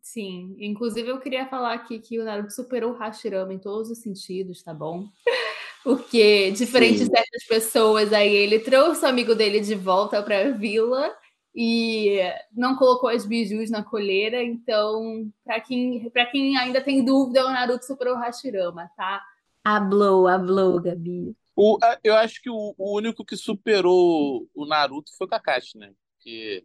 Sim, 0.03 0.57
inclusive 0.59 1.09
eu 1.11 1.21
queria 1.21 1.47
falar 1.49 1.75
aqui 1.75 1.99
que 1.99 2.19
o 2.19 2.25
Naruto 2.25 2.53
superou 2.53 2.93
o 2.93 2.97
Hashirama 2.99 3.53
em 3.53 3.59
todos 3.59 3.91
os 3.91 4.01
sentidos, 4.01 4.63
tá 4.63 4.73
bom? 4.73 5.09
Porque, 5.85 6.51
diferente 6.53 6.99
de 6.99 7.07
Sim. 7.07 7.11
certas 7.11 7.45
pessoas, 7.47 8.13
aí 8.13 8.35
ele 8.35 8.61
trouxe 8.61 9.05
o 9.05 9.09
amigo 9.09 9.35
dele 9.35 9.61
de 9.61 9.75
volta 9.75 10.23
pra 10.23 10.51
vila 10.53 11.15
e 11.55 12.21
não 12.53 12.77
colocou 12.77 13.09
as 13.09 13.25
bijus 13.27 13.71
na 13.71 13.83
coleira. 13.83 14.43
Então, 14.43 15.31
pra 15.45 15.61
quem, 15.61 16.09
pra 16.11 16.27
quem 16.27 16.57
ainda 16.57 16.81
tem 16.81 17.05
dúvida, 17.05 17.45
o 17.47 17.51
Naruto 17.51 17.85
superou 17.85 18.15
o 18.15 18.19
Hashirama, 18.19 18.91
tá? 18.97 19.23
Hablou, 19.65 20.27
hablou, 20.29 20.81
Gabi. 20.81 21.37
O, 21.57 21.79
a- 21.83 21.99
eu 22.05 22.15
acho 22.15 22.41
que 22.41 22.49
o, 22.49 22.75
o 22.79 22.97
único 22.97 23.25
que 23.25 23.37
superou 23.37 24.47
o 24.55 24.65
Naruto 24.67 25.11
foi 25.17 25.27
o 25.27 25.31
Kakashi, 25.31 25.77
né? 25.77 25.93
Porque, 26.17 26.65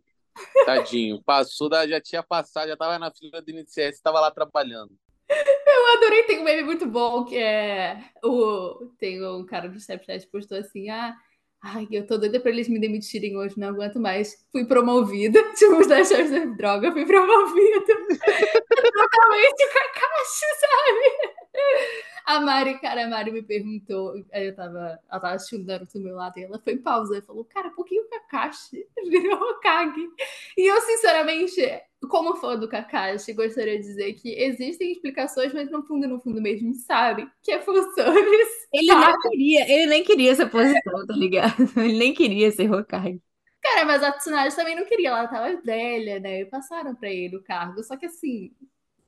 tadinho, 0.66 1.22
passou 1.26 1.68
da, 1.70 1.88
já 1.88 2.00
tinha 2.00 2.22
passado, 2.24 2.68
já 2.68 2.78
tava 2.78 3.00
na 3.00 3.12
fila 3.12 3.42
do 3.42 3.50
INSS, 3.52 4.00
tava 4.02 4.20
lá 4.20 4.30
trabalhando. 4.32 4.92
Eu 5.30 5.98
adorei, 5.98 6.24
tem 6.24 6.40
um 6.40 6.44
meme 6.44 6.64
muito 6.64 6.86
bom 6.86 7.26
que 7.26 7.36
é 7.38 7.98
o 8.24 8.92
tem 9.00 9.26
um 9.26 9.44
cara 9.46 9.68
do 9.68 9.78
Snapchat 9.78 10.26
que 10.26 10.32
postou 10.32 10.58
assim: 10.58 10.90
"Ah, 10.90 11.16
ai, 11.64 11.88
eu 11.92 12.06
tô 12.06 12.18
doida 12.18 12.40
pra 12.40 12.52
eles 12.52 12.68
me 12.68 12.80
demitirem 12.80 13.38
hoje, 13.38 13.58
não 13.58 13.70
aguento 13.70 14.00
mais. 14.00 14.36
Fui 14.52 14.66
promovida, 14.66 15.42
tipo, 15.56 15.78
os 15.78 15.88
da 15.88 16.04
chance 16.04 16.30
de 16.30 16.46
droga, 16.58 16.92
fui 16.92 17.06
promovida". 17.06 17.86
Totalmente 18.94 19.64
o 19.64 19.74
Kakashi, 19.74 20.46
sabe? 20.60 22.13
A 22.26 22.40
Mari, 22.40 22.80
cara, 22.80 23.06
a 23.06 23.10
Mari 23.10 23.32
me 23.32 23.42
perguntou, 23.42 24.14
aí 24.32 24.48
eu 24.48 24.56
tava, 24.56 25.00
ela 25.10 25.20
tava 25.20 25.32
assistindo 25.34 25.66
Naruto 25.66 25.98
do 25.98 26.04
meu 26.04 26.16
lado 26.16 26.38
e 26.38 26.44
ela 26.44 26.60
foi 26.60 26.74
em 26.74 26.78
pausa 26.78 27.18
e 27.18 27.22
falou: 27.22 27.44
"Cara, 27.46 27.70
por 27.72 27.86
que 27.86 28.00
o 28.00 28.08
Kakashi 28.10 28.86
virou 29.10 29.40
Hokage?" 29.52 30.08
E 30.58 30.70
eu, 30.72 30.80
sinceramente, 30.82 31.62
como 32.10 32.36
fã 32.38 32.58
do 32.58 32.68
Kakashi, 32.68 33.34
gostaria 33.34 33.78
de 33.78 33.84
dizer 33.84 34.14
que 34.14 34.34
existem 34.34 34.92
explicações, 34.92 35.54
mas 35.54 35.70
no 35.70 35.84
fundo, 35.84 36.08
no 36.08 36.20
fundo 36.20 36.42
mesmo, 36.42 36.74
sabe? 36.76 37.28
Que 37.42 37.52
é 37.52 37.62
fanservice. 37.62 38.68
Ele 38.74 38.88
não 38.88 39.20
queria, 39.20 39.72
ele 39.72 39.86
nem 39.88 40.04
queria 40.04 40.32
essa 40.32 40.48
posição, 40.48 41.06
tá 41.06 41.14
ligado? 41.14 41.54
Ele 41.78 41.98
nem 41.98 42.14
queria 42.14 42.52
ser 42.52 42.72
Hokage. 42.72 43.22
Cara, 43.62 43.86
mas 43.86 44.04
a 44.04 44.12
Tsunade 44.12 44.56
também 44.56 44.76
não 44.76 44.86
queria, 44.86 45.10
ela 45.10 45.28
tava 45.28 45.56
velha, 45.62 46.20
né? 46.20 46.42
E 46.42 46.46
passaram 46.46 46.94
pra 46.96 47.10
ele 47.10 47.38
o 47.38 47.44
cargo. 47.44 47.82
Só 47.84 47.96
que 47.96 48.06
assim, 48.08 48.52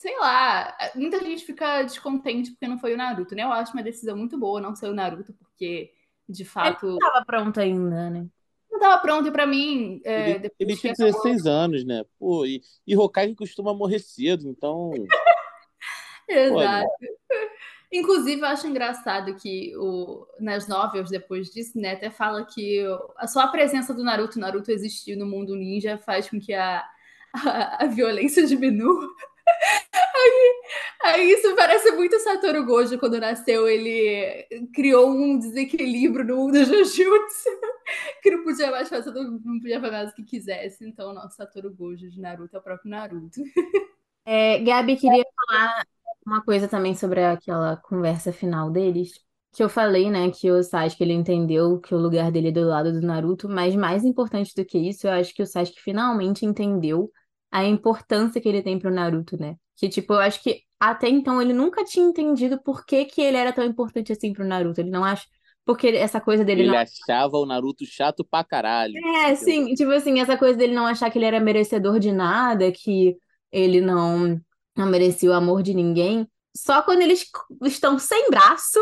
sei 0.05 0.19
lá, 0.19 0.77
muita 0.93 1.19
gente 1.19 1.43
fica 1.43 1.81
descontente 1.81 2.51
porque 2.51 2.67
não 2.67 2.77
foi 2.77 2.93
o 2.93 2.97
Naruto, 2.97 3.33
né? 3.33 3.41
Eu 3.41 3.51
acho 3.51 3.73
uma 3.73 3.81
decisão 3.81 4.15
muito 4.15 4.37
boa 4.37 4.61
não 4.61 4.75
ser 4.75 4.87
o 4.87 4.93
Naruto, 4.93 5.33
porque 5.33 5.91
de 6.29 6.45
fato 6.45 6.85
Não 6.85 6.99
tava 6.99 7.25
pronto 7.25 7.59
ainda, 7.59 8.11
né? 8.11 8.27
não 8.71 8.79
tava 8.79 9.01
pronto. 9.01 9.27
E 9.27 9.31
pra 9.31 9.47
mim, 9.47 9.99
é, 10.05 10.35
Ele, 10.35 10.51
ele 10.59 10.77
tinha 10.77 10.93
acabou- 10.93 11.11
16 11.11 11.47
anos, 11.47 11.83
né? 11.83 12.03
Pô, 12.19 12.45
e, 12.45 12.61
e 12.85 12.95
Hokage 12.95 13.33
costuma 13.33 13.73
morrer 13.73 13.97
cedo, 13.97 14.47
então. 14.47 14.91
Exato. 16.29 16.87
Inclusive, 17.91 18.41
eu 18.41 18.45
acho 18.45 18.67
engraçado 18.67 19.33
que 19.37 19.75
o, 19.75 20.27
nas 20.39 20.67
novels, 20.67 21.09
depois 21.09 21.49
disso, 21.49 21.79
né, 21.79 21.93
até 21.93 22.11
fala 22.11 22.45
que 22.45 22.85
a 23.17 23.25
só 23.25 23.39
a 23.39 23.47
presença 23.47 23.91
do 23.91 24.03
Naruto, 24.03 24.37
Naruto 24.39 24.69
existir 24.71 25.15
no 25.15 25.25
mundo 25.25 25.55
ninja, 25.55 25.97
faz 25.97 26.29
com 26.29 26.39
que 26.39 26.53
a, 26.53 26.83
a, 27.33 27.85
a 27.85 27.87
violência 27.87 28.45
diminua. 28.45 29.07
Aí, 30.15 30.61
aí 31.03 31.31
isso 31.31 31.55
parece 31.55 31.91
muito 31.91 32.19
Satoru 32.19 32.65
Gojo 32.65 32.97
quando 32.97 33.19
nasceu, 33.19 33.67
ele 33.67 34.47
criou 34.73 35.09
um 35.09 35.37
desequilíbrio 35.37 36.25
no 36.25 36.37
mundo 36.37 36.53
do 36.53 36.65
Jujutsu, 36.65 37.49
que 38.23 38.31
não 38.31 38.43
podia 38.43 38.71
mais 38.71 38.89
fazer, 38.89 39.11
não 39.11 39.59
podia 39.59 39.79
fazer 39.79 39.91
mais 39.91 40.11
o 40.11 40.15
que 40.15 40.23
quisesse. 40.23 40.85
Então, 40.87 41.13
nosso 41.13 41.35
Satoru 41.35 41.73
Gojo 41.73 42.09
de 42.09 42.19
Naruto 42.19 42.55
é 42.55 42.59
o 42.59 42.63
próprio 42.63 42.89
Naruto. 42.89 43.41
É, 44.27 44.57
Gabi, 44.63 44.95
queria 44.97 45.23
falar 45.47 45.85
uma 46.25 46.43
coisa 46.43 46.67
também 46.67 46.95
sobre 46.95 47.23
aquela 47.23 47.77
conversa 47.77 48.33
final 48.33 48.71
deles. 48.71 49.11
Que 49.53 49.63
eu 49.63 49.69
falei, 49.69 50.09
né, 50.09 50.31
que 50.31 50.49
o 50.51 50.63
Sasuke 50.63 51.03
ele 51.03 51.13
entendeu 51.13 51.79
que 51.79 51.93
o 51.93 51.97
lugar 51.97 52.31
dele 52.31 52.49
é 52.49 52.51
do 52.51 52.65
lado 52.67 52.91
do 52.91 53.01
Naruto, 53.05 53.47
mas 53.47 53.75
mais 53.75 54.03
importante 54.03 54.53
do 54.55 54.65
que 54.65 54.77
isso, 54.79 55.07
eu 55.07 55.11
acho 55.11 55.33
que 55.33 55.43
o 55.43 55.45
Sasuke 55.45 55.79
finalmente 55.79 56.43
entendeu 56.43 57.11
a 57.59 57.65
importância 57.65 58.41
que 58.41 58.47
ele 58.49 58.61
tem 58.61 58.77
pro 58.79 58.91
Naruto, 58.91 59.37
né? 59.39 59.55
Que, 59.75 59.89
tipo, 59.89 60.13
eu 60.13 60.19
acho 60.19 60.41
que 60.41 60.61
até 60.79 61.09
então 61.09 61.41
ele 61.41 61.53
nunca 61.53 61.83
tinha 61.83 62.05
entendido 62.05 62.61
por 62.61 62.85
que 62.85 63.05
que 63.05 63.21
ele 63.21 63.37
era 63.37 63.53
tão 63.53 63.63
importante 63.63 64.11
assim 64.11 64.33
pro 64.33 64.45
Naruto. 64.45 64.81
Ele 64.81 64.89
não 64.89 65.03
acha. 65.03 65.25
Porque 65.65 65.87
essa 65.87 66.21
coisa 66.21 66.45
dele 66.45 66.61
Ele 66.61 66.71
não. 66.71 66.77
achava 66.77 67.37
o 67.37 67.45
Naruto 67.45 67.85
chato 67.85 68.23
pra 68.23 68.43
caralho. 68.43 68.93
É, 69.25 69.35
sim, 69.35 69.73
tipo 69.73 69.91
assim, 69.91 70.19
essa 70.19 70.37
coisa 70.37 70.57
dele 70.57 70.73
não 70.75 70.85
achar 70.85 71.09
que 71.09 71.17
ele 71.17 71.25
era 71.25 71.39
merecedor 71.39 71.99
de 71.99 72.11
nada, 72.11 72.71
que 72.71 73.17
ele 73.51 73.81
não, 73.81 74.39
não 74.77 74.85
merecia 74.87 75.29
o 75.31 75.33
amor 75.33 75.63
de 75.63 75.73
ninguém. 75.73 76.27
Só 76.55 76.81
quando 76.83 77.01
eles 77.01 77.25
estão 77.63 77.97
sem 77.97 78.29
braço, 78.29 78.79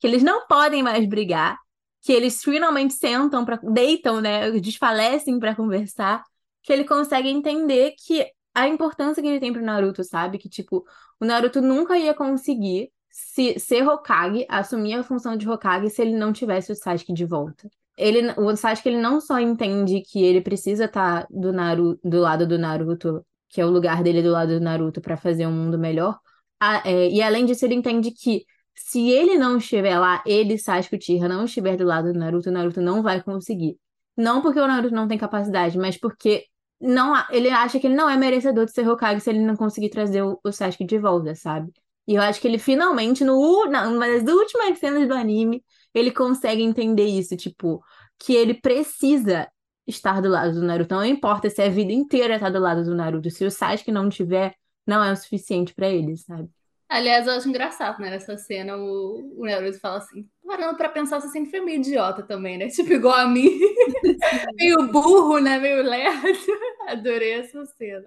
que 0.00 0.06
eles 0.06 0.22
não 0.22 0.46
podem 0.46 0.82
mais 0.82 1.06
brigar, 1.08 1.56
que 2.02 2.12
eles 2.12 2.42
finalmente 2.42 2.94
sentam 2.94 3.44
para 3.44 3.56
deitam, 3.62 4.20
né, 4.20 4.50
desfalecem 4.60 5.38
pra 5.38 5.54
conversar, 5.54 6.22
que 6.64 6.72
ele 6.72 6.84
consegue 6.84 7.28
entender 7.28 7.94
que 7.96 8.26
a 8.54 8.66
importância 8.66 9.22
que 9.22 9.28
ele 9.28 9.38
tem 9.38 9.52
pro 9.52 9.62
Naruto, 9.62 10.02
sabe? 10.02 10.38
Que 10.38 10.48
tipo, 10.48 10.84
o 11.20 11.24
Naruto 11.24 11.60
nunca 11.60 11.98
ia 11.98 12.14
conseguir 12.14 12.90
se, 13.10 13.58
ser 13.60 13.86
Hokage, 13.86 14.46
assumir 14.48 14.94
a 14.94 15.02
função 15.04 15.36
de 15.36 15.48
Hokage 15.48 15.90
se 15.90 16.02
ele 16.02 16.16
não 16.16 16.32
tivesse 16.32 16.72
o 16.72 16.74
Sasuke 16.74 17.12
de 17.12 17.24
volta. 17.24 17.68
Ele, 17.96 18.32
o 18.38 18.56
Sasuke 18.56 18.88
ele 18.88 18.98
não 18.98 19.20
só 19.20 19.38
entende 19.38 20.00
que 20.00 20.22
ele 20.22 20.40
precisa 20.40 20.86
estar 20.86 21.22
tá 21.22 21.28
do, 21.30 21.52
Naruto, 21.52 22.00
do 22.02 22.18
lado 22.18 22.46
do 22.46 22.58
Naruto, 22.58 23.24
que 23.48 23.60
é 23.60 23.66
o 23.66 23.70
lugar 23.70 24.02
dele 24.02 24.22
do 24.22 24.30
lado 24.30 24.58
do 24.58 24.64
Naruto 24.64 25.00
para 25.00 25.16
fazer 25.16 25.46
um 25.46 25.52
mundo 25.52 25.78
melhor, 25.78 26.18
a, 26.58 26.88
é, 26.88 27.08
e 27.10 27.20
além 27.22 27.44
disso 27.44 27.64
ele 27.64 27.74
entende 27.74 28.10
que 28.10 28.44
se 28.74 29.10
ele 29.10 29.36
não 29.36 29.58
estiver 29.58 29.98
lá, 29.98 30.22
ele, 30.26 30.58
Sasuke 30.58 30.96
Uchiha, 30.96 31.28
não 31.28 31.44
estiver 31.44 31.76
do 31.76 31.84
lado 31.84 32.12
do 32.12 32.18
Naruto, 32.18 32.48
o 32.48 32.52
Naruto 32.52 32.80
não 32.80 33.02
vai 33.02 33.22
conseguir. 33.22 33.76
Não 34.16 34.42
porque 34.42 34.58
o 34.58 34.66
Naruto 34.66 34.94
não 34.94 35.06
tem 35.06 35.18
capacidade, 35.18 35.78
mas 35.78 35.96
porque 35.96 36.46
não, 36.84 37.14
ele 37.30 37.48
acha 37.50 37.80
que 37.80 37.86
ele 37.86 37.94
não 37.94 38.08
é 38.08 38.16
merecedor 38.16 38.66
de 38.66 38.72
ser 38.72 38.88
Hokage 38.88 39.20
se 39.20 39.30
ele 39.30 39.40
não 39.40 39.56
conseguir 39.56 39.88
trazer 39.88 40.22
o, 40.22 40.38
o 40.44 40.52
Sasuke 40.52 40.84
de 40.84 40.98
volta, 40.98 41.34
sabe? 41.34 41.72
E 42.06 42.14
eu 42.14 42.22
acho 42.22 42.40
que 42.40 42.46
ele 42.46 42.58
finalmente, 42.58 43.24
no, 43.24 43.64
na, 43.66 43.86
numa 43.88 44.06
das 44.06 44.22
últimas 44.22 44.78
cenas 44.78 45.08
do 45.08 45.14
anime, 45.14 45.64
ele 45.94 46.10
consegue 46.10 46.62
entender 46.62 47.06
isso, 47.06 47.36
tipo, 47.36 47.82
que 48.18 48.34
ele 48.34 48.54
precisa 48.54 49.48
estar 49.86 50.20
do 50.20 50.28
lado 50.28 50.52
do 50.54 50.62
Naruto. 50.62 50.94
Não 50.94 51.04
importa 51.04 51.48
se 51.48 51.62
a 51.62 51.68
vida 51.68 51.92
inteira 51.92 52.38
tá 52.38 52.50
do 52.50 52.58
lado 52.60 52.84
do 52.84 52.94
Naruto. 52.94 53.30
Se 53.30 53.44
o 53.44 53.50
Sasuke 53.50 53.90
não 53.90 54.08
tiver, 54.08 54.54
não 54.86 55.02
é 55.02 55.12
o 55.12 55.16
suficiente 55.16 55.74
para 55.74 55.88
ele, 55.88 56.16
sabe? 56.16 56.50
Aliás, 56.94 57.26
eu 57.26 57.32
acho 57.32 57.48
engraçado, 57.48 58.00
né? 58.00 58.08
Nessa 58.08 58.38
cena, 58.38 58.76
o, 58.76 59.40
o 59.40 59.44
Naruto 59.44 59.80
fala 59.80 59.98
assim: 59.98 60.28
parando 60.46 60.76
pra 60.76 60.88
pensar, 60.88 61.20
você 61.20 61.26
sempre 61.26 61.50
foi 61.50 61.58
meio 61.58 61.80
idiota 61.80 62.22
também, 62.22 62.56
né? 62.56 62.68
Tipo, 62.70 62.92
igual 62.92 63.16
a 63.16 63.26
mim. 63.26 63.50
meio 64.54 64.86
burro, 64.92 65.40
né? 65.40 65.58
Meio 65.58 65.82
lerdo. 65.82 66.22
Adorei 66.86 67.32
essa 67.32 67.66
cena. 67.66 68.04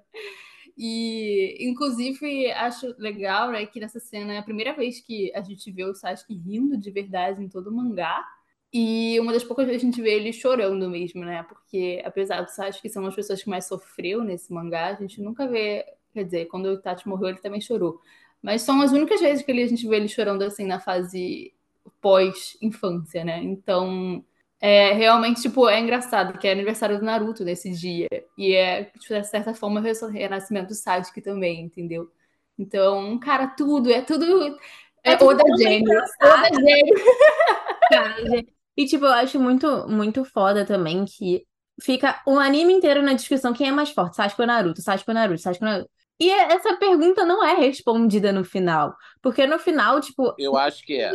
E, 0.77 1.57
inclusive, 1.59 2.49
acho 2.53 2.95
legal 2.97 3.51
né, 3.51 3.65
que 3.65 3.77
nessa 3.77 3.99
cena 3.99 4.35
é 4.35 4.37
a 4.37 4.43
primeira 4.43 4.73
vez 4.73 5.01
que 5.01 5.33
a 5.35 5.41
gente 5.41 5.69
vê 5.69 5.83
o 5.83 5.93
Sasuke 5.93 6.33
rindo 6.33 6.77
de 6.77 6.89
verdade 6.89 7.43
em 7.43 7.49
todo 7.49 7.67
o 7.67 7.75
mangá. 7.75 8.25
E 8.71 9.19
uma 9.19 9.33
das 9.33 9.43
poucas 9.43 9.65
vezes 9.65 9.81
a 9.81 9.85
gente 9.85 10.01
vê 10.01 10.13
ele 10.13 10.31
chorando 10.31 10.89
mesmo, 10.89 11.25
né? 11.25 11.43
Porque 11.43 12.01
apesar 12.05 12.41
do 12.41 12.51
Sasuke 12.51 12.87
ser 12.87 12.99
uma 12.99 13.07
das 13.09 13.15
pessoas 13.15 13.43
que 13.43 13.49
mais 13.49 13.65
sofreu 13.65 14.23
nesse 14.23 14.53
mangá, 14.53 14.87
a 14.87 14.93
gente 14.93 15.21
nunca 15.21 15.45
vê. 15.45 15.83
Quer 16.13 16.23
dizer, 16.23 16.45
quando 16.45 16.67
o 16.67 16.73
Itachi 16.75 17.05
morreu, 17.05 17.27
ele 17.27 17.39
também 17.39 17.59
chorou. 17.59 17.99
Mas 18.41 18.61
são 18.61 18.81
as 18.81 18.91
únicas 18.91 19.19
vezes 19.19 19.43
que 19.43 19.51
a 19.51 19.67
gente 19.67 19.87
vê 19.87 19.97
ele 19.97 20.07
chorando 20.07 20.43
assim 20.43 20.65
na 20.65 20.79
fase 20.79 21.53
pós-infância, 22.01 23.23
né? 23.23 23.43
Então, 23.43 24.23
é 24.59 24.93
realmente, 24.93 25.41
tipo, 25.41 25.67
é 25.67 25.79
engraçado 25.79 26.37
que 26.37 26.47
é 26.47 26.51
aniversário 26.51 26.97
do 26.99 27.05
Naruto 27.05 27.43
nesse 27.43 27.71
dia. 27.71 28.07
E 28.37 28.53
é, 28.53 28.85
tipo, 28.85 29.13
de 29.13 29.23
certa 29.25 29.53
forma, 29.53 29.79
o 29.79 30.07
renascimento 30.07 30.69
do 30.69 30.75
Sasuke 30.75 31.21
também, 31.21 31.61
entendeu? 31.61 32.11
Então, 32.57 33.19
cara, 33.19 33.47
tudo, 33.47 33.91
é 33.91 34.01
tudo. 34.01 34.57
É, 35.03 35.13
é 35.13 35.23
Oda 35.23 35.43
gênio. 35.57 35.99
Oda 36.21 36.49
gênio. 36.59 38.47
e, 38.75 38.85
tipo, 38.85 39.05
eu 39.05 39.13
acho 39.13 39.39
muito, 39.39 39.87
muito 39.87 40.25
foda 40.25 40.65
também 40.65 41.05
que 41.05 41.45
fica 41.81 42.21
o 42.25 42.39
anime 42.39 42.73
inteiro 42.73 43.03
na 43.03 43.13
discussão 43.13 43.53
quem 43.53 43.67
é 43.67 43.71
mais 43.71 43.91
forte, 43.91 44.15
Sasuke 44.15 44.41
ou 44.41 44.47
Naruto, 44.47 44.81
Sasuke 44.81 45.09
ou 45.11 45.13
Naruto, 45.13 45.41
Sasuke 45.41 45.63
ou 45.63 45.69
Naruto. 45.69 45.91
E 46.19 46.29
é, 46.29 46.53
essa 46.53 46.75
pergunta 46.77 47.25
não 47.25 47.43
é 47.43 47.53
respondida 47.55 48.31
no 48.31 48.43
final. 48.43 48.95
Porque 49.21 49.45
no 49.45 49.59
final, 49.59 49.99
tipo. 50.01 50.33
Eu 50.37 50.57
acho 50.57 50.83
que 50.83 50.99
é. 50.99 51.11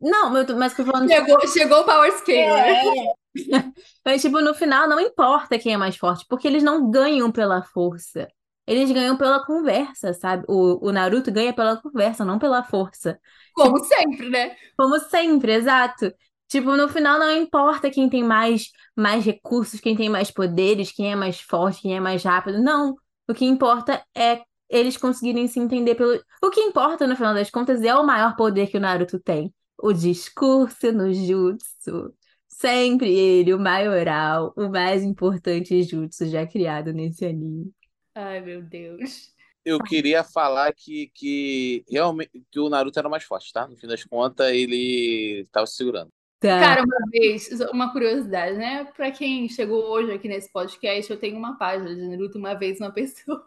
Não, 0.00 0.30
mas 0.30 0.74
que 0.74 0.80
eu 0.80 0.86
tô 0.86 0.92
falando. 0.92 1.08
Chegou, 1.08 1.48
chegou 1.48 1.80
o 1.80 1.84
Power 1.84 2.12
Scale, 2.12 2.38
é. 2.38 2.84
né? 2.84 3.12
Mas, 4.04 4.22
tipo, 4.22 4.40
no 4.40 4.54
final 4.54 4.88
não 4.88 5.00
importa 5.00 5.58
quem 5.58 5.74
é 5.74 5.76
mais 5.76 5.96
forte, 5.96 6.24
porque 6.28 6.46
eles 6.48 6.62
não 6.62 6.90
ganham 6.90 7.30
pela 7.30 7.62
força. 7.62 8.28
Eles 8.66 8.90
ganham 8.90 9.16
pela 9.16 9.44
conversa, 9.44 10.12
sabe? 10.12 10.44
O, 10.48 10.88
o 10.88 10.92
Naruto 10.92 11.32
ganha 11.32 11.54
pela 11.54 11.76
conversa, 11.76 12.24
não 12.24 12.38
pela 12.38 12.62
força. 12.62 13.18
Como 13.54 13.76
tipo, 13.76 13.86
sempre, 13.86 14.28
né? 14.28 14.56
Como 14.76 14.98
sempre, 14.98 15.52
exato. 15.52 16.12
Tipo, 16.48 16.76
no 16.76 16.88
final 16.88 17.18
não 17.18 17.30
importa 17.30 17.90
quem 17.90 18.08
tem 18.08 18.22
mais, 18.22 18.70
mais 18.96 19.24
recursos, 19.24 19.80
quem 19.80 19.96
tem 19.96 20.08
mais 20.08 20.30
poderes, 20.30 20.92
quem 20.92 21.12
é 21.12 21.16
mais 21.16 21.40
forte, 21.40 21.82
quem 21.82 21.96
é 21.96 22.00
mais 22.00 22.22
rápido. 22.22 22.62
Não. 22.62 22.96
O 23.28 23.34
que 23.34 23.44
importa 23.44 24.02
é 24.16 24.42
eles 24.68 24.96
conseguirem 24.96 25.46
se 25.46 25.58
entender 25.60 25.94
pelo. 25.94 26.20
O 26.42 26.50
que 26.50 26.60
importa, 26.60 27.06
no 27.06 27.16
final 27.16 27.34
das 27.34 27.50
contas, 27.50 27.82
é 27.82 27.94
o 27.94 28.04
maior 28.04 28.36
poder 28.36 28.68
que 28.68 28.76
o 28.76 28.80
Naruto 28.80 29.18
tem. 29.18 29.52
O 29.78 29.92
discurso 29.92 30.92
no 30.92 31.12
jutsu. 31.12 32.14
Sempre 32.48 33.14
ele, 33.14 33.54
o 33.54 33.58
maioral, 33.58 34.52
o 34.56 34.68
mais 34.68 35.04
importante 35.04 35.82
jutsu 35.82 36.26
já 36.26 36.46
criado 36.46 36.92
nesse 36.92 37.24
anime. 37.24 37.72
Ai, 38.14 38.40
meu 38.40 38.62
Deus. 38.62 39.32
Eu 39.64 39.78
queria 39.78 40.24
falar 40.24 40.72
que, 40.74 41.10
que 41.14 41.84
realmente 41.88 42.42
que 42.50 42.58
o 42.58 42.68
Naruto 42.68 42.98
era 42.98 43.08
mais 43.08 43.22
forte, 43.22 43.52
tá? 43.52 43.68
No 43.68 43.76
fim 43.76 43.86
das 43.86 44.02
contas, 44.04 44.50
ele 44.52 45.42
estava 45.42 45.66
se 45.66 45.76
segurando. 45.76 46.10
Tá. 46.40 46.60
Cara, 46.60 46.84
uma 46.84 46.98
vez, 47.10 47.48
uma 47.72 47.92
curiosidade, 47.92 48.56
né? 48.56 48.84
Para 48.84 49.10
quem 49.10 49.48
chegou 49.48 49.84
hoje 49.90 50.12
aqui 50.12 50.28
nesse 50.28 50.50
podcast, 50.52 51.10
eu 51.10 51.18
tenho 51.18 51.36
uma 51.36 51.58
página 51.58 51.92
de 51.92 52.06
Naruto. 52.06 52.38
Uma 52.38 52.54
vez, 52.54 52.78
uma 52.80 52.92
pessoa 52.92 53.44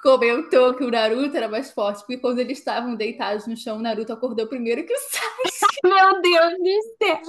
comentou 0.00 0.74
que 0.74 0.84
o 0.84 0.90
Naruto 0.90 1.36
era 1.36 1.48
mais 1.48 1.72
forte, 1.72 1.98
porque 2.00 2.18
quando 2.18 2.38
eles 2.38 2.58
estavam 2.58 2.94
deitados 2.94 3.46
no 3.46 3.56
chão, 3.56 3.78
o 3.78 3.82
Naruto 3.82 4.12
acordou 4.12 4.46
primeiro 4.46 4.84
que 4.84 4.92
o 4.92 4.96
Sasuke. 4.96 5.68
Meu 5.84 6.20
Deus 6.20 6.54
do 6.58 6.82
céu! 6.98 7.22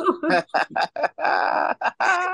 Cara, 1.17 1.77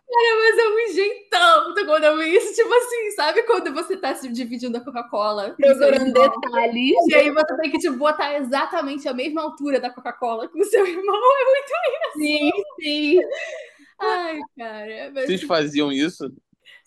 mas 0.06 0.58
é 0.58 0.70
um 0.70 0.94
jeitão 0.94 1.74
quando 1.86 2.04
eu 2.04 2.18
vi 2.18 2.36
isso. 2.36 2.54
Tipo 2.56 2.74
assim, 2.74 3.12
sabe 3.12 3.44
quando 3.44 3.74
você 3.74 3.98
tá 3.98 4.16
se 4.16 4.28
dividindo 4.30 4.78
a 4.78 4.82
Coca-Cola? 4.82 5.56
Procurando 5.58 6.14
detalhes. 6.14 6.96
E 7.08 7.16
aí 7.16 7.32
você 7.32 7.58
tem 7.58 7.72
que 7.72 7.80
tipo, 7.80 7.98
botar 7.98 8.36
exatamente 8.38 9.08
a 9.08 9.14
mesma 9.14 9.42
altura 9.42 9.80
da 9.80 9.90
Coca-Cola 9.90 10.48
com 10.48 10.60
o 10.60 10.66
seu 10.66 10.86
irmão. 10.86 11.16
É 11.16 11.46
muito 11.46 11.74
isso. 11.90 12.18
Sim, 12.18 12.52
sim. 12.82 13.20
Ai, 14.00 14.40
cara. 14.58 15.12
Mas... 15.14 15.26
Vocês 15.26 15.44
faziam 15.44 15.92
isso? 15.92 16.32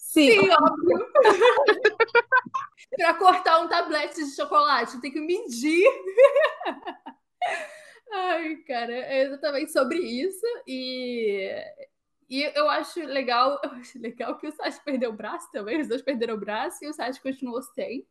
Sim, 0.09 0.31
sim 0.31 0.51
óbvio. 0.51 1.07
para 2.97 3.15
cortar 3.15 3.61
um 3.61 3.69
tablete 3.69 4.25
de 4.25 4.35
chocolate, 4.35 4.99
tem 5.03 5.13
que 5.13 5.21
medir. 5.21 5.85
Ai, 8.11 8.57
cara, 8.67 8.91
é 8.91 9.25
exatamente 9.25 9.71
sobre 9.71 9.99
isso. 9.99 10.47
E, 10.67 11.51
e 12.31 12.43
eu 12.43 12.71
acho 12.71 13.01
legal, 13.01 13.61
eu 13.63 13.71
acho 13.73 13.99
legal 14.01 14.39
que 14.39 14.47
o 14.47 14.53
Sasha 14.53 14.81
perdeu 14.83 15.11
o 15.11 15.17
braço 15.17 15.51
também, 15.53 15.79
os 15.79 15.89
dois 15.89 16.01
perderam 16.01 16.37
o 16.37 16.41
braço 16.41 16.83
e 16.83 16.89
o 16.89 16.95
Sasha 16.95 17.21
continuou 17.21 17.61
sem. 17.61 18.07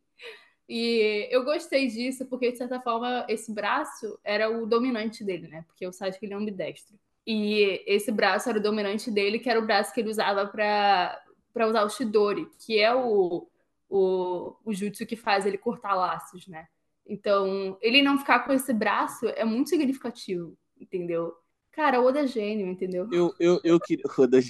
E 0.68 1.26
eu 1.32 1.44
gostei 1.44 1.88
disso, 1.88 2.26
porque, 2.26 2.52
de 2.52 2.58
certa 2.58 2.80
forma, 2.80 3.26
esse 3.28 3.52
braço 3.52 4.20
era 4.22 4.48
o 4.48 4.66
dominante 4.66 5.24
dele, 5.24 5.48
né? 5.48 5.64
Porque 5.66 5.84
o 5.84 5.92
Sasuke 5.92 6.26
ele 6.26 6.34
é 6.34 6.36
ambidestro. 6.36 6.96
E 7.26 7.82
esse 7.86 8.12
braço 8.12 8.48
era 8.48 8.58
o 8.58 8.62
dominante 8.62 9.10
dele, 9.10 9.40
que 9.40 9.50
era 9.50 9.58
o 9.58 9.66
braço 9.66 9.92
que 9.92 10.00
ele 10.00 10.10
usava 10.10 10.46
para 10.46 11.20
usar 11.66 11.84
o 11.84 11.90
Shidori, 11.90 12.48
que 12.58 12.78
é 12.78 12.94
o, 12.94 13.48
o, 13.88 14.56
o 14.64 14.72
jutsu 14.72 15.06
que 15.06 15.16
faz 15.16 15.46
ele 15.46 15.58
cortar 15.58 15.94
laços, 15.94 16.46
né? 16.46 16.66
Então, 17.06 17.78
ele 17.80 18.02
não 18.02 18.18
ficar 18.18 18.40
com 18.40 18.52
esse 18.52 18.72
braço 18.72 19.26
é 19.28 19.44
muito 19.44 19.70
significativo, 19.70 20.56
entendeu? 20.78 21.34
Cara, 21.72 22.02
Oda 22.02 22.20
é 22.20 22.26
gênio, 22.26 22.66
entendeu? 22.66 23.08
Eu, 23.10 23.34
eu, 23.38 23.60
eu 23.64 23.80
queria. 23.80 24.04
Oda 24.18 24.38
é 24.38 24.42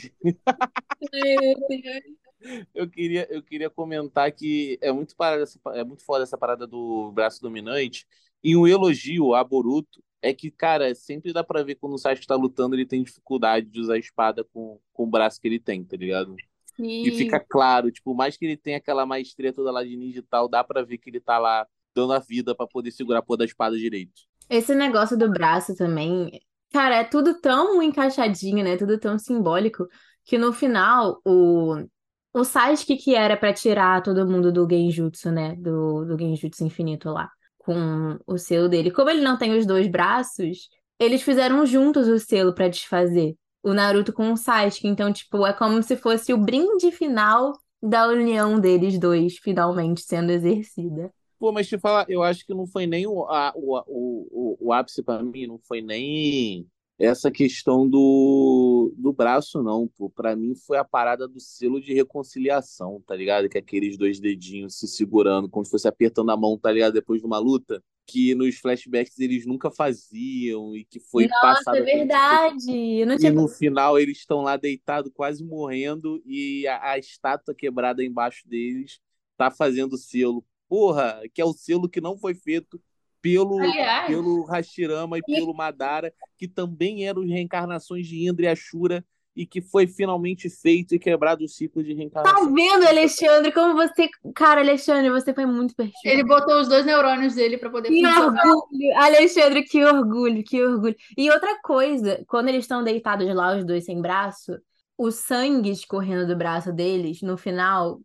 eu 2.74 2.88
queria, 2.88 3.26
eu 3.30 3.42
queria 3.42 3.68
comentar 3.68 4.30
que 4.32 4.78
é 4.80 4.92
muito, 4.92 5.14
parada, 5.16 5.44
é 5.74 5.84
muito 5.84 6.04
foda 6.04 6.22
essa 6.22 6.38
parada 6.38 6.66
do 6.66 7.12
braço 7.12 7.40
dominante. 7.40 8.06
E 8.42 8.56
um 8.56 8.66
elogio 8.66 9.34
a 9.34 9.42
Boruto 9.42 10.02
é 10.22 10.32
que, 10.32 10.50
cara, 10.50 10.94
sempre 10.94 11.32
dá 11.32 11.42
pra 11.44 11.62
ver 11.62 11.76
quando 11.76 11.94
o 11.94 11.98
Sasuke 11.98 12.26
tá 12.26 12.34
lutando, 12.34 12.74
ele 12.74 12.86
tem 12.86 13.02
dificuldade 13.02 13.66
de 13.66 13.80
usar 13.80 13.94
a 13.94 13.98
espada 13.98 14.44
com, 14.44 14.80
com 14.92 15.04
o 15.04 15.06
braço 15.06 15.40
que 15.40 15.48
ele 15.48 15.60
tem, 15.60 15.84
tá 15.84 15.96
ligado? 15.96 16.36
Sim. 16.78 17.02
E 17.02 17.10
fica 17.10 17.40
claro, 17.40 17.90
tipo, 17.90 18.14
mais 18.14 18.36
que 18.36 18.44
ele 18.44 18.56
tenha 18.56 18.76
aquela 18.76 19.04
maestria 19.04 19.52
toda 19.52 19.72
lá 19.72 19.82
de 19.82 19.96
ninja 19.96 20.20
e 20.20 20.22
tal, 20.22 20.48
dá 20.48 20.62
pra 20.62 20.82
ver 20.82 20.98
que 20.98 21.10
ele 21.10 21.20
tá 21.20 21.36
lá 21.38 21.66
dando 21.94 22.12
a 22.12 22.20
vida 22.20 22.54
para 22.54 22.68
poder 22.68 22.92
segurar 22.92 23.18
a 23.18 23.22
porra 23.22 23.38
da 23.38 23.44
espada 23.44 23.76
direito. 23.76 24.22
Esse 24.48 24.74
negócio 24.74 25.18
do 25.18 25.28
braço 25.28 25.74
também, 25.74 26.40
cara, 26.72 26.96
é 26.96 27.04
tudo 27.04 27.40
tão 27.40 27.82
encaixadinho, 27.82 28.62
né? 28.62 28.76
Tudo 28.76 28.96
tão 28.98 29.18
simbólico, 29.18 29.88
que 30.24 30.38
no 30.38 30.52
final, 30.52 31.20
o, 31.24 31.84
o 32.32 32.44
Sasuke 32.44 32.96
que 32.96 33.14
era 33.14 33.36
para 33.36 33.52
tirar 33.52 34.00
todo 34.02 34.28
mundo 34.28 34.52
do 34.52 34.68
Genjutsu, 34.68 35.32
né? 35.32 35.56
Do, 35.56 36.04
do 36.04 36.16
Genjutsu 36.16 36.64
infinito 36.64 37.10
lá, 37.10 37.28
com 37.58 38.16
o 38.24 38.38
selo 38.38 38.68
dele. 38.68 38.92
Como 38.92 39.10
ele 39.10 39.20
não 39.20 39.36
tem 39.36 39.58
os 39.58 39.66
dois 39.66 39.88
braços, 39.88 40.68
eles 40.98 41.22
fizeram 41.22 41.66
juntos 41.66 42.06
o 42.06 42.18
selo 42.20 42.54
para 42.54 42.68
desfazer 42.68 43.36
o 43.62 43.72
Naruto 43.72 44.12
com 44.12 44.32
o 44.32 44.36
Sasuke. 44.36 44.86
Então, 44.86 45.12
tipo, 45.12 45.46
é 45.46 45.52
como 45.52 45.82
se 45.82 45.96
fosse 45.96 46.32
o 46.32 46.38
brinde 46.38 46.90
final 46.90 47.52
da 47.82 48.08
união 48.08 48.58
deles 48.60 48.98
dois 48.98 49.38
finalmente 49.38 50.00
sendo 50.02 50.30
exercida. 50.32 51.12
Pô, 51.38 51.52
mas 51.52 51.68
te 51.68 51.78
falar, 51.78 52.04
eu 52.08 52.22
acho 52.22 52.44
que 52.44 52.52
não 52.52 52.66
foi 52.66 52.86
nem 52.86 53.06
o, 53.06 53.24
a, 53.26 53.52
o, 53.54 53.78
o, 53.86 54.56
o, 54.60 54.72
ápice 54.72 55.02
para 55.04 55.22
mim, 55.22 55.46
não 55.46 55.58
foi 55.58 55.80
nem 55.80 56.66
essa 56.98 57.30
questão 57.30 57.88
do, 57.88 58.92
do 58.96 59.12
braço, 59.12 59.62
não, 59.62 59.86
pô. 59.86 60.10
Pra 60.10 60.34
mim 60.34 60.56
foi 60.56 60.78
a 60.78 60.84
parada 60.84 61.28
do 61.28 61.38
selo 61.38 61.80
de 61.80 61.94
reconciliação, 61.94 63.00
tá 63.06 63.14
ligado? 63.14 63.48
Que 63.48 63.58
é 63.58 63.60
aqueles 63.60 63.96
dois 63.96 64.18
dedinhos 64.18 64.76
se 64.76 64.88
segurando, 64.88 65.48
como 65.48 65.64
se 65.64 65.70
fosse 65.70 65.86
apertando 65.86 66.30
a 66.30 66.36
mão, 66.36 66.58
tá 66.58 66.72
ligado? 66.72 66.94
Depois 66.94 67.20
de 67.20 67.26
uma 67.26 67.38
luta. 67.38 67.80
Que 68.10 68.34
nos 68.34 68.58
flashbacks 68.58 69.18
eles 69.20 69.44
nunca 69.44 69.70
faziam 69.70 70.74
e 70.74 70.82
que 70.82 70.98
foi 70.98 71.26
Nossa, 71.26 71.40
passado. 71.42 71.76
é 71.76 71.80
a 71.80 71.84
gente- 71.84 71.94
verdade. 71.98 73.04
Não 73.04 73.14
E 73.14 73.18
tinha 73.18 73.32
no 73.32 73.46
final 73.46 73.98
eles 73.98 74.16
estão 74.18 74.40
lá 74.40 74.56
deitados, 74.56 75.12
quase 75.14 75.44
morrendo, 75.44 76.22
e 76.24 76.66
a, 76.66 76.92
a 76.92 76.98
estátua 76.98 77.54
quebrada 77.54 78.02
embaixo 78.02 78.48
deles 78.48 78.98
tá 79.36 79.50
fazendo 79.50 79.98
selo. 79.98 80.42
Porra, 80.66 81.20
que 81.34 81.40
é 81.40 81.44
o 81.44 81.52
selo 81.52 81.88
que 81.88 82.00
não 82.00 82.16
foi 82.18 82.34
feito 82.34 82.80
pelo, 83.20 83.58
Aliás, 83.58 84.06
pelo 84.06 84.44
Hashirama 84.44 85.18
e 85.18 85.22
E- 85.28 85.34
pelo 85.34 85.52
Madara, 85.52 86.12
que 86.38 86.48
também 86.48 87.06
eram 87.06 87.22
reencarnações 87.26 88.06
de 88.06 88.26
Indra 88.26 88.46
e 88.46 88.48
Ashura, 88.48 89.04
e 89.38 89.46
que 89.46 89.60
foi 89.62 89.86
finalmente 89.86 90.50
feito 90.50 90.94
e 90.94 90.98
quebrado 90.98 91.44
o 91.44 91.48
ciclo 91.48 91.82
de 91.82 91.92
Tá 91.92 91.96
reencarnação. 91.98 92.52
vendo, 92.52 92.86
Alexandre? 92.88 93.52
Como 93.52 93.74
você. 93.74 94.08
Cara, 94.34 94.60
Alexandre, 94.60 95.08
você 95.10 95.32
foi 95.32 95.46
muito 95.46 95.76
perfeito. 95.76 96.00
ele 96.04 96.24
botou 96.24 96.60
os 96.60 96.66
dois 96.66 96.84
neurônios 96.84 97.36
dele 97.36 97.56
pra 97.56 97.70
poder 97.70 97.88
Que 97.88 98.02
funcionar. 98.04 98.44
orgulho, 98.46 98.96
Alexandre, 98.96 99.62
que 99.62 99.84
orgulho, 99.84 100.42
que 100.42 100.60
orgulho. 100.62 100.96
E 101.16 101.30
outra 101.30 101.56
coisa, 101.62 102.24
quando 102.26 102.48
eles 102.48 102.64
estão 102.64 102.82
deitados 102.82 103.32
lá, 103.32 103.56
os 103.56 103.64
dois 103.64 103.84
sem 103.84 104.02
braço, 104.02 104.58
o 104.96 105.12
sangue 105.12 105.70
escorrendo 105.70 106.26
do 106.26 106.36
braço 106.36 106.72
deles, 106.72 107.22
no 107.22 107.36
final, 107.38 108.00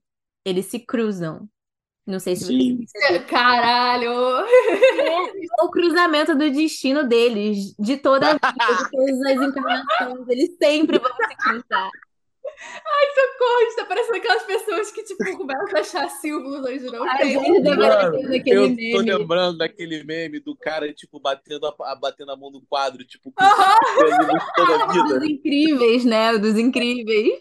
eles 0.45 0.67
se 0.67 0.77
cruzam. 0.79 1.49
Não 2.06 2.20
sei 2.20 2.36
se 2.36 2.43
você 2.45 3.20
Caralho! 3.30 4.12
É 4.12 5.64
o 5.64 5.70
cruzamento 5.72 6.36
do 6.36 6.49
destino 6.51 7.08
deles, 7.08 7.74
de 7.80 7.97
toda 7.97 8.32
a 8.32 8.34
vida, 8.34 8.84
de 8.84 8.91
todas 8.91 9.22
as 9.22 9.47
encarnações. 9.47 10.28
Eles 10.30 10.56
sempre 10.62 10.99
vão 10.99 11.10
se 11.10 11.36
cruzar. 11.38 11.89
Socorro, 13.14 13.76
tá 13.76 13.86
parecendo 13.86 14.18
aquelas 14.18 14.43
pessoas 14.43 14.91
que, 14.91 15.04
tipo, 15.04 15.38
começam 15.38 15.76
a 15.76 15.80
achar 15.80 16.10
símbolos 16.10 16.60
onde 16.66 16.84
não 16.86 17.04
A 17.10 17.18
tem. 17.18 17.32
gente 17.32 17.62
deveria 17.62 17.76
Mano, 17.88 18.18
ter 18.18 18.30
naquele 18.30 18.56
Eu 18.58 18.70
tô 18.70 18.76
meme. 18.76 19.12
lembrando 19.18 19.58
daquele 19.58 20.04
meme 20.04 20.39
do 20.39 20.56
cara, 20.56 20.93
tipo, 20.93 21.20
batendo 21.20 21.66
a, 21.68 21.95
batendo 21.95 22.32
a 22.32 22.38
mão 22.38 22.51
no 22.51 22.62
quadro, 22.62 23.04
tipo, 23.06 23.32
com 23.32 23.43
toda 24.56 24.84
a 24.84 24.88
vida. 24.88 25.20
Dos 25.20 25.30
incríveis, 25.30 26.06
né? 26.06 26.38
Dos 26.38 26.58
incríveis. 26.58 27.39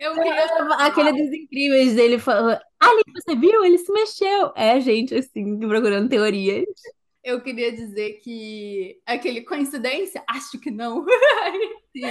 Eu 0.00 0.14
queria. 0.14 0.44
Aquele 0.78 1.12
dos 1.12 1.32
incríveis 1.32 1.94
dele 1.94 2.18
falando, 2.18 2.58
ali, 2.80 3.02
você 3.14 3.36
viu? 3.36 3.64
Ele 3.64 3.78
se 3.78 3.92
mexeu. 3.92 4.52
É, 4.56 4.80
gente, 4.80 5.14
assim, 5.14 5.58
procurando 5.58 6.08
teorias. 6.08 6.64
Eu 7.22 7.40
queria 7.40 7.70
dizer 7.70 8.14
que 8.14 9.00
aquele 9.06 9.42
coincidência, 9.42 10.24
acho 10.28 10.58
que 10.58 10.70
não. 10.70 11.04
Sim. 11.96 12.02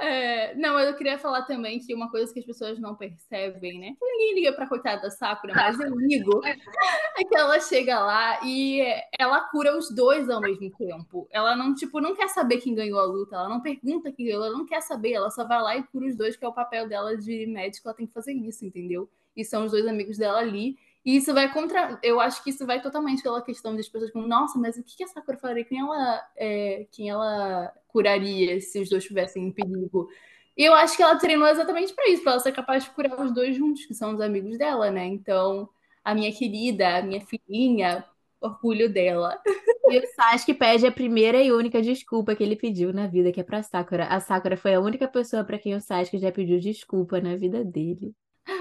É, 0.00 0.54
não, 0.54 0.78
eu 0.78 0.94
queria 0.94 1.18
falar 1.18 1.42
também 1.42 1.80
que 1.80 1.92
uma 1.92 2.08
coisa 2.08 2.32
que 2.32 2.38
as 2.38 2.46
pessoas 2.46 2.78
não 2.78 2.94
percebem, 2.94 3.80
né? 3.80 3.96
Ninguém 4.00 4.34
liga 4.36 4.52
pra 4.52 4.68
coitada 4.68 5.02
da 5.02 5.10
Sakura, 5.10 5.52
mas 5.54 5.78
eu 5.80 5.92
ligo. 5.96 6.40
É 7.18 7.24
que 7.24 7.36
ela 7.36 7.58
chega 7.58 7.98
lá 7.98 8.38
e 8.44 8.80
ela 9.18 9.40
cura 9.50 9.76
os 9.76 9.90
dois 9.90 10.30
ao 10.30 10.40
mesmo 10.40 10.70
tempo. 10.70 11.26
Ela 11.32 11.56
não, 11.56 11.74
tipo, 11.74 12.00
não 12.00 12.14
quer 12.14 12.28
saber 12.28 12.58
quem 12.58 12.76
ganhou 12.76 12.96
a 13.00 13.04
luta, 13.04 13.34
ela 13.34 13.48
não 13.48 13.60
pergunta 13.60 14.12
quem 14.12 14.26
ganhou, 14.26 14.44
ela 14.44 14.56
não 14.56 14.64
quer 14.64 14.80
saber, 14.82 15.14
ela 15.14 15.28
só 15.28 15.44
vai 15.44 15.60
lá 15.60 15.76
e 15.76 15.82
cura 15.82 16.06
os 16.06 16.14
dois, 16.16 16.36
que 16.36 16.44
é 16.44 16.48
o 16.48 16.52
papel 16.52 16.88
dela 16.88 17.16
de 17.16 17.44
médico, 17.46 17.88
ela 17.88 17.96
tem 17.96 18.06
que 18.06 18.12
fazer 18.12 18.32
isso, 18.32 18.64
entendeu? 18.64 19.10
E 19.36 19.44
são 19.44 19.64
os 19.64 19.72
dois 19.72 19.84
amigos 19.84 20.16
dela 20.16 20.38
ali. 20.38 20.76
E 21.08 21.16
isso 21.16 21.32
vai 21.32 21.50
contra. 21.50 21.98
Eu 22.02 22.20
acho 22.20 22.44
que 22.44 22.50
isso 22.50 22.66
vai 22.66 22.82
totalmente 22.82 23.22
pela 23.22 23.40
questão 23.40 23.74
das 23.74 23.88
pessoas 23.88 24.10
como, 24.10 24.28
nossa, 24.28 24.58
mas 24.58 24.76
o 24.76 24.82
que 24.84 24.94
que 24.94 25.04
a 25.04 25.06
Sakura 25.06 25.38
faria? 25.38 25.64
Quem 25.64 25.80
ela, 25.80 26.22
é, 26.36 26.86
quem 26.92 27.08
ela 27.08 27.72
curaria 27.86 28.60
se 28.60 28.78
os 28.78 28.90
dois 28.90 29.02
estivessem 29.02 29.46
em 29.46 29.50
perigo? 29.50 30.10
E 30.54 30.62
eu 30.62 30.74
acho 30.74 30.98
que 30.98 31.02
ela 31.02 31.16
treinou 31.16 31.48
exatamente 31.48 31.94
para 31.94 32.10
isso, 32.10 32.22
para 32.22 32.32
ela 32.32 32.40
ser 32.42 32.52
capaz 32.52 32.84
de 32.84 32.90
curar 32.90 33.18
os 33.24 33.32
dois 33.32 33.56
juntos, 33.56 33.86
que 33.86 33.94
são 33.94 34.12
os 34.12 34.20
amigos 34.20 34.58
dela, 34.58 34.90
né? 34.90 35.06
Então, 35.06 35.70
a 36.04 36.14
minha 36.14 36.30
querida, 36.30 36.98
a 36.98 37.02
minha 37.02 37.22
filhinha, 37.22 38.04
orgulho 38.38 38.92
dela. 38.92 39.40
E 39.88 39.98
o 40.00 40.06
Sasuke 40.08 40.52
pede 40.52 40.86
a 40.86 40.92
primeira 40.92 41.42
e 41.42 41.50
única 41.50 41.80
desculpa 41.80 42.36
que 42.36 42.42
ele 42.42 42.54
pediu 42.54 42.92
na 42.92 43.06
vida, 43.06 43.32
que 43.32 43.40
é 43.40 43.44
pra 43.44 43.62
Sakura. 43.62 44.04
A 44.08 44.20
Sakura 44.20 44.58
foi 44.58 44.74
a 44.74 44.80
única 44.80 45.08
pessoa 45.08 45.42
pra 45.42 45.58
quem 45.58 45.74
o 45.74 45.80
Sasuke 45.80 46.18
já 46.18 46.30
pediu 46.30 46.60
desculpa 46.60 47.18
na 47.18 47.34
vida 47.34 47.64
dele. 47.64 48.14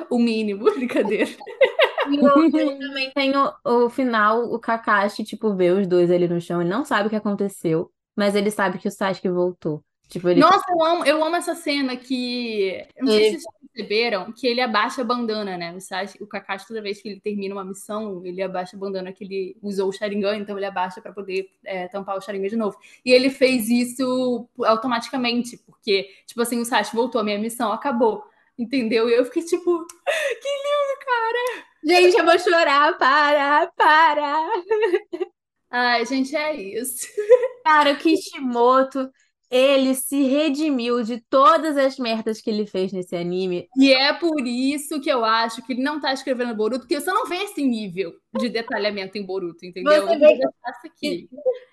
O 0.10 0.18
mínimo, 0.18 0.64
brincadeira. 0.72 1.30
E 2.16 2.51
também 2.80 3.12
tem 3.12 3.34
o, 3.66 3.89
final, 3.89 4.43
o 4.53 4.60
Kakashi, 4.60 5.24
tipo, 5.24 5.53
vê 5.55 5.72
os 5.72 5.88
dois 5.88 6.10
ali 6.12 6.28
no 6.28 6.39
chão 6.41 6.62
e 6.62 6.66
não 6.66 6.84
sabe 6.86 7.08
o 7.08 7.10
que 7.10 7.16
aconteceu, 7.16 7.91
mas 8.16 8.36
ele 8.36 8.49
sabe 8.51 8.78
que 8.78 8.88
o 8.88 8.91
Sasuke 8.91 9.30
voltou. 9.30 9.84
Tipo, 10.10 10.30
ele 10.30 10.39
Nossa, 10.39 10.64
eu 10.70 10.82
amo, 10.84 11.05
eu 11.05 11.22
amo 11.24 11.36
essa 11.36 11.53
cena 11.53 11.97
que. 11.97 12.82
eu 12.95 13.05
Não 13.05 13.12
sei 13.12 13.28
Ele- 13.28 13.39
se 13.39 13.43
vocês 13.43 13.58
perceberam 13.74 14.32
que 14.32 14.47
ele 14.47 14.62
abaixa 14.62 15.01
a 15.01 15.03
bandana, 15.03 15.58
né? 15.58 15.74
O, 15.76 15.82
Sasuke, 15.82 16.24
o 16.24 16.28
Kakashi, 16.28 16.66
toda 16.66 16.82
vez 16.82 17.01
que 17.01 17.10
ele 17.10 17.20
termina 17.20 17.53
uma 17.53 17.66
missão, 17.66 18.26
ele 18.26 18.41
abaixa 18.41 18.78
a 18.78 18.80
bandana 18.80 19.12
que 19.12 19.26
ele 19.26 19.58
usou 19.62 19.89
o 19.89 19.91
Sharingan, 19.91 20.38
então 20.38 20.55
ele 20.58 20.66
abaixa 20.66 21.01
para 21.01 21.12
poder 21.12 21.49
é, 21.66 21.89
tampar 21.89 22.16
o 22.18 22.22
Sharingan 22.22 22.47
de 22.47 22.55
novo. 22.55 22.78
E 23.05 23.12
ele 23.12 23.30
fez 23.30 23.70
isso 23.70 24.47
automaticamente, 24.66 25.58
porque, 25.66 26.10
tipo 26.26 26.41
assim, 26.41 26.60
o 26.62 26.66
Sasuke 26.66 26.95
voltou, 26.95 27.20
a 27.20 27.24
minha 27.26 27.38
missão 27.38 27.74
acabou. 27.74 28.24
Entendeu? 28.58 29.08
E 29.10 29.14
eu 29.14 29.26
fiquei 29.26 29.43
tipo, 29.43 29.86
Gente, 31.84 32.17
eu 32.17 32.25
vou 32.25 32.39
chorar, 32.39 32.97
para, 32.97 33.67
para. 33.75 34.49
ai, 35.69 36.05
gente, 36.05 36.36
é 36.36 36.55
isso. 36.55 37.07
Cara, 37.63 37.93
o 37.93 37.97
Kishimoto, 37.97 39.09
ele 39.49 39.95
se 39.95 40.23
redimiu 40.23 41.03
de 41.03 41.21
todas 41.30 41.78
as 41.78 41.97
merdas 41.97 42.41
que 42.41 42.49
ele 42.49 42.65
fez 42.65 42.91
nesse 42.91 43.15
anime. 43.15 43.67
E 43.78 43.93
é 43.93 44.13
por 44.13 44.45
isso 44.45 44.99
que 44.99 45.09
eu 45.09 45.23
acho 45.23 45.65
que 45.65 45.73
ele 45.73 45.82
não 45.82 45.99
tá 45.99 46.13
escrevendo 46.13 46.55
Boruto, 46.55 46.82
porque 46.82 46.99
você 46.99 47.11
não 47.11 47.25
vê 47.25 47.38
esse 47.38 47.63
nível 47.63 48.13
de 48.38 48.49
detalhamento 48.49 49.17
em 49.17 49.25
Boruto, 49.25 49.65
entendeu? 49.65 49.91
Você 49.91 49.99
Eu 49.99 50.19
vê 50.19 50.25
vou 50.25 50.38
deixar 50.38 50.49
isso 50.49 50.88
aqui. 50.88 51.30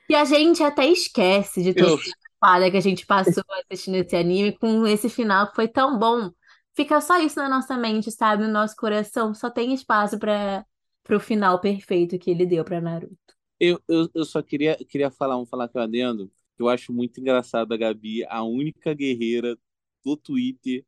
E 0.08 0.14
a 0.14 0.24
gente 0.24 0.62
até 0.62 0.86
esquece 0.86 1.62
de 1.62 1.74
toda 1.74 1.90
Eu, 1.90 1.96
a 1.96 2.46
fada 2.46 2.70
que 2.70 2.76
a 2.76 2.80
gente 2.80 3.06
passou 3.06 3.42
assistindo 3.70 3.96
esse 3.96 4.14
anime 4.14 4.56
com 4.56 4.86
esse 4.86 5.08
final 5.08 5.48
que 5.48 5.56
foi 5.56 5.66
tão 5.66 5.98
bom. 5.98 6.30
Fica 6.74 7.00
só 7.00 7.18
isso 7.20 7.36
na 7.38 7.48
nossa 7.48 7.76
mente, 7.76 8.10
sabe? 8.10 8.44
No 8.44 8.52
nosso 8.52 8.76
coração. 8.76 9.34
Só 9.34 9.50
tem 9.50 9.72
espaço 9.74 10.18
para 10.18 10.66
o 11.10 11.20
final 11.20 11.60
perfeito 11.60 12.18
que 12.18 12.30
ele 12.30 12.46
deu 12.46 12.64
pra 12.64 12.80
Naruto. 12.80 13.34
eu, 13.60 13.80
eu, 13.88 14.08
eu 14.14 14.24
só 14.24 14.42
queria, 14.42 14.76
queria 14.88 15.10
falar, 15.10 15.38
um 15.38 15.46
falar 15.46 15.64
aqui 15.66 15.78
lá 15.78 15.86
dentro, 15.86 16.28
que 16.56 16.62
eu 16.62 16.68
acho 16.68 16.92
muito 16.92 17.20
engraçado 17.20 17.72
a 17.72 17.76
Gabi, 17.76 18.24
a 18.26 18.42
única 18.42 18.94
guerreira 18.94 19.56
do 20.04 20.16
Twitter 20.16 20.84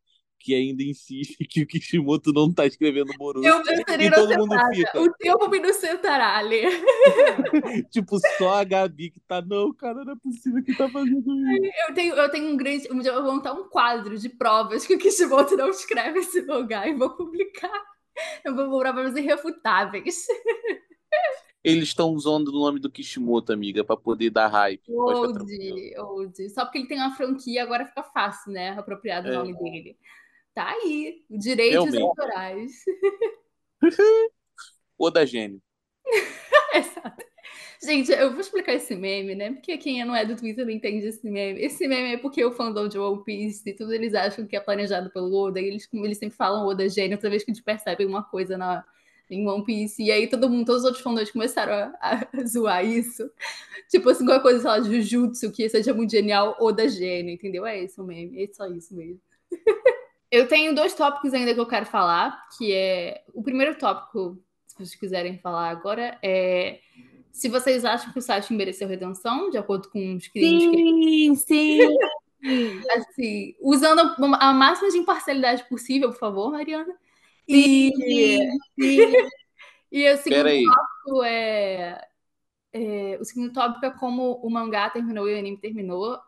que 0.47 0.55
ainda 0.55 0.81
insiste 0.85 1.37
que 1.45 1.63
o 1.63 1.67
Kishimoto 1.67 2.33
não 2.33 2.53
tá 2.55 2.65
escrevendo 2.67 3.13
Boruto. 3.19 3.45
Eu 3.45 3.65
preferir 3.65 4.13
não 4.13 4.47
fica. 4.73 5.01
O 5.01 5.13
tempo 5.15 5.49
me 5.49 5.59
Lê. 6.41 6.63
Tipo, 7.91 8.17
só 8.39 8.55
a 8.61 8.63
Gabi 8.65 9.11
que 9.11 9.19
tá, 9.27 9.43
não, 9.43 9.75
cara, 9.75 10.05
não 10.05 10.13
é 10.13 10.17
possível 10.17 10.63
que 10.63 10.73
tá 10.77 10.89
fazendo 10.89 11.19
isso. 11.19 11.73
Eu 11.89 11.95
tenho, 11.95 12.15
eu 12.15 12.31
tenho 12.31 12.47
um 12.53 12.57
grande. 12.57 12.89
Um 12.93 13.01
dia 13.01 13.11
eu 13.11 13.25
vou 13.25 13.33
montar 13.35 13.55
um 13.55 13.69
quadro 13.69 14.17
de 14.17 14.29
provas 14.29 14.87
que 14.87 14.95
o 14.95 14.99
Kishimoto 14.99 15.57
não 15.57 15.69
escreve 15.69 16.21
esse 16.21 16.41
lugar 16.43 16.87
e 16.87 16.95
vou 16.95 17.11
publicar. 17.11 17.83
Eu 18.45 18.55
vou 18.55 18.69
provas 18.71 19.17
irrefutáveis. 19.17 20.27
Eles 21.65 21.89
estão 21.89 22.11
usando 22.11 22.49
o 22.49 22.53
nome 22.53 22.79
do 22.79 22.89
Kishimoto, 22.89 23.53
amiga, 23.53 23.83
pra 23.83 23.97
poder 23.97 24.31
dar 24.31 24.47
hype. 24.47 24.85
Old, 24.89 25.45
old. 25.99 26.51
Só 26.51 26.65
porque 26.65 26.79
ele 26.79 26.87
tem 26.87 26.99
uma 26.99 27.17
franquia, 27.17 27.65
agora 27.65 27.85
fica 27.85 28.05
fácil, 28.05 28.53
né? 28.53 28.71
Apropriar 28.79 29.25
o 29.25 29.29
É. 29.29 29.33
nome 29.33 29.53
dele. 29.59 29.99
Tá 30.57 30.71
aí. 30.71 31.23
Direitos 31.29 31.95
autorais. 31.95 32.73
Oda 34.99 35.27
Gênio. 35.27 35.61
Exato. 36.75 37.27
Gente, 37.83 38.11
eu 38.11 38.31
vou 38.31 38.41
explicar 38.41 38.73
esse 38.73 38.97
meme, 38.97 39.35
né? 39.35 39.53
Porque 39.53 39.77
quem 39.77 40.03
não 40.03 40.17
é 40.17 40.25
do 40.25 40.35
Twitter 40.35 40.65
não 40.65 40.73
entende 40.73 41.07
esse 41.07 41.29
meme. 41.29 41.61
Esse 41.61 41.87
meme 41.87 42.15
é 42.15 42.17
porque 42.17 42.43
o 42.43 42.53
fandom 42.53 42.89
de 42.89 42.99
One 42.99 43.23
Piece 43.23 43.69
e 43.69 43.75
tudo 43.75 43.93
eles 43.93 44.15
acham 44.15 44.47
que 44.47 44.57
é 44.57 44.61
planejado 44.61 45.11
pelo 45.11 45.31
Oda. 45.35 45.61
E 45.61 45.67
eles, 45.67 45.87
eles 45.93 46.17
sempre 46.17 46.39
falam 46.39 46.67
Oda 46.67 46.89
gênio 46.89 47.19
toda 47.19 47.29
vez 47.29 47.45
que 47.45 47.51
eles 47.51 47.61
percebem 47.61 48.07
uma 48.07 48.23
coisa 48.23 48.57
na, 48.57 48.83
em 49.29 49.47
One 49.47 49.63
Piece. 49.63 50.03
E 50.03 50.11
aí 50.11 50.27
todo 50.27 50.49
mundo, 50.49 50.65
todos 50.65 50.81
os 50.81 50.87
outros 50.87 51.05
fandoms 51.05 51.31
começaram 51.31 51.75
a, 51.75 51.93
a 52.01 52.27
zoar 52.49 52.83
isso. 52.83 53.31
Tipo 53.91 54.09
assim, 54.09 54.25
qualquer 54.25 54.41
coisa, 54.43 54.61
sei 54.61 54.71
lá, 54.71 54.81
Jujutsu, 54.81 55.53
que 55.53 55.69
seja 55.69 55.93
muito 55.93 56.13
genial, 56.13 56.57
Oda 56.59 56.89
gênio, 56.89 57.35
entendeu? 57.35 57.67
É 57.67 57.79
esse 57.79 58.01
o 58.01 58.05
meme. 58.05 58.43
É 58.43 58.49
só 58.55 58.67
isso 58.67 58.97
mesmo. 58.97 59.21
Eu 60.31 60.49
tenho 60.49 60.75
dois 60.75 60.95
tópicos 60.95 61.33
ainda 61.33 61.55
que 61.55 61.61
eu 61.61 61.67
quero 61.67 61.87
falar, 61.87 62.49
que 62.57 62.73
é... 62.73 63.25
O 63.33 63.43
primeiro 63.43 63.77
tópico, 63.79 64.39
se 64.67 64.75
vocês 64.77 64.95
quiserem 64.95 65.39
falar 65.39 65.71
agora, 65.71 66.19
é 66.23 66.81
se 67.37 67.51
vocês 67.51 67.85
acham 67.85 68.11
que 68.15 68.19
o 68.19 68.23
Sasuke 68.23 68.55
mereceu 68.55 68.89
redenção, 68.89 69.51
de 69.51 69.59
acordo 69.59 69.91
com 69.91 70.17
os 70.17 70.27
crimes 70.27 70.65
que 70.71 71.35
Sim, 71.35 71.35
sim. 71.35 71.79
assim, 72.97 73.55
usando 73.61 74.01
a 74.41 74.53
máxima 74.55 74.89
de 74.91 74.97
imparcialidade 74.97 75.69
possível, 75.69 76.09
por 76.09 76.19
favor, 76.19 76.51
Mariana. 76.51 76.97
E, 77.47 77.93
Sim, 77.95 78.59
sim. 78.81 79.13
e 79.93 80.11
o 80.11 80.17
segundo 80.17 80.31
Pera 80.45 80.49
aí. 80.49 80.65
tópico 80.65 81.23
é, 81.25 82.09
é- 82.73 83.19
o 83.21 83.25
segundo 83.25 83.53
tópico 83.53 83.85
é 83.85 83.91
como 83.91 84.41
o 84.43 84.49
mangá 84.51 84.89
terminou 84.89 85.29
e 85.29 85.35
o 85.35 85.39
anime 85.39 85.59
terminou, 85.59 86.19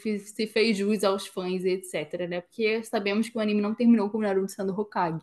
se, 0.00 0.18
se 0.18 0.46
fez 0.46 0.76
jus 0.76 1.04
aos 1.04 1.26
fãs 1.26 1.64
etc, 1.64 2.28
né? 2.28 2.40
Porque 2.40 2.82
sabemos 2.82 3.28
que 3.28 3.36
o 3.36 3.40
anime 3.40 3.60
não 3.60 3.74
terminou 3.74 4.10
com 4.10 4.18
o 4.18 4.20
Naruto 4.20 4.52
sendo 4.52 4.78
Hokage. 4.78 5.20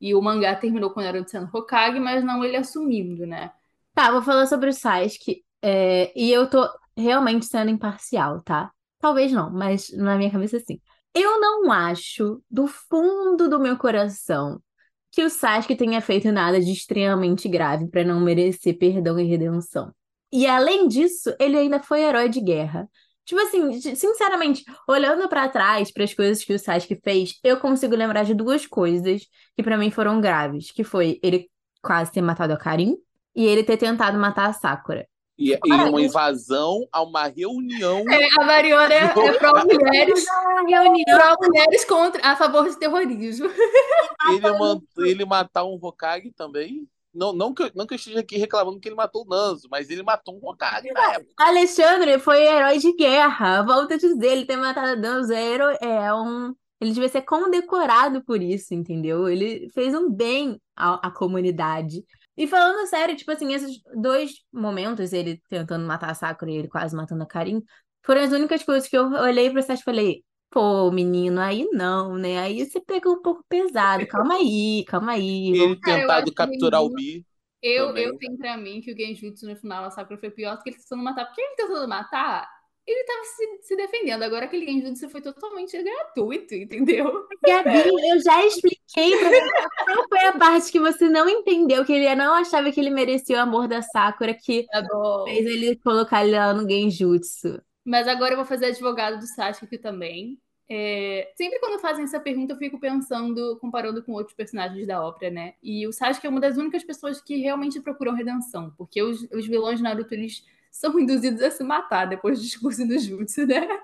E 0.00 0.14
o 0.14 0.22
mangá 0.22 0.54
terminou 0.56 0.90
com 0.90 1.00
o 1.00 1.02
Naruto 1.02 1.30
sendo 1.30 1.48
Hokage, 1.52 2.00
mas 2.00 2.24
não 2.24 2.44
ele 2.44 2.56
assumindo, 2.56 3.26
né? 3.26 3.52
Tá, 3.94 4.10
vou 4.10 4.22
falar 4.22 4.46
sobre 4.46 4.70
o 4.70 4.72
Sasuke. 4.72 5.44
é, 5.62 6.12
e 6.18 6.32
eu 6.32 6.48
tô 6.48 6.66
realmente 6.96 7.46
sendo 7.46 7.70
imparcial, 7.70 8.42
tá? 8.42 8.70
Talvez 8.98 9.32
não, 9.32 9.50
mas 9.50 9.90
na 9.96 10.16
minha 10.16 10.30
cabeça 10.30 10.58
sim. 10.60 10.80
Eu 11.14 11.40
não 11.40 11.72
acho, 11.72 12.42
do 12.50 12.66
fundo 12.66 13.48
do 13.48 13.58
meu 13.58 13.76
coração, 13.76 14.62
que 15.10 15.24
o 15.24 15.30
Sasuke 15.30 15.74
tenha 15.76 16.00
feito 16.00 16.30
nada 16.30 16.60
de 16.60 16.70
extremamente 16.72 17.48
grave 17.48 17.88
pra 17.88 18.04
não 18.04 18.20
merecer 18.20 18.78
perdão 18.78 19.18
e 19.18 19.24
redenção. 19.24 19.92
E 20.32 20.46
além 20.46 20.86
disso, 20.86 21.34
ele 21.40 21.56
ainda 21.56 21.80
foi 21.82 22.02
herói 22.02 22.28
de 22.28 22.40
guerra. 22.40 22.88
Tipo 23.24 23.40
assim, 23.42 23.80
sinceramente, 23.94 24.64
olhando 24.88 25.28
pra 25.28 25.48
trás 25.48 25.92
para 25.92 26.04
as 26.04 26.12
coisas 26.12 26.42
que 26.42 26.52
o 26.52 26.58
Sasuke 26.58 27.00
fez, 27.02 27.38
eu 27.44 27.58
consigo 27.58 27.94
lembrar 27.94 28.24
de 28.24 28.34
duas 28.34 28.66
coisas 28.66 29.26
que 29.56 29.62
pra 29.62 29.78
mim 29.78 29.90
foram 29.90 30.20
graves, 30.20 30.70
que 30.70 30.82
foi 30.82 31.20
ele 31.22 31.48
quase 31.82 32.10
ter 32.12 32.22
matado 32.22 32.52
a 32.52 32.56
Karin 32.56 32.96
e 33.34 33.46
ele 33.46 33.62
ter 33.62 33.76
tentado 33.76 34.18
matar 34.18 34.48
a 34.48 34.52
Sakura. 34.52 35.06
E, 35.38 35.52
e 35.52 35.72
uma 35.72 36.02
invasão 36.02 36.86
a 36.92 37.02
uma 37.02 37.26
reunião. 37.26 38.04
É, 38.10 38.28
a 38.38 38.44
Mariona 38.44 38.92
é, 38.92 39.04
é 39.08 39.08
pró-mulheres. 39.08 40.26
Reunião 40.68 40.92
Pró-mulheres 41.16 41.84
contra, 41.86 42.20
a 42.26 42.36
favor 42.36 42.68
de 42.68 42.78
terrorismo. 42.78 43.48
Ele, 43.48 45.08
ele 45.10 45.24
matar 45.24 45.64
um 45.64 45.78
Hokage 45.80 46.30
também. 46.32 46.86
Não, 47.12 47.32
não, 47.32 47.52
que, 47.52 47.62
eu- 47.64 47.70
não 47.74 47.86
que 47.86 47.94
eu 47.94 47.96
esteja 47.96 48.20
aqui 48.20 48.36
reclamando 48.36 48.78
que 48.78 48.88
ele 48.88 48.94
matou 48.94 49.24
o 49.24 49.28
Nanzo, 49.28 49.68
mas 49.70 49.90
ele 49.90 50.02
matou 50.02 50.36
um 50.36 50.48
Hokage 50.48 50.92
na 50.92 51.14
época. 51.14 51.32
Alexandre 51.38 52.18
foi 52.18 52.42
herói 52.46 52.78
de 52.78 52.94
guerra. 52.94 53.62
Volto 53.62 53.94
a 53.94 53.96
dizer, 53.96 54.26
ele 54.26 54.44
ter 54.46 54.56
matado 54.56 55.00
Danzo 55.00 55.32
é, 55.32 55.44
hero- 55.52 55.78
é 55.80 56.14
um. 56.14 56.54
Ele 56.80 56.92
devia 56.92 57.08
ser 57.08 57.22
condecorado 57.22 58.24
por 58.24 58.40
isso, 58.40 58.72
entendeu? 58.74 59.28
Ele 59.28 59.68
fez 59.74 59.94
um 59.94 60.10
bem 60.10 60.58
à, 60.74 61.08
à 61.08 61.10
comunidade. 61.10 62.02
E 62.36 62.46
falando 62.46 62.86
sério, 62.88 63.14
tipo 63.16 63.30
assim, 63.30 63.52
esses 63.52 63.80
dois 63.94 64.32
momentos, 64.52 65.12
ele 65.12 65.42
tentando 65.50 65.86
matar 65.86 66.10
a 66.10 66.14
Sakura 66.14 66.50
e 66.50 66.56
ele 66.56 66.68
quase 66.68 66.96
matando 66.96 67.22
a 67.22 67.26
Karin, 67.26 67.62
foram 68.02 68.22
as 68.22 68.32
únicas 68.32 68.62
coisas 68.62 68.88
que 68.88 68.96
eu 68.96 69.04
olhei 69.12 69.50
pra 69.50 69.60
Sasha 69.62 69.82
e 69.82 69.84
falei, 69.84 70.24
pô, 70.50 70.90
menino, 70.90 71.40
aí 71.40 71.66
não, 71.72 72.16
né? 72.16 72.38
Aí 72.40 72.64
você 72.66 72.80
pegou 72.80 73.14
um 73.14 73.22
pouco 73.22 73.44
pesado. 73.48 74.06
Calma 74.06 74.34
aí, 74.36 74.84
calma 74.86 75.12
aí. 75.12 75.52
Ele 75.54 75.76
Cara, 75.80 75.98
eu 75.98 76.00
tentado 76.02 76.24
acho 76.24 76.34
capturar 76.34 76.82
o 76.82 76.90
que- 76.90 76.94
Bi. 76.96 77.26
Eu, 77.62 77.88
Também. 77.88 78.04
eu 78.04 78.16
tenho 78.18 78.38
pra 78.38 78.56
mim 78.56 78.80
que 78.80 78.90
o 78.92 78.96
Genjutsu 78.96 79.46
no 79.46 79.54
final, 79.56 79.84
a 79.84 79.90
Sakura 79.90 80.18
foi 80.18 80.30
pior 80.30 80.56
do 80.56 80.62
que 80.62 80.70
ele 80.70 80.78
tentando 80.78 81.02
matar. 81.02 81.26
Porque 81.26 81.42
ele 81.42 81.54
tentando 81.56 81.88
matar, 81.88 82.48
ele 82.86 83.04
tava 83.04 83.22
se, 83.24 83.58
se 83.68 83.76
defendendo. 83.76 84.22
Agora 84.22 84.46
aquele 84.46 84.64
Genjutsu 84.66 85.10
foi 85.10 85.20
totalmente 85.20 85.80
gratuito, 85.82 86.54
entendeu? 86.54 87.26
Gabi, 87.46 87.88
eu 88.08 88.20
já 88.22 88.46
expliquei 88.46 89.10
pra 89.18 89.28
você 89.28 89.50
qual 89.84 90.08
foi 90.08 90.20
a 90.26 90.38
parte 90.38 90.72
que 90.72 90.80
você 90.80 91.08
não 91.10 91.28
entendeu, 91.28 91.84
que 91.84 91.92
ele 91.92 92.14
não 92.14 92.32
achava 92.34 92.72
que 92.72 92.80
ele 92.80 92.90
merecia 92.90 93.36
o 93.36 93.40
amor 93.40 93.68
da 93.68 93.82
Sakura, 93.82 94.32
que 94.34 94.64
Tá 94.68 94.82
bom. 94.82 95.24
fez 95.24 95.44
ele 95.44 95.76
colocar 95.76 96.24
ele 96.26 96.36
lá 96.36 96.54
no 96.54 96.68
Genjutsu. 96.68 97.60
Mas 97.84 98.06
agora 98.06 98.32
eu 98.32 98.36
vou 98.36 98.46
fazer 98.46 98.66
advogado 98.66 99.18
do 99.18 99.26
Sasuke 99.26 99.64
aqui 99.64 99.78
também. 99.78 100.40
É, 100.68 101.32
sempre 101.34 101.58
quando 101.58 101.80
fazem 101.80 102.04
essa 102.04 102.20
pergunta, 102.20 102.52
eu 102.52 102.58
fico 102.58 102.78
pensando, 102.78 103.58
comparando 103.60 104.02
com 104.04 104.12
outros 104.12 104.36
personagens 104.36 104.86
da 104.86 105.04
ópera, 105.04 105.30
né? 105.30 105.54
E 105.62 105.86
o 105.86 105.92
Sasuke 105.92 106.26
é 106.26 106.30
uma 106.30 106.40
das 106.40 106.56
únicas 106.56 106.84
pessoas 106.84 107.20
que 107.20 107.36
realmente 107.36 107.80
procuram 107.80 108.14
redenção, 108.14 108.72
porque 108.78 109.02
os, 109.02 109.22
os 109.32 109.46
vilões 109.46 109.78
de 109.78 109.82
Naruto, 109.82 110.14
eles 110.14 110.44
são 110.70 110.98
induzidos 111.00 111.42
a 111.42 111.50
se 111.50 111.64
matar 111.64 112.06
depois 112.06 112.38
do 112.38 112.44
discurso 112.44 112.86
do 112.86 112.98
Jutsu, 112.98 113.46
né? 113.46 113.66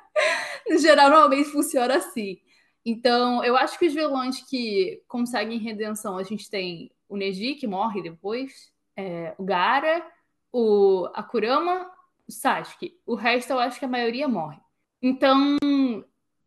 No 0.69 0.79
geral, 0.79 1.11
normalmente 1.11 1.49
funciona 1.49 1.97
assim. 1.97 2.41
Então, 2.85 3.45
eu 3.45 3.57
acho 3.57 3.79
que 3.79 3.87
os 3.87 3.95
vilões 3.95 4.41
que 4.43 5.01
conseguem 5.07 5.59
redenção, 5.59 6.19
a 6.19 6.25
gente 6.25 6.51
tem 6.51 6.91
o 7.09 7.17
Neji, 7.17 7.55
que 7.55 7.67
morre 7.69 8.03
depois, 8.03 8.73
é, 8.97 9.35
o 9.39 9.45
Gaara, 9.45 10.05
o 10.53 11.09
Akurama, 11.15 11.91
Sasuke. 12.29 12.99
O 13.07 13.15
resto, 13.15 13.53
eu 13.53 13.59
acho 13.59 13.79
que 13.79 13.85
a 13.85 13.89
maioria 13.89 14.29
morre. 14.29 14.59
Então, 15.03 15.57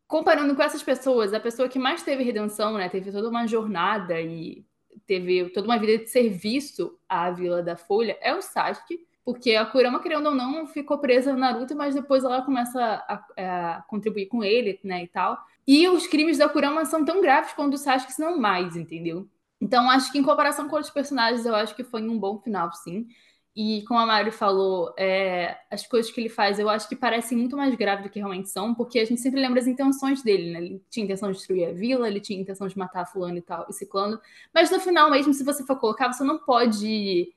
comparando 0.08 0.56
com 0.56 0.64
essas 0.64 0.84
pessoas, 0.84 1.34
a 1.34 1.40
pessoa 1.40 1.70
que 1.70 1.80
mais 1.80 2.04
teve 2.04 2.24
redenção, 2.24 2.74
né, 2.74 2.90
teve 2.90 3.12
toda 3.12 3.30
uma 3.30 3.48
jornada 3.48 4.20
e 4.20 4.66
teve 5.06 5.50
toda 5.50 5.68
uma 5.68 5.78
vida 5.78 5.98
de 5.98 6.10
serviço 6.10 6.98
à 7.08 7.30
Vila 7.32 7.62
da 7.62 7.76
Folha, 7.76 8.18
é 8.22 8.34
o 8.34 8.42
Sasuke, 8.42 9.08
porque 9.24 9.56
a 9.56 9.66
Kurama, 9.66 10.02
querendo 10.02 10.28
ou 10.28 10.36
não, 10.36 10.66
ficou 10.66 10.98
presa 10.98 11.32
no 11.32 11.40
Naruto, 11.40 11.76
mas 11.76 11.94
depois 11.94 12.24
ela 12.24 12.42
começa 12.42 12.82
a, 13.08 13.24
a 13.38 13.82
contribuir 13.84 14.26
com 14.26 14.44
ele, 14.44 14.80
né, 14.84 15.04
e 15.04 15.08
tal. 15.08 15.38
E 15.68 15.88
os 15.88 16.08
crimes 16.08 16.40
da 16.40 16.50
Kurama 16.50 16.84
são 16.86 17.06
tão 17.06 17.22
graves 17.22 17.54
quanto 17.54 17.76
o 17.76 17.78
Sasuke, 17.78 18.12
se 18.12 18.22
não 18.22 18.40
mais, 18.40 18.76
entendeu? 18.76 19.28
Então, 19.62 19.90
acho 19.90 20.12
que 20.12 20.18
em 20.18 20.24
comparação 20.24 20.68
com 20.68 20.76
outros 20.76 20.92
personagens, 20.92 21.46
eu 21.46 21.54
acho 21.54 21.76
que 21.76 21.84
foi 21.84 22.02
um 22.02 22.18
bom 22.18 22.40
final, 22.40 22.74
sim. 22.74 23.08
E 23.56 23.84
como 23.84 24.00
a 24.00 24.06
Mari 24.06 24.32
falou, 24.32 24.94
é, 24.98 25.58
as 25.70 25.86
coisas 25.86 26.12
que 26.12 26.22
ele 26.22 26.30
faz 26.30 26.60
eu 26.60 26.70
acho 26.70 26.88
que 26.88 26.96
parecem 26.96 27.38
muito 27.38 27.58
mais 27.58 27.74
graves 27.76 28.04
do 28.06 28.10
que 28.10 28.20
realmente 28.20 28.50
são, 28.50 28.74
porque 28.74 29.00
a 29.00 29.06
gente 29.06 29.20
sempre 29.20 29.42
lembra 29.42 29.60
as 29.60 29.68
intenções 29.68 30.22
dele, 30.22 30.52
né? 30.52 30.60
Ele 30.60 30.84
tinha 30.90 31.04
intenção 31.04 31.32
de 31.32 31.38
destruir 31.38 31.68
a 31.68 31.74
vila, 31.74 32.08
ele 32.08 32.22
tinha 32.22 32.40
intenção 32.40 32.68
de 32.68 32.78
matar 32.78 33.06
fulano 33.06 33.38
e 33.38 33.42
tal, 33.42 33.66
e 33.70 33.74
ciclano. 33.74 34.20
Mas 34.54 34.72
no 34.72 34.80
final, 34.80 35.10
mesmo 35.12 35.34
se 35.34 35.44
você 35.44 35.66
for 35.66 35.78
colocar, 35.80 36.12
você 36.12 36.24
não 36.24 36.38
pode. 36.38 37.34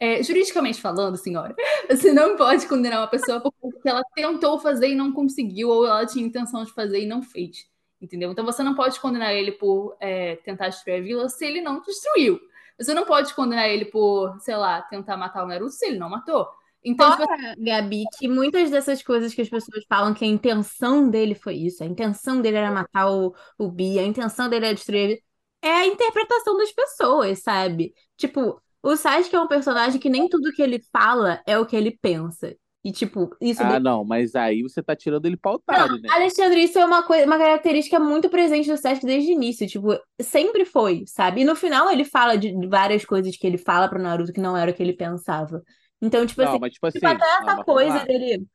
é, 0.00 0.22
juridicamente 0.22 0.80
falando, 0.80 1.16
senhora, 1.16 1.54
você 1.88 2.12
não 2.12 2.36
pode 2.36 2.66
condenar 2.66 3.00
uma 3.00 3.08
pessoa 3.08 3.40
porque 3.40 3.88
ela 3.88 4.02
tentou 4.14 4.58
fazer 4.58 4.88
e 4.88 4.94
não 4.94 5.12
conseguiu, 5.12 5.68
ou 5.70 5.86
ela 5.86 6.04
tinha 6.06 6.26
intenção 6.26 6.64
de 6.64 6.72
fazer 6.72 7.00
e 7.02 7.06
não 7.06 7.22
fez. 7.22 7.66
Entendeu? 8.00 8.32
Então 8.32 8.44
você 8.44 8.62
não 8.64 8.74
pode 8.74 9.00
condenar 9.00 9.32
ele 9.32 9.52
por 9.52 9.96
é, 10.00 10.36
tentar 10.36 10.68
destruir 10.68 10.96
a 10.96 11.00
vila 11.00 11.28
se 11.28 11.46
ele 11.46 11.60
não 11.60 11.80
destruiu. 11.80 12.40
Você 12.78 12.94
não 12.94 13.04
pode 13.04 13.34
condenar 13.34 13.68
ele 13.68 13.86
por, 13.86 14.38
sei 14.40 14.56
lá, 14.56 14.82
tentar 14.82 15.16
matar 15.16 15.44
o 15.44 15.46
Naruto 15.46 15.72
se 15.72 15.86
ele 15.86 15.98
não 15.98 16.08
matou. 16.08 16.48
Então, 16.84 17.16
Fora, 17.16 17.54
Gabi, 17.58 18.04
que 18.18 18.26
muitas 18.26 18.70
dessas 18.70 19.02
coisas 19.02 19.32
que 19.32 19.40
as 19.40 19.48
pessoas 19.48 19.84
falam 19.88 20.12
que 20.12 20.24
a 20.24 20.28
intenção 20.28 21.08
dele 21.08 21.34
foi 21.34 21.54
isso, 21.54 21.82
a 21.82 21.86
intenção 21.86 22.40
dele 22.40 22.56
era 22.56 22.72
matar 22.72 23.08
o, 23.08 23.32
o 23.56 23.70
Bi, 23.70 23.98
a 23.98 24.02
intenção 24.04 24.48
dele 24.48 24.66
era 24.66 24.74
destruir. 24.74 25.22
É 25.62 25.70
a 25.70 25.86
interpretação 25.86 26.56
das 26.56 26.72
pessoas, 26.72 27.40
sabe? 27.40 27.94
Tipo, 28.16 28.60
o 28.82 28.96
Sasuke 28.96 29.36
é 29.36 29.40
um 29.40 29.46
personagem 29.46 30.00
que 30.00 30.10
nem 30.10 30.28
tudo 30.28 30.52
que 30.52 30.60
ele 30.60 30.80
fala 30.92 31.40
é 31.46 31.56
o 31.56 31.64
que 31.64 31.76
ele 31.76 31.96
pensa. 32.02 32.56
E, 32.84 32.92
tipo, 32.92 33.34
isso 33.40 33.64
Ah, 33.64 33.78
não, 33.80 34.04
mas 34.04 34.34
aí 34.34 34.62
você 34.62 34.82
tá 34.82 34.94
tirando 34.96 35.26
ele 35.26 35.36
pra 35.36 35.52
otário, 35.52 35.98
né? 36.00 36.14
Alexandre, 36.14 36.62
isso 36.64 36.78
é 36.78 36.84
uma 36.84 37.02
coisa, 37.04 37.26
uma 37.26 37.38
característica 37.38 37.98
muito 37.98 38.28
presente 38.28 38.68
do 38.68 38.76
Sasuke 38.76 39.06
desde 39.06 39.30
o 39.30 39.32
início, 39.34 39.66
tipo, 39.66 39.98
sempre 40.20 40.64
foi, 40.64 41.04
sabe? 41.06 41.40
E 41.42 41.44
no 41.44 41.56
final 41.56 41.90
ele 41.90 42.04
fala 42.04 42.36
de 42.36 42.52
de 42.52 42.66
várias 42.66 43.04
coisas 43.04 43.36
que 43.36 43.46
ele 43.46 43.56
fala 43.58 43.88
pro 43.88 44.00
Naruto 44.02 44.32
que 44.32 44.40
não 44.40 44.56
era 44.56 44.70
o 44.70 44.74
que 44.74 44.82
ele 44.82 44.92
pensava. 44.92 45.62
Então, 46.00 46.26
tipo 46.26 46.42
Não, 46.42 46.42
assim, 46.42 46.58
mas 46.58 46.72
tipo 46.72 46.86
assim. 46.86 46.98
tipo, 46.98 47.06
até 47.06 47.24
não, 47.38 47.54
essa 47.54 47.62
coisa 47.64 47.98
lá. 47.98 48.04
dele, 48.04 48.46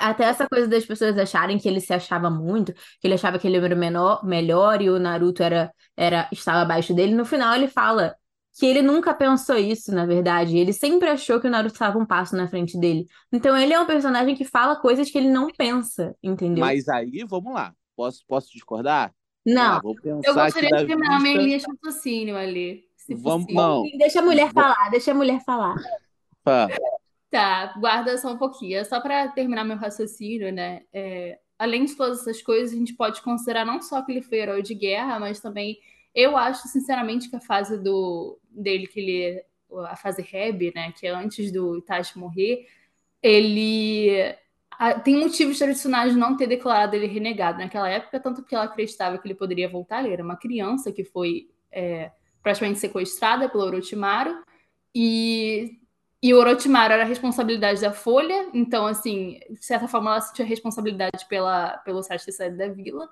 até 0.00 0.24
essa 0.24 0.46
coisa 0.48 0.66
das 0.68 0.84
pessoas 0.84 1.16
acharem 1.16 1.58
que 1.58 1.68
ele 1.68 1.80
se 1.80 1.92
achava 1.94 2.28
muito, 2.30 2.72
que 2.74 3.06
ele 3.06 3.14
achava 3.14 3.38
que 3.38 3.46
ele 3.46 3.56
era 3.58 3.74
o 3.74 3.78
menor, 3.78 4.24
melhor 4.24 4.82
e 4.82 4.90
o 4.90 4.98
Naruto 4.98 5.42
era, 5.42 5.72
era 5.96 6.28
estava 6.32 6.60
abaixo 6.62 6.92
dele, 6.94 7.14
no 7.14 7.24
final 7.24 7.54
ele 7.54 7.68
fala 7.68 8.14
que 8.58 8.66
ele 8.66 8.82
nunca 8.82 9.14
pensou 9.14 9.56
isso, 9.56 9.92
na 9.94 10.04
verdade. 10.04 10.56
Ele 10.58 10.72
sempre 10.72 11.08
achou 11.08 11.40
que 11.40 11.46
o 11.46 11.50
Naruto 11.50 11.74
estava 11.74 11.98
um 11.98 12.04
passo 12.06 12.36
na 12.36 12.48
frente 12.48 12.78
dele. 12.78 13.06
Então 13.32 13.56
ele 13.56 13.72
é 13.72 13.80
um 13.80 13.86
personagem 13.86 14.34
que 14.34 14.44
fala 14.44 14.76
coisas 14.76 15.10
que 15.10 15.16
ele 15.18 15.30
não 15.30 15.48
pensa, 15.56 16.14
entendeu? 16.22 16.64
Mas 16.64 16.88
aí, 16.88 17.24
vamos 17.28 17.52
lá. 17.54 17.72
Posso, 17.96 18.24
posso 18.26 18.50
discordar? 18.52 19.12
Não, 19.46 19.80
vou 19.80 19.94
eu 20.04 20.34
gostaria 20.34 20.68
de 20.70 20.86
terminar 20.86 21.16
a 21.16 21.20
minha 21.20 21.34
vista. 21.38 21.42
linha 21.46 21.58
de 21.58 21.64
raciocínio 21.66 22.36
ali. 22.36 22.84
Se 22.96 23.14
Vamos, 23.14 23.46
possível. 23.46 23.62
não. 23.62 23.82
deixa 23.96 24.18
a 24.18 24.22
mulher 24.22 24.52
Vou- 24.52 24.62
falar, 24.62 24.90
deixa 24.90 25.10
a 25.10 25.14
mulher 25.14 25.40
falar. 25.44 25.74
Pá, 26.44 26.68
Tá, 27.30 27.74
guarda 27.78 28.16
só 28.18 28.32
um 28.32 28.38
pouquinho. 28.38 28.78
É 28.78 28.84
Só 28.84 29.00
para 29.00 29.28
terminar 29.28 29.64
meu 29.64 29.76
raciocínio, 29.76 30.52
né? 30.52 30.82
É, 30.92 31.38
além 31.58 31.84
de 31.84 31.94
todas 31.94 32.20
essas 32.20 32.40
coisas, 32.42 32.74
a 32.74 32.78
gente 32.78 32.94
pode 32.94 33.20
considerar 33.22 33.64
não 33.66 33.80
só 33.82 34.00
que 34.02 34.12
ele 34.12 34.22
foi 34.22 34.38
herói 34.38 34.62
de 34.62 34.74
guerra, 34.74 35.18
mas 35.20 35.38
também 35.40 35.76
eu 36.18 36.36
acho, 36.36 36.66
sinceramente, 36.66 37.30
que 37.30 37.36
a 37.36 37.40
fase 37.40 37.78
do 37.78 38.40
dele, 38.50 38.88
que 38.88 38.98
ele. 38.98 39.44
A 39.86 39.94
fase 39.94 40.20
Reb, 40.22 40.72
né? 40.74 40.92
Que 40.92 41.06
é 41.06 41.10
antes 41.10 41.52
do 41.52 41.78
Itachi 41.78 42.18
morrer, 42.18 42.66
ele. 43.22 44.34
Tem 45.04 45.16
motivos 45.16 45.58
tradicionais 45.58 46.12
de 46.12 46.18
não 46.18 46.36
ter 46.36 46.46
declarado 46.46 46.94
ele 46.94 47.06
renegado 47.06 47.58
naquela 47.58 47.88
época, 47.88 48.20
tanto 48.20 48.42
porque 48.42 48.54
ela 48.54 48.64
acreditava 48.64 49.18
que 49.18 49.26
ele 49.26 49.34
poderia 49.34 49.68
voltar. 49.68 50.04
Ele 50.04 50.12
era 50.12 50.22
uma 50.22 50.36
criança 50.36 50.92
que 50.92 51.04
foi 51.04 51.50
é, 51.70 52.10
praticamente 52.42 52.78
sequestrada 52.78 53.48
pelo 53.48 53.64
Orochimaru. 53.64 54.42
E 54.94 55.78
e 56.20 56.34
o 56.34 56.38
Orochimaru 56.38 56.94
era 56.94 57.04
a 57.04 57.06
responsabilidade 57.06 57.80
da 57.80 57.92
Folha, 57.92 58.50
então, 58.52 58.86
assim, 58.86 59.38
de 59.50 59.64
certa 59.64 59.86
forma, 59.86 60.10
ela 60.10 60.20
sentia 60.20 60.44
responsabilidade 60.44 61.24
pela, 61.28 61.78
pelo 61.78 62.02
ter 62.02 62.32
saído 62.32 62.56
da 62.56 62.68
vila. 62.68 63.08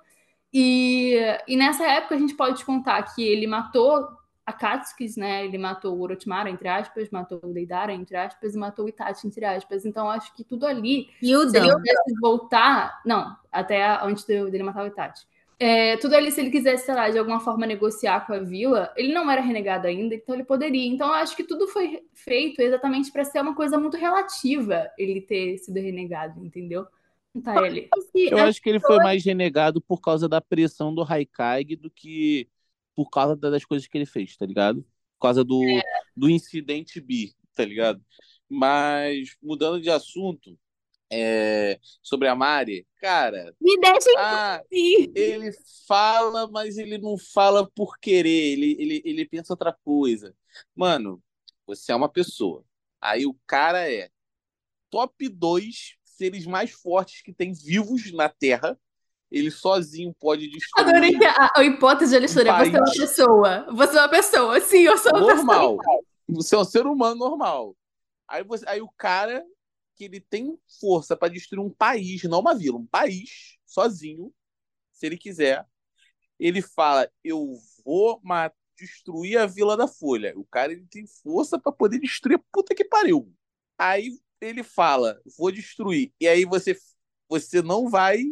E, 0.53 1.17
e 1.47 1.57
nessa 1.57 1.87
época 1.87 2.15
a 2.15 2.19
gente 2.19 2.35
pode 2.35 2.65
contar 2.65 3.03
que 3.15 3.23
ele 3.23 3.47
matou 3.47 4.07
a 4.45 4.53
Katsuki, 4.53 5.07
né? 5.19 5.45
Ele 5.45 5.59
matou 5.59 5.97
o 5.97 6.01
Orochimaru, 6.03 6.49
entre 6.49 6.69
aspas, 6.69 7.11
matou 7.11 7.41
o 7.43 7.53
Deidara, 7.53 7.93
entre 7.93 8.17
aspas, 8.17 8.55
e 8.55 8.59
matou 8.59 8.85
o 8.85 8.89
Itachi, 8.89 9.27
entre 9.27 9.45
aspas. 9.45 9.85
Então, 9.85 10.09
acho 10.09 10.33
que 10.35 10.45
tudo 10.45 10.65
ali 10.67 11.09
E 11.21 11.35
o 11.37 11.49
se 11.51 11.57
ele 11.57 11.73
pudesse 11.73 12.15
voltar. 12.21 13.03
Não, 13.05 13.37
até 13.51 13.85
antes 14.05 14.25
de- 14.25 14.49
dele 14.51 14.63
matar 14.63 14.85
o 14.85 14.87
Itachi. 14.87 15.27
É, 15.59 15.97
tudo 15.97 16.15
ali, 16.15 16.31
se 16.31 16.41
ele 16.41 16.51
quisesse, 16.51 16.85
sei 16.85 16.95
lá, 16.95 17.09
de 17.09 17.19
alguma 17.19 17.41
forma 17.41 17.67
negociar 17.67 18.27
com 18.27 18.35
a 18.35 18.39
vila, 18.41 18.93
ele 18.95 19.13
não 19.13 19.29
era 19.31 19.41
renegado 19.41 19.87
ainda, 19.87 20.15
então 20.15 20.35
ele 20.35 20.45
poderia. 20.45 20.87
Então, 20.87 21.11
acho 21.13 21.35
que 21.35 21.43
tudo 21.43 21.67
foi 21.67 22.03
feito 22.13 22.61
exatamente 22.61 23.11
para 23.11 23.25
ser 23.25 23.41
uma 23.41 23.55
coisa 23.55 23.79
muito 23.79 23.97
relativa 23.97 24.89
ele 24.99 25.23
ter 25.23 25.57
sido 25.59 25.81
renegado, 25.81 26.45
entendeu? 26.45 26.87
Tá 27.43 27.67
ele. 27.67 27.89
Eu 28.15 28.39
acho 28.39 28.61
que 28.61 28.69
ele 28.69 28.81
foi 28.81 28.97
mais 28.99 29.25
renegado 29.25 29.81
por 29.81 30.01
causa 30.01 30.29
da 30.29 30.41
pressão 30.41 30.95
do 30.95 31.03
Haikag 31.03 31.77
do 31.77 31.91
que 31.91 32.49
por 32.95 33.11
causa 33.11 33.37
das 33.37 33.65
coisas 33.65 33.87
que 33.87 33.99
ele 33.99 34.07
fez, 34.07 34.37
tá 34.37 34.47
ligado? 34.47 34.83
Por 35.19 35.29
causa 35.29 35.45
do, 35.45 35.63
é. 35.63 35.83
do 36.17 36.31
incidente 36.31 37.01
bi, 37.01 37.35
tá 37.55 37.65
ligado? 37.65 38.03
Mas, 38.49 39.37
mudando 39.43 39.81
de 39.81 39.91
assunto, 39.91 40.59
é, 41.11 41.79
sobre 42.03 42.29
a 42.29 42.35
Mari, 42.35 42.87
cara. 43.01 43.55
Me 43.61 43.79
deixa 43.79 44.11
ah, 44.19 44.63
Ele 44.71 45.51
fala, 45.87 46.49
mas 46.49 46.79
ele 46.79 46.99
não 46.99 47.17
fala 47.19 47.69
por 47.71 47.99
querer, 47.99 48.53
ele, 48.53 48.77
ele, 48.79 49.03
ele 49.05 49.29
pensa 49.29 49.53
outra 49.53 49.73
coisa. 49.85 50.35
Mano, 50.75 51.23
você 51.67 51.93
é 51.93 51.97
uma 51.97 52.09
pessoa. 52.09 52.65
Aí 53.01 53.27
o 53.27 53.37
cara 53.47 53.91
é 53.91 54.09
top 54.91 55.29
2 55.29 55.97
seres 56.17 56.47
mais 56.47 56.71
fortes 56.71 57.23
que 57.23 57.33
tem 57.33 57.53
vivos 57.53 58.13
na 58.13 58.29
Terra. 58.29 58.79
Ele 59.31 59.51
sozinho 59.51 60.15
pode 60.21 60.49
destruir. 60.49 60.89
Adorei 60.89 61.17
a, 61.27 61.53
a 61.57 61.65
hipótese 61.65 62.11
de 62.11 62.17
Alexandre. 62.17 62.51
Um 62.51 62.57
você 62.59 62.77
é 62.77 62.81
uma 62.81 62.91
pessoa. 62.93 63.67
Você 63.73 63.97
é 63.97 64.01
uma 64.01 64.09
pessoa. 64.09 64.61
Sim, 64.61 64.83
eu 64.83 64.99
sou 64.99 65.13
uma 65.13 65.21
normal. 65.21 65.79
pessoa. 65.79 66.01
Você 66.29 66.55
é 66.55 66.59
um 66.59 66.65
ser 66.65 66.87
humano 66.87 67.17
normal. 67.17 67.77
Aí, 68.29 68.45
você, 68.45 68.69
aí 68.69 68.81
o 68.81 68.91
cara 68.97 69.45
que 69.97 70.05
ele 70.05 70.21
tem 70.21 70.59
força 70.81 71.17
para 71.17 71.33
destruir 71.33 71.65
um 71.65 71.71
país, 71.71 72.23
não 72.25 72.41
uma 72.41 72.55
vila, 72.55 72.77
um 72.77 72.87
país, 72.87 73.57
sozinho, 73.65 74.33
se 74.93 75.07
ele 75.07 75.17
quiser, 75.17 75.67
ele 76.39 76.63
fala: 76.63 77.11
Eu 77.25 77.55
vou 77.85 78.21
destruir 78.79 79.39
a 79.39 79.47
Vila 79.47 79.77
da 79.77 79.89
Folha. 79.89 80.33
O 80.37 80.45
cara 80.45 80.73
ele 80.73 80.87
tem 80.91 81.07
força 81.07 81.59
para 81.59 81.73
poder 81.73 81.99
destruir. 81.99 82.41
Puta 82.53 82.75
que 82.75 82.85
pariu. 82.85 83.33
Aí 83.79 84.19
ele 84.47 84.63
fala: 84.63 85.21
Vou 85.39 85.51
destruir. 85.51 86.13
E 86.21 86.27
aí 86.27 86.45
você, 86.45 86.77
você 87.29 87.63
não 87.63 87.89
vai 87.89 88.23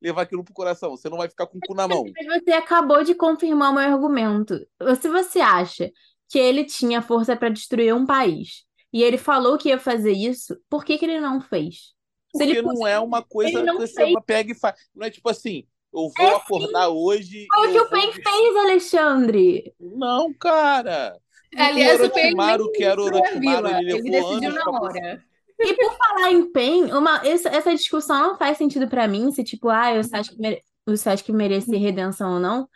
levar 0.00 0.22
aquilo 0.22 0.44
pro 0.44 0.54
coração. 0.54 0.90
Você 0.90 1.08
não 1.08 1.18
vai 1.18 1.28
ficar 1.28 1.46
com 1.46 1.58
o 1.58 1.60
cu 1.60 1.74
na 1.74 1.88
mão. 1.88 2.04
Você 2.04 2.52
acabou 2.52 3.02
de 3.02 3.14
confirmar 3.14 3.70
o 3.70 3.74
meu 3.74 3.82
argumento. 3.82 4.58
Se 5.00 5.08
você 5.08 5.40
acha 5.40 5.90
que 6.28 6.38
ele 6.38 6.64
tinha 6.64 7.02
força 7.02 7.36
para 7.36 7.48
destruir 7.48 7.94
um 7.94 8.06
país 8.06 8.64
e 8.92 9.02
ele 9.02 9.18
falou 9.18 9.58
que 9.58 9.68
ia 9.68 9.78
fazer 9.78 10.12
isso, 10.12 10.58
por 10.68 10.84
que, 10.84 10.98
que 10.98 11.04
ele 11.04 11.20
não 11.20 11.40
fez? 11.40 11.94
Porque 12.32 12.44
ele 12.44 12.62
não 12.62 12.86
é 12.86 12.98
uma 12.98 13.22
coisa 13.22 13.62
que 13.62 13.72
você 13.72 14.04
fez. 14.04 14.14
pega 14.26 14.52
e 14.52 14.54
faz. 14.54 14.78
Não 14.94 15.06
é 15.06 15.10
tipo 15.10 15.28
assim, 15.28 15.66
eu 15.92 16.10
vou 16.16 16.26
é 16.26 16.34
acordar 16.36 16.86
sim. 16.86 16.92
hoje. 16.92 17.46
Olha 17.56 17.70
o 17.70 17.72
que 17.72 17.80
o 17.80 17.88
Pen 17.88 18.12
fez, 18.12 18.56
Alexandre. 18.56 19.74
Não, 19.80 20.32
cara. 20.34 21.18
Aliás, 21.56 22.00
o 22.02 22.10
Pen 22.10 22.34
que 22.74 22.84
era 22.84 23.00
o 23.00 23.04
Orochimaru, 23.04 23.68
ele 23.68 24.02
levou 24.02 24.36
ele 24.36 24.46
anos 24.46 24.54
na 24.54 24.70
hora. 24.70 25.24
E 25.60 25.74
por 25.74 25.96
falar 25.96 26.32
em 26.32 26.50
PEN, 26.52 26.92
uma, 26.92 27.20
essa, 27.26 27.48
essa 27.48 27.74
discussão 27.74 28.28
não 28.28 28.36
faz 28.36 28.56
sentido 28.56 28.88
para 28.88 29.08
mim, 29.08 29.32
se 29.32 29.42
tipo, 29.42 29.68
ah, 29.68 29.94
o 29.94 30.04
Sasuke, 30.04 30.40
mere, 30.40 30.62
o 30.86 31.36
merece 31.36 31.76
redenção 31.76 32.34
ou 32.34 32.40
não. 32.40 32.68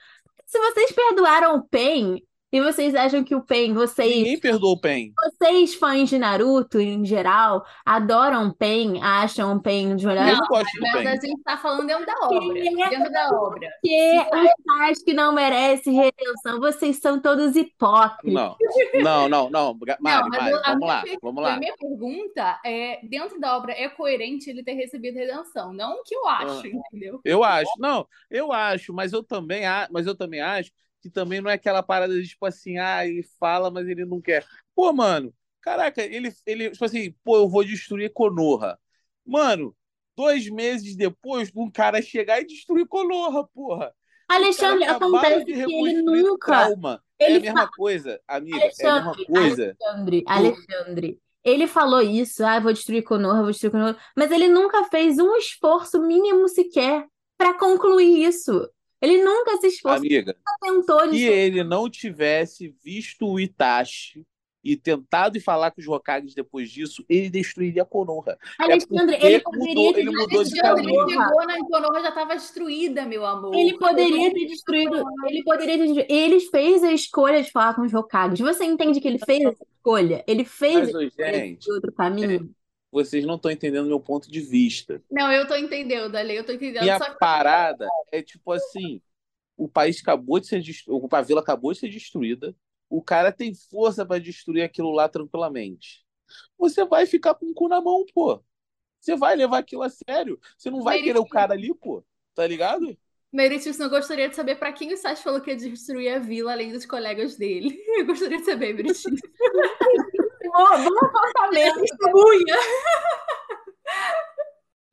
Se 0.47 0.59
vocês 0.59 0.93
perdoaram 0.93 1.57
o 1.57 1.62
PEN, 1.62 2.22
e 2.53 2.61
vocês 2.61 2.94
acham 2.94 3.24
que 3.24 3.34
o 3.34 3.40
Pen, 3.40 3.72
vocês. 3.72 4.14
Ninguém 4.14 4.38
perdoa 4.38 4.72
o 4.72 4.78
Pen. 4.78 5.14
Vocês, 5.16 5.74
fãs 5.74 6.11
de 6.11 6.18
Naruto, 6.18 6.78
em 6.78 7.03
geral, 7.03 7.64
adoram 7.82 8.48
o 8.48 8.55
Pen, 8.55 9.03
acham 9.03 9.57
o 9.57 9.62
Pen 9.62 9.96
de 9.96 10.07
melhor. 10.07 10.26
Não, 10.26 10.46
gosto 10.46 10.70
do 10.78 10.92
Pen. 10.92 11.09
a 11.09 11.12
gente 11.12 11.42
tá 11.42 11.57
falando 11.57 11.86
dentro 11.86 12.05
da 12.05 12.14
obra. 12.20 12.59
É 12.59 12.90
dentro 12.90 13.11
da 13.11 13.28
obra. 13.30 13.68
Porque 13.80 14.18
o 14.34 14.84
Sasuke 14.86 15.14
não 15.14 15.32
merece 15.32 15.90
redenção. 15.90 16.61
Vocês 16.61 16.98
são 16.98 17.18
todos 17.18 17.57
hipócritas. 17.57 18.34
Não, 19.03 19.28
não, 19.28 19.28
não, 19.28 19.50
não. 19.50 19.78
Mari, 19.98 20.22
não, 20.22 20.28
Mari, 20.28 20.53
vamos 20.66 20.86
lá, 20.86 21.05
vamos 21.22 21.42
lá. 21.42 21.55
A 21.55 21.59
minha 21.59 21.74
pergunta 21.74 22.61
é: 22.66 23.00
dentro 23.09 23.40
da 23.40 23.57
obra 23.57 23.72
é 23.72 23.88
coerente 23.88 24.50
ele 24.50 24.62
ter 24.62 24.74
recebido 24.74 25.14
redenção? 25.14 25.72
Não 25.72 25.94
o 25.94 26.03
que 26.03 26.14
eu 26.14 26.28
acho, 26.28 26.66
ah, 26.66 26.68
entendeu? 26.68 27.20
Eu 27.24 27.42
acho, 27.42 27.70
não, 27.78 28.07
eu 28.30 28.53
acho, 28.53 28.92
mas 28.92 29.14
eu 29.14 29.22
também, 29.22 29.62
mas 29.90 30.07
eu 30.07 30.14
também 30.14 30.42
acho 30.42 30.70
que 31.03 31.11
também 31.11 31.40
não 31.40 31.50
é 31.50 31.55
aquela 31.55 31.82
parada 31.82 32.14
de 32.14 32.28
tipo 32.28 32.46
assim, 32.46 32.78
ah, 32.78 33.05
ele 33.05 33.24
fala, 33.40 33.70
mas 33.70 33.88
ele 33.88 34.05
não 34.05 34.20
quer. 34.20 34.46
Pô, 34.74 34.92
mano, 34.92 35.34
caraca, 35.61 36.00
ele, 36.00 36.32
ele 36.46 36.70
tipo 36.70 36.84
assim, 36.84 37.12
pô, 37.24 37.36
eu 37.38 37.48
vou 37.48 37.64
destruir 37.64 38.12
Konoha. 38.12 38.78
Mano, 39.26 39.76
dois 40.16 40.48
meses 40.48 40.94
depois, 40.94 41.50
um 41.55 41.68
cara 41.68 42.00
chegar 42.00 42.40
e 42.40 42.46
destruir 42.46 42.86
Konoha, 42.86 43.46
porra. 43.48 43.92
Alexandre, 44.28 44.84
acontece 44.84 45.44
que 45.44 45.53
ele 45.53 46.03
nunca. 46.03 46.46
Trauma. 46.46 47.03
Ele 47.18 47.34
é 47.34 47.36
a 47.36 47.40
mesma 47.40 47.66
fa... 47.66 47.70
coisa, 47.76 48.20
amiga. 48.26 48.57
Alexandre, 48.57 48.86
é 48.86 48.90
a 48.90 49.05
mesma 49.05 49.26
coisa. 49.26 49.76
Alexandre, 49.80 50.24
Alexandre. 50.26 51.18
Ele 51.44 51.66
falou 51.66 52.00
isso, 52.00 52.44
ah, 52.44 52.61
vou 52.61 52.72
destruir 52.72 53.03
Konoha, 53.03 53.42
vou 53.42 53.50
destruir 53.50 53.72
Konoha, 53.72 53.98
mas 54.16 54.30
ele 54.30 54.48
nunca 54.48 54.84
fez 54.84 55.18
um 55.18 55.34
esforço 55.34 56.00
mínimo 56.00 56.48
sequer 56.48 57.05
para 57.36 57.59
concluir 57.59 58.24
isso. 58.24 58.68
Ele 59.03 59.22
nunca 59.24 59.57
se 59.59 59.66
esforçou, 59.66 59.98
Amiga, 59.98 60.36
nunca 60.38 60.86
tentou. 60.86 61.11
Se 61.11 61.24
ele 61.24 61.64
não 61.64 61.90
tivesse 61.90 62.72
visto 62.84 63.26
o 63.26 63.40
Itachi 63.40 64.24
e 64.62 64.76
tentado 64.76 65.40
falar 65.40 65.72
com 65.72 65.80
os 65.80 65.88
Hokages 65.88 66.34
depois 66.34 66.70
disso, 66.70 67.05
ele 67.09 67.28
destruiria 67.28 67.82
a 67.82 67.84
Konoha. 67.84 68.38
É 68.61 68.62
Alexandre, 68.62 69.16
é 69.16 69.26
ele 69.26 69.40
poderia 69.40 69.74
mudou, 69.74 69.92
ter 69.92 70.00
ele 70.00 70.11
mudou 70.11 70.44
de 70.44 70.57
caminho. 70.57 71.00
Ele 71.00 71.11
chegou 71.11 71.46
na 71.46 71.59
Konoha 71.59 72.00
já 72.00 72.09
estava 72.11 72.34
destruída, 72.36 73.05
meu 73.05 73.26
amor. 73.26 73.53
Ele 73.53 73.76
poderia 73.76 74.32
ter 74.32 74.46
destruído. 74.46 75.05
Ele 75.26 75.42
poderia 75.42 75.78
ter 75.78 75.86
destruído. 75.86 76.12
Ele 76.12 76.40
fez 76.40 76.84
a 76.84 76.92
escolha 76.92 77.42
de 77.42 77.50
falar 77.50 77.74
com 77.74 77.82
os 77.82 77.92
Hokages. 77.92 78.38
Você 78.38 78.64
entende 78.64 79.00
que 79.00 79.09
ele 79.09 79.18
fez 79.18 79.40
essa 79.44 79.64
escolha? 79.76 80.22
Ele 80.28 80.44
fez 80.44 80.92
Mas, 80.92 81.12
gente, 81.12 81.72
outro 81.72 81.92
caminho? 81.92 82.48
É 82.59 82.62
vocês 82.93 83.24
não 83.24 83.36
estão 83.36 83.51
entendendo 83.51 83.86
meu 83.86 83.99
ponto 83.99 84.30
de 84.30 84.40
vista. 84.40 85.03
Não, 85.11 85.32
eu 85.32 85.43
estou 85.43 85.57
entendendo, 85.57 86.12
Dali, 86.12 86.34
eu 86.34 86.43
estou 86.43 86.55
entendendo. 86.55 86.84
E 86.84 86.90
a 86.90 87.01
que... 87.01 87.18
parada 87.18 87.88
é 88.12 88.22
tipo 88.22 88.53
assim: 88.53 89.01
o 89.57 89.66
país 89.66 90.01
acabou 90.01 90.38
de 90.38 90.47
ser 90.47 90.61
destruído, 90.61 91.09
a 91.11 91.22
vila 91.22 91.40
acabou 91.40 91.72
de 91.72 91.78
ser 91.78 91.88
destruída, 91.88 92.55
o 92.90 93.03
cara 93.03 93.32
tem 93.32 93.55
força 93.55 94.05
para 94.05 94.20
destruir 94.20 94.62
aquilo 94.62 94.93
lá 94.93 95.09
tranquilamente. 95.09 96.05
Você 96.59 96.84
vai 96.84 97.07
ficar 97.07 97.34
com 97.34 97.47
o 97.47 97.55
cu 97.55 97.66
na 97.68 97.80
mão, 97.80 98.05
pô. 98.14 98.43
Você 99.01 99.16
vai 99.16 99.34
levar 99.34 99.59
aquilo 99.59 99.82
a 99.82 99.88
sério. 99.88 100.38
Você 100.57 100.70
não 100.70 100.82
vai 100.82 101.03
querer 101.03 101.18
o 101.18 101.26
cara 101.26 101.55
ali, 101.55 101.74
pô. 101.74 102.05
Tá 102.34 102.47
ligado? 102.47 102.97
Meritíssimo, 103.32 103.86
eu 103.86 103.90
gostaria 103.90 104.28
de 104.28 104.36
saber 104.36 104.57
para 104.57 104.72
quem 104.72 104.93
o 104.93 104.97
Sasha 104.97 105.22
falou 105.22 105.40
que 105.40 105.51
ia 105.51 105.57
destruir 105.57 106.14
a 106.14 106.18
vila, 106.18 106.53
além 106.53 106.70
dos 106.70 106.84
colegas 106.84 107.34
dele. 107.36 107.82
Eu 107.97 108.05
gostaria 108.05 108.36
de 108.36 108.45
saber, 108.45 108.74
Meritíssimo. 108.74 109.16
Bom 110.53 111.07
apartamento. 111.07 111.80
Testemunha. 111.80 112.57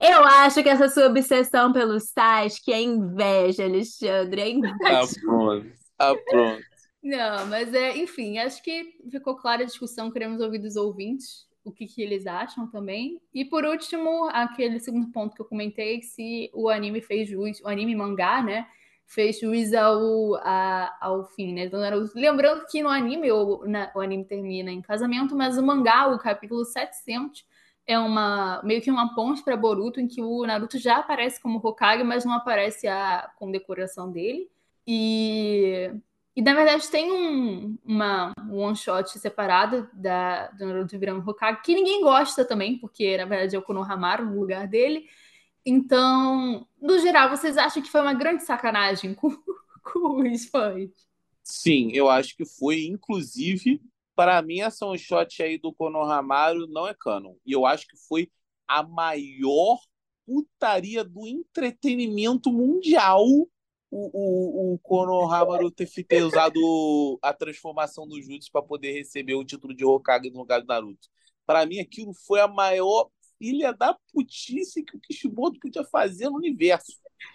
Eu 0.01 0.23
acho 0.23 0.63
que 0.63 0.69
essa 0.69 0.87
sua 0.87 1.07
obsessão 1.07 1.73
pelos 1.73 2.03
sites, 2.05 2.57
que 2.63 2.71
é 2.71 2.81
inveja, 2.81 3.65
Alexandre, 3.65 4.41
é 4.41 4.49
inveja. 4.49 4.77
Ah, 4.85 5.05
pronto. 5.21 5.71
Ah, 5.99 6.15
pronto. 6.29 6.63
Não, 7.03 7.45
mas 7.47 7.73
é, 7.73 7.97
enfim, 7.97 8.37
acho 8.37 8.63
que 8.63 8.97
ficou 9.11 9.35
clara 9.35 9.63
a 9.63 9.65
discussão, 9.65 10.11
queremos 10.11 10.41
ouvir 10.41 10.59
dos 10.59 10.77
ouvintes 10.77 11.49
o 11.63 11.71
que, 11.71 11.85
que, 11.85 12.01
eles 12.01 12.25
acham 12.25 12.67
também. 12.69 13.21
E 13.33 13.45
por 13.45 13.65
último, 13.65 14.25
aquele 14.31 14.79
segundo 14.79 15.11
ponto 15.11 15.35
que 15.35 15.41
eu 15.41 15.45
comentei, 15.45 16.01
se 16.01 16.49
o 16.53 16.69
anime 16.69 17.01
fez 17.01 17.29
juiz, 17.29 17.61
o 17.61 17.67
anime 17.67 17.95
mangá, 17.95 18.41
né, 18.41 18.67
fez 19.09 19.39
juiz 19.39 19.73
ao, 19.73 20.35
a, 20.35 20.95
ao 21.01 21.25
fim, 21.25 21.51
né? 21.51 21.63
Então, 21.63 21.79
lembrando 22.15 22.65
que 22.67 22.81
no 22.83 22.89
anime, 22.89 23.31
o, 23.31 23.63
na, 23.65 23.91
o 23.95 23.99
anime 23.99 24.23
termina 24.23 24.71
em 24.71 24.81
casamento, 24.81 25.35
mas 25.35 25.57
o 25.57 25.65
mangá, 25.65 26.07
o 26.07 26.19
capítulo 26.19 26.63
700, 26.63 27.43
é 27.87 27.97
uma 27.97 28.61
meio 28.63 28.81
que 28.81 28.91
uma 28.91 29.15
ponte 29.15 29.43
para 29.43 29.57
Boruto, 29.57 29.99
em 29.99 30.07
que 30.07 30.21
o 30.21 30.45
Naruto 30.45 30.77
já 30.77 30.97
aparece 30.97 31.41
como 31.41 31.57
Hokage, 31.57 32.03
mas 32.03 32.23
não 32.23 32.33
aparece 32.33 32.87
a 32.87 33.31
condecoração 33.35 34.11
dele. 34.11 34.47
E, 34.85 35.91
e 36.35 36.41
na 36.43 36.53
verdade 36.53 36.87
tem 36.89 37.11
um, 37.11 37.77
uma 37.83 38.31
um 38.47 38.59
one 38.59 38.75
shot 38.75 39.17
separado 39.17 39.89
da, 39.91 40.49
do 40.49 40.67
Naruto 40.67 40.99
virando 40.99 41.27
Hokage, 41.27 41.63
que 41.63 41.73
ninguém 41.73 42.03
gosta 42.03 42.45
também, 42.45 42.77
porque 42.77 43.17
na 43.17 43.25
verdade 43.25 43.55
é 43.55 43.59
o 43.59 43.63
Konohamaru 43.63 44.25
no 44.25 44.39
lugar 44.39 44.67
dele. 44.67 45.07
Então, 45.65 46.67
no 46.81 46.99
geral, 46.99 47.29
vocês 47.29 47.57
acham 47.57 47.81
que 47.81 47.89
foi 47.89 48.01
uma 48.01 48.13
grande 48.13 48.43
sacanagem 48.43 49.13
com, 49.13 49.29
com 49.83 50.21
os 50.21 50.45
fãs? 50.45 50.89
Sim, 51.43 51.91
eu 51.93 52.09
acho 52.09 52.35
que 52.35 52.45
foi, 52.45 52.85
inclusive, 52.85 53.81
para 54.15 54.41
mim, 54.41 54.61
essa 54.61 54.85
um 54.85 54.97
shot 54.97 55.41
aí 55.41 55.57
do 55.57 55.73
Konohamaru 55.73 56.67
não 56.67 56.87
é 56.87 56.93
canon. 56.93 57.35
E 57.45 57.51
eu 57.51 57.65
acho 57.65 57.87
que 57.87 57.97
foi 58.07 58.29
a 58.67 58.83
maior 58.83 59.79
putaria 60.25 61.03
do 61.03 61.25
entretenimento 61.27 62.51
mundial 62.51 63.25
o, 63.91 64.69
o, 64.71 64.73
o 64.75 65.71
ter, 65.71 65.89
ter 66.07 66.23
usado 66.23 67.19
a 67.21 67.33
transformação 67.33 68.07
do 68.07 68.21
Jutsu 68.21 68.51
para 68.51 68.61
poder 68.61 68.91
receber 68.91 69.33
o 69.33 69.43
título 69.43 69.73
de 69.73 69.83
Hokage 69.83 70.29
no 70.29 70.39
lugar 70.39 70.61
do 70.61 70.67
Naruto. 70.67 71.07
Para 71.45 71.65
mim, 71.65 71.79
aquilo 71.79 72.13
foi 72.13 72.39
a 72.39 72.47
maior 72.47 73.09
filha 73.39 73.73
da 73.73 73.97
putice 74.13 74.83
que 74.83 74.95
o 74.95 74.99
Kishimoto 74.99 75.59
podia 75.59 75.83
fazer 75.85 76.29
no 76.29 76.35
universo. 76.35 76.91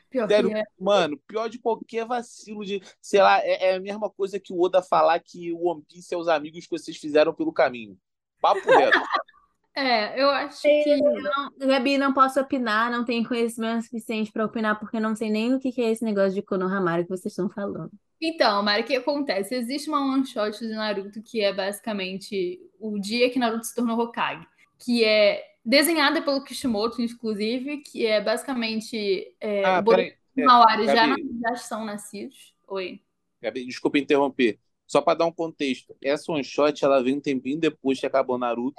Pior 0.09 0.29
Sério, 0.29 0.51
que 0.51 0.57
é. 0.57 0.63
mano, 0.79 1.19
pior 1.27 1.49
de 1.49 1.59
qualquer 1.59 2.07
vacilo 2.07 2.65
de, 2.65 2.81
sei 3.01 3.21
lá, 3.21 3.41
é, 3.41 3.71
é 3.71 3.75
a 3.75 3.81
mesma 3.81 4.09
coisa 4.09 4.39
que 4.39 4.53
o 4.53 4.61
Oda 4.61 4.81
falar 4.83 5.19
que 5.19 5.53
o 5.53 5.67
One 5.67 5.83
Piece 5.83 6.15
é 6.15 6.17
os 6.17 6.29
amigos 6.29 6.65
que 6.65 6.71
vocês 6.71 6.97
fizeram 6.97 7.35
pelo 7.35 7.53
caminho. 7.53 7.99
Papo 8.41 8.71
reto. 8.71 8.99
É, 9.77 10.23
eu 10.23 10.31
acho 10.31 10.63
que. 10.63 10.97
Não, 10.97 11.51
Gabi, 11.59 11.99
não 11.99 12.15
posso 12.15 12.39
opinar, 12.39 12.93
não 12.93 13.05
tenho 13.05 13.27
conhecimento 13.27 13.83
suficiente 13.83 14.31
pra 14.31 14.45
opinar, 14.45 14.79
porque 14.79 14.99
eu 14.99 15.01
não 15.01 15.17
sei 15.17 15.29
nem 15.29 15.53
o 15.53 15.59
que 15.59 15.73
que 15.73 15.83
é 15.83 15.91
esse 15.91 16.05
negócio 16.05 16.33
de 16.33 16.43
Konohamaru 16.43 17.03
que 17.03 17.09
vocês 17.09 17.33
estão 17.33 17.51
falando. 17.51 17.91
Então, 18.21 18.63
Mari, 18.63 18.83
o 18.83 18.87
que 18.87 18.95
acontece? 18.95 19.55
Existe 19.55 19.89
uma 19.89 20.01
one 20.01 20.25
shot 20.25 20.61
de 20.61 20.73
Naruto 20.73 21.21
que 21.21 21.41
é 21.41 21.53
basicamente 21.53 22.61
o 22.79 23.01
dia 23.01 23.29
que 23.31 23.39
Naruto 23.39 23.67
se 23.67 23.75
tornou 23.75 23.99
Hokage, 23.99 24.47
que 24.79 25.05
é 25.05 25.43
desenhada 25.65 26.21
pelo 26.23 26.43
Kishimoto, 26.45 27.01
inclusive, 27.01 27.79
que 27.79 28.05
é 28.07 28.21
basicamente 28.21 29.35
é, 29.41 29.65
Ah, 29.65 29.81
o 29.81 29.85
peraí. 29.91 30.15
É, 30.37 30.43
o 30.43 30.47
Mauari 30.47 30.87
já, 30.87 31.07
já 31.49 31.57
são 31.57 31.85
nascidos. 31.85 32.55
Oi. 32.69 33.01
Gabi, 33.41 33.65
desculpa 33.67 33.99
interromper. 33.99 34.59
Só 34.87 35.01
pra 35.01 35.15
dar 35.15 35.27
um 35.27 35.33
contexto. 35.33 35.97
Essa 36.03 36.31
one 36.33 36.45
shot, 36.45 36.85
ela 36.85 37.03
veio 37.03 37.17
um 37.17 37.21
tempinho 37.21 37.59
depois 37.59 37.99
que 37.99 38.07
acabou 38.07 38.37
Naruto, 38.37 38.77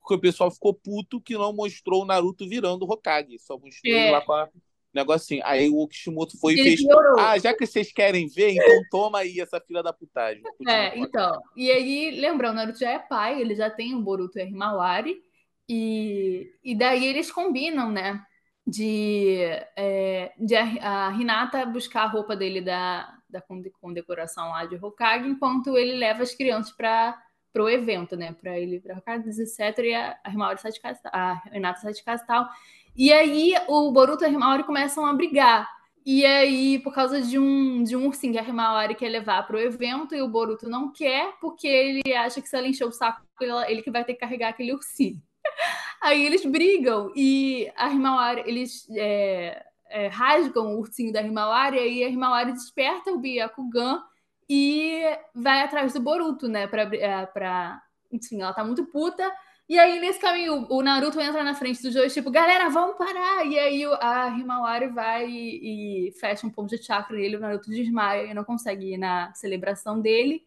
porque 0.00 0.14
o 0.14 0.20
pessoal 0.20 0.50
ficou 0.50 0.72
puto 0.72 1.20
que 1.20 1.34
não 1.34 1.52
mostrou 1.52 2.02
o 2.02 2.06
Naruto 2.06 2.48
virando 2.48 2.84
Hokage. 2.90 3.38
Só 3.38 3.58
mostrou 3.58 3.92
É. 3.94 4.02
ele 4.04 4.10
lá 4.12 4.20
com 4.20 4.32
a 4.32 4.48
negocinho. 4.94 5.42
Aí 5.44 5.68
o 5.68 5.86
Kishimoto 5.88 6.38
foi 6.38 6.54
e 6.54 6.62
fez. 6.62 6.82
piorou. 6.84 7.18
Ah, 7.18 7.38
já 7.38 7.52
que 7.54 7.66
vocês 7.66 7.92
querem 7.92 8.26
ver, 8.28 8.52
então 8.52 8.82
toma 8.90 9.18
aí 9.20 9.40
essa 9.40 9.60
filha 9.60 9.82
da 9.82 9.92
putagem. 9.92 10.42
É, 10.66 10.96
então. 10.98 11.40
E 11.56 11.70
aí, 11.70 12.10
lembrando, 12.20 12.56
Naruto 12.56 12.78
já 12.78 12.90
é 12.90 12.98
pai, 12.98 13.40
ele 13.40 13.54
já 13.54 13.68
tem 13.70 13.94
o 13.94 14.00
Boruto 14.00 14.38
e 14.38 14.42
a 14.42 14.44
Himawari. 14.44 15.22
E, 15.68 16.50
e 16.64 16.74
daí 16.76 17.06
eles 17.06 17.30
combinam, 17.30 17.90
né? 17.90 18.24
De, 18.66 19.38
é, 19.76 20.32
de 20.38 20.54
a, 20.56 21.08
a 21.08 21.12
Hinata 21.12 21.64
buscar 21.66 22.02
a 22.04 22.06
roupa 22.06 22.36
dele 22.36 22.60
da, 22.60 23.18
da 23.28 23.40
conde- 23.40 23.70
condecoração 23.80 24.50
lá 24.50 24.66
de 24.66 24.76
Hokage, 24.76 25.28
enquanto 25.28 25.76
ele 25.76 25.94
leva 25.96 26.22
as 26.22 26.34
crianças 26.34 26.72
para 26.74 27.18
o 27.56 27.68
evento, 27.68 28.16
né? 28.16 28.32
Para 28.32 28.58
ele 28.58 28.80
para 28.80 28.98
Hokage, 28.98 29.28
etc. 29.28 29.78
E 29.84 29.94
a, 29.94 30.18
a 30.24 30.56
sai 30.56 30.72
de 30.72 30.80
casa, 30.80 31.00
a 31.06 31.42
Hinata 31.52 31.80
sai 31.80 31.92
de 31.92 32.02
casa 32.04 32.22
e 32.24 32.26
tal. 32.26 32.48
E 32.96 33.12
aí 33.12 33.54
o 33.68 33.92
Boruto 33.92 34.24
e 34.24 34.26
a 34.26 34.30
Himawari 34.30 34.64
começam 34.64 35.06
a 35.06 35.12
brigar. 35.12 35.68
E 36.04 36.24
aí, 36.24 36.78
por 36.78 36.94
causa 36.94 37.20
de 37.20 37.38
um, 37.38 37.82
de 37.84 37.94
um 37.94 38.06
ursinho 38.06 38.32
que 38.32 38.38
a 38.38 38.42
Himawari 38.42 38.94
quer 38.94 39.08
levar 39.10 39.46
para 39.46 39.56
o 39.56 39.60
evento 39.60 40.14
e 40.14 40.22
o 40.22 40.28
Boruto 40.28 40.68
não 40.68 40.90
quer, 40.92 41.34
porque 41.40 41.68
ele 41.68 42.14
acha 42.14 42.40
que 42.40 42.48
se 42.48 42.56
ela 42.56 42.66
encher 42.66 42.86
o 42.86 42.92
saco, 42.92 43.22
ele 43.68 43.82
que 43.82 43.90
vai 43.90 44.04
ter 44.04 44.14
que 44.14 44.20
carregar 44.20 44.48
aquele 44.48 44.72
ursinho. 44.72 45.22
Aí 46.00 46.24
eles 46.24 46.44
brigam 46.44 47.12
e 47.14 47.70
a 47.76 47.90
Himawari, 47.90 48.42
eles 48.46 48.86
é, 48.90 49.64
é, 49.90 50.06
rasgam 50.08 50.74
o 50.74 50.78
ursinho 50.78 51.12
da 51.12 51.22
Himawari 51.22 51.76
e 51.76 51.80
aí 51.80 52.04
a 52.04 52.08
Himawari 52.08 52.52
desperta 52.52 53.10
o 53.10 53.18
Byakugan 53.18 54.02
e 54.48 55.02
vai 55.34 55.60
atrás 55.62 55.92
do 55.92 56.00
Boruto, 56.00 56.48
né? 56.48 56.66
Pra, 56.66 56.82
é, 56.82 57.26
pra... 57.26 57.82
Enfim, 58.10 58.40
ela 58.40 58.54
tá 58.54 58.64
muito 58.64 58.86
puta. 58.86 59.30
E 59.68 59.78
aí, 59.78 60.00
nesse 60.00 60.18
caminho, 60.18 60.66
o 60.70 60.82
Naruto 60.82 61.20
entra 61.20 61.44
na 61.44 61.54
frente 61.54 61.82
dos 61.82 61.92
dois, 61.92 62.14
tipo, 62.14 62.30
galera, 62.30 62.70
vamos 62.70 62.96
parar! 62.96 63.44
E 63.44 63.58
aí 63.58 63.84
a 64.00 64.28
Himawari 64.28 64.86
vai 64.88 65.28
e, 65.28 66.08
e 66.08 66.12
fecha 66.12 66.46
um 66.46 66.50
ponto 66.50 66.70
de 66.70 66.82
chakra 66.82 67.14
nele, 67.14 67.36
o 67.36 67.40
Naruto 67.40 67.68
desmaia 67.68 68.30
e 68.30 68.34
não 68.34 68.44
consegue 68.44 68.94
ir 68.94 68.96
na 68.96 69.30
celebração 69.34 70.00
dele. 70.00 70.42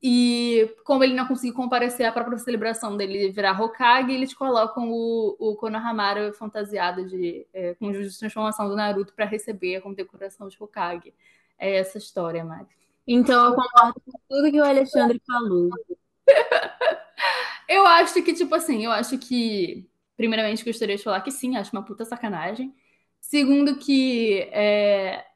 E 0.00 0.76
como 0.84 1.02
ele 1.02 1.14
não 1.14 1.26
conseguiu 1.26 1.54
comparecer 1.54 2.06
à 2.06 2.12
própria 2.12 2.38
celebração 2.38 2.96
dele 2.96 3.32
virar 3.32 3.60
Hokage, 3.60 4.12
eles 4.12 4.32
colocam 4.32 4.90
o, 4.90 5.36
o 5.38 5.56
Konohamaru 5.56 6.32
fantasiado 6.32 7.04
de, 7.04 7.44
é, 7.52 7.74
com 7.74 7.90
de 7.90 8.16
transformação 8.16 8.68
do 8.68 8.76
Naruto 8.76 9.12
para 9.12 9.24
receber 9.24 9.76
a 9.76 9.80
condecoração 9.80 10.48
de 10.48 10.56
Hokage. 10.60 11.12
É 11.58 11.76
essa 11.78 11.98
história, 11.98 12.44
Mari. 12.44 12.68
Então 13.06 13.46
eu 13.46 13.54
concordo 13.54 14.00
com 14.04 14.12
tudo 14.28 14.50
que 14.52 14.60
o 14.60 14.64
Alexandre 14.64 15.20
falou. 15.26 15.70
Eu 17.68 17.86
acho 17.86 18.22
que, 18.22 18.32
tipo 18.32 18.54
assim, 18.54 18.84
eu 18.86 18.90
acho 18.90 19.18
que, 19.18 19.86
primeiramente, 20.16 20.64
gostaria 20.64 20.96
de 20.96 21.02
falar 21.02 21.20
que 21.20 21.30
sim, 21.30 21.56
acho 21.56 21.70
uma 21.72 21.84
puta 21.84 22.04
sacanagem. 22.04 22.74
Segundo, 23.20 23.76
que. 23.76 24.40
É... 24.52 25.26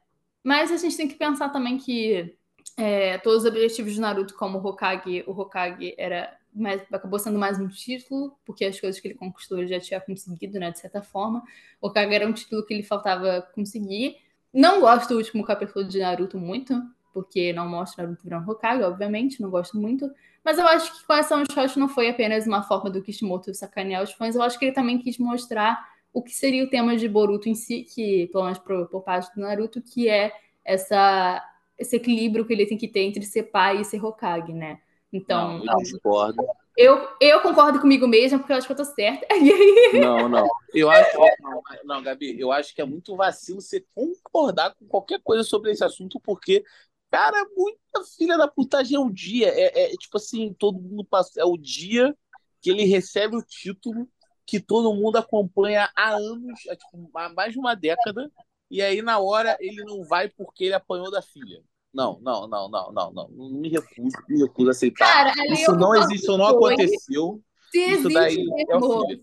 Mas 0.43 0.71
a 0.71 0.77
gente 0.77 0.97
tem 0.97 1.07
que 1.07 1.15
pensar 1.15 1.49
também 1.49 1.77
que 1.77 2.35
é, 2.77 3.17
todos 3.19 3.43
os 3.43 3.49
objetivos 3.49 3.93
de 3.93 4.01
Naruto, 4.01 4.35
como 4.35 4.57
o 4.57 4.65
Hokage, 4.65 5.23
o 5.27 5.31
Hokage 5.31 5.93
era 5.97 6.35
mais, 6.53 6.81
acabou 6.91 7.19
sendo 7.19 7.39
mais 7.39 7.59
um 7.59 7.67
título, 7.67 8.35
porque 8.45 8.65
as 8.65 8.79
coisas 8.79 8.99
que 8.99 9.07
ele 9.07 9.15
conquistou 9.15 9.57
ele 9.57 9.67
já 9.67 9.79
tinha 9.79 9.99
conseguido, 9.99 10.59
né, 10.59 10.71
de 10.71 10.79
certa 10.79 11.01
forma. 11.01 11.43
O 11.81 11.87
Hokage 11.87 12.13
era 12.13 12.27
um 12.27 12.33
título 12.33 12.65
que 12.65 12.73
ele 12.73 12.83
faltava 12.83 13.41
conseguir. 13.53 14.17
Não 14.53 14.81
gosto 14.81 15.09
do 15.09 15.17
último 15.17 15.43
capítulo 15.43 15.85
de 15.85 15.99
Naruto 15.99 16.37
muito, 16.37 16.81
porque 17.13 17.53
não 17.53 17.67
mostra 17.67 18.03
Naruto 18.03 18.23
virando 18.23 18.51
Hokage, 18.51 18.83
obviamente, 18.83 19.41
não 19.41 19.49
gosto 19.49 19.77
muito. 19.77 20.11
Mas 20.43 20.57
eu 20.57 20.67
acho 20.67 20.99
que 20.99 21.05
com 21.05 21.13
essa 21.13 21.35
one 21.35 21.45
shot 21.51 21.79
não 21.79 21.87
foi 21.87 22.09
apenas 22.09 22.45
uma 22.45 22.63
forma 22.63 22.89
do 22.89 23.01
Kishimoto 23.01 23.53
sacanear 23.53 24.03
os 24.03 24.11
fãs, 24.11 24.35
eu 24.35 24.41
acho 24.41 24.59
que 24.59 24.65
ele 24.65 24.73
também 24.73 24.99
quis 24.99 25.17
mostrar 25.17 25.93
o 26.11 26.21
que 26.21 26.33
seria 26.33 26.63
o 26.63 26.69
tema 26.69 26.95
de 26.95 27.07
Boruto 27.07 27.49
em 27.49 27.55
si, 27.55 27.83
que, 27.83 28.27
pelo 28.27 28.43
menos 28.43 28.59
por, 28.59 28.87
por 28.87 29.01
parte 29.01 29.33
do 29.33 29.41
Naruto, 29.41 29.81
que 29.81 30.09
é 30.09 30.31
essa, 30.63 31.41
esse 31.77 31.95
equilíbrio 31.95 32.45
que 32.45 32.53
ele 32.53 32.65
tem 32.65 32.77
que 32.77 32.87
ter 32.87 33.01
entre 33.01 33.23
ser 33.23 33.43
pai 33.43 33.81
e 33.81 33.85
ser 33.85 34.03
Hokage, 34.03 34.53
né? 34.53 34.79
Então, 35.11 35.59
Não, 35.59 35.73
eu 35.73 35.77
discordo. 35.77 36.43
eu, 36.75 37.07
eu 37.21 37.39
concordo 37.41 37.79
comigo 37.79 38.07
mesma, 38.07 38.39
porque 38.39 38.51
eu 38.51 38.57
acho 38.57 38.65
que 38.65 38.73
eu 38.73 38.77
tô 38.77 38.85
certa. 38.85 39.27
Não, 39.93 40.27
não. 40.27 40.47
Eu 40.73 40.89
acho. 40.89 41.17
Não, 41.39 41.61
não, 41.85 42.01
Gabi, 42.01 42.39
eu 42.39 42.51
acho 42.51 42.73
que 42.73 42.81
é 42.81 42.85
muito 42.85 43.15
vacilo 43.15 43.61
você 43.61 43.85
concordar 43.93 44.73
com 44.73 44.87
qualquer 44.87 45.21
coisa 45.21 45.43
sobre 45.43 45.71
esse 45.71 45.83
assunto, 45.83 46.19
porque, 46.19 46.63
cara, 47.11 47.45
muita 47.55 48.03
filha 48.17 48.37
da 48.37 48.47
putagem 48.47 48.97
é 48.97 48.99
o 48.99 49.11
dia. 49.11 49.49
É, 49.49 49.83
é, 49.83 49.89
tipo 49.91 50.17
assim, 50.17 50.51
todo 50.57 50.81
mundo 50.81 51.05
passa. 51.05 51.39
É 51.39 51.45
o 51.45 51.55
dia 51.55 52.15
que 52.59 52.71
ele 52.71 52.85
recebe 52.85 53.35
o 53.35 53.43
título 53.43 54.07
que 54.45 54.59
todo 54.59 54.93
mundo 54.95 55.17
acompanha 55.17 55.89
há 55.95 56.09
anos, 56.15 56.59
há, 56.69 56.75
tipo, 56.75 57.09
há 57.15 57.29
mais 57.29 57.53
de 57.53 57.59
uma 57.59 57.75
década, 57.75 58.31
e 58.73 58.81
aí 58.81 59.03
na 59.03 59.19
hora 59.19 59.55
ele 59.59 59.83
não 59.83 60.03
vai 60.03 60.27
porque 60.27 60.63
ele 60.65 60.73
apanhou 60.73 61.11
da 61.11 61.21
filha. 61.21 61.63
Não, 61.93 62.19
não, 62.23 62.47
não, 62.47 62.67
não, 62.67 62.91
não, 62.91 63.13
não. 63.13 63.27
Não 63.29 63.49
me 63.51 63.69
recuso, 63.69 64.17
me 64.27 64.41
recuso 64.41 64.69
a 64.69 64.71
aceitar. 64.71 65.05
cara, 65.05 65.53
Isso 65.53 65.75
não 65.75 65.93
existe, 65.93 66.23
isso 66.23 66.35
não 66.35 66.47
aconteceu. 66.47 67.39
Se 67.71 67.79
Isso 67.79 68.09
daí 68.09 68.43
é 68.67 68.75
o 68.75 69.05
filho. 69.05 69.21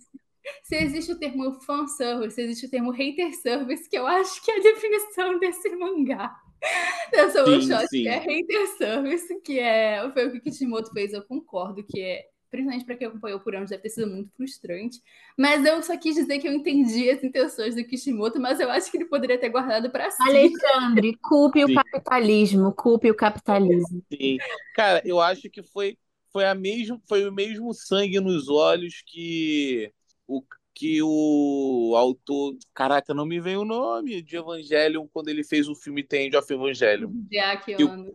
se 0.63 0.77
existe 0.77 1.11
o 1.11 1.19
termo 1.19 1.61
fanservice, 1.63 2.37
se 2.37 2.43
existe 2.43 2.67
o 2.67 2.71
termo 2.71 2.93
hater 2.93 3.35
service, 3.35 3.91
que 3.91 3.99
eu 3.99 4.07
acho 4.07 4.41
que 4.45 4.53
é 4.53 4.59
a 4.59 4.63
definição 4.63 5.37
desse 5.41 5.69
mangá. 5.71 6.33
Dessa 7.11 7.43
one 7.43 7.61
shot, 7.61 7.89
que 7.89 8.07
é 8.07 8.19
hater 8.19 8.69
service, 8.77 9.41
que 9.41 9.59
é, 9.59 10.09
foi 10.13 10.29
o 10.29 10.33
que 10.33 10.41
Kishimoto 10.41 10.93
fez, 10.93 11.13
eu 11.13 11.25
concordo, 11.25 11.83
que 11.83 12.01
é, 12.01 12.25
principalmente 12.51 12.85
para 12.85 12.97
quem 12.97 13.07
acompanhou 13.07 13.41
por 13.41 13.55
anos, 13.55 13.71
deve 13.71 13.83
ter 13.83 13.91
sido 13.91 14.09
muito 14.09 14.31
frustrante. 14.37 15.01
Mas 15.39 15.65
eu 15.65 15.83
só 15.83 15.97
quis 15.97 16.17
dizer 16.17 16.39
que 16.39 16.49
eu 16.49 16.53
entendi 16.53 17.09
as 17.09 17.23
intenções 17.23 17.77
do 17.77 17.85
Kishimoto, 17.85 18.41
mas 18.41 18.59
eu 18.59 18.71
acho 18.71 18.91
que 18.91 18.97
ele 18.97 19.05
poderia 19.05 19.39
ter 19.39 19.49
guardado 19.49 19.91
para 19.91 20.11
si. 20.11 20.23
Alexandre, 20.23 21.17
culpe 21.23 21.65
o 21.65 21.69
Sim. 21.69 21.75
capitalismo, 21.75 22.73
culpe 22.73 23.11
o 23.11 23.15
capitalismo. 23.15 24.03
Sim. 24.13 24.39
Cara, 24.75 25.01
eu 25.05 25.21
acho 25.21 25.49
que 25.49 25.63
foi, 25.63 25.97
foi, 26.33 26.45
a 26.45 26.55
mesmo, 26.55 27.01
foi 27.09 27.27
o 27.27 27.33
mesmo 27.33 27.73
sangue 27.73 28.19
nos 28.19 28.49
olhos 28.49 29.03
que 29.07 29.93
o, 30.27 30.43
que 30.75 31.01
o 31.03 31.95
autor. 31.97 32.57
Caraca, 32.75 33.15
não 33.15 33.25
me 33.25 33.41
vem 33.41 33.57
o 33.57 33.65
nome 33.65 34.23
de 34.23 34.37
Evangelion 34.37 35.07
quando 35.13 35.29
ele 35.29 35.45
fez 35.45 35.69
o 35.69 35.75
filme 35.75 36.03
The 36.03 36.25
End 36.25 36.37
of 36.37 36.53
Evangelion. 36.53 37.11
Deakiano. 37.13 38.13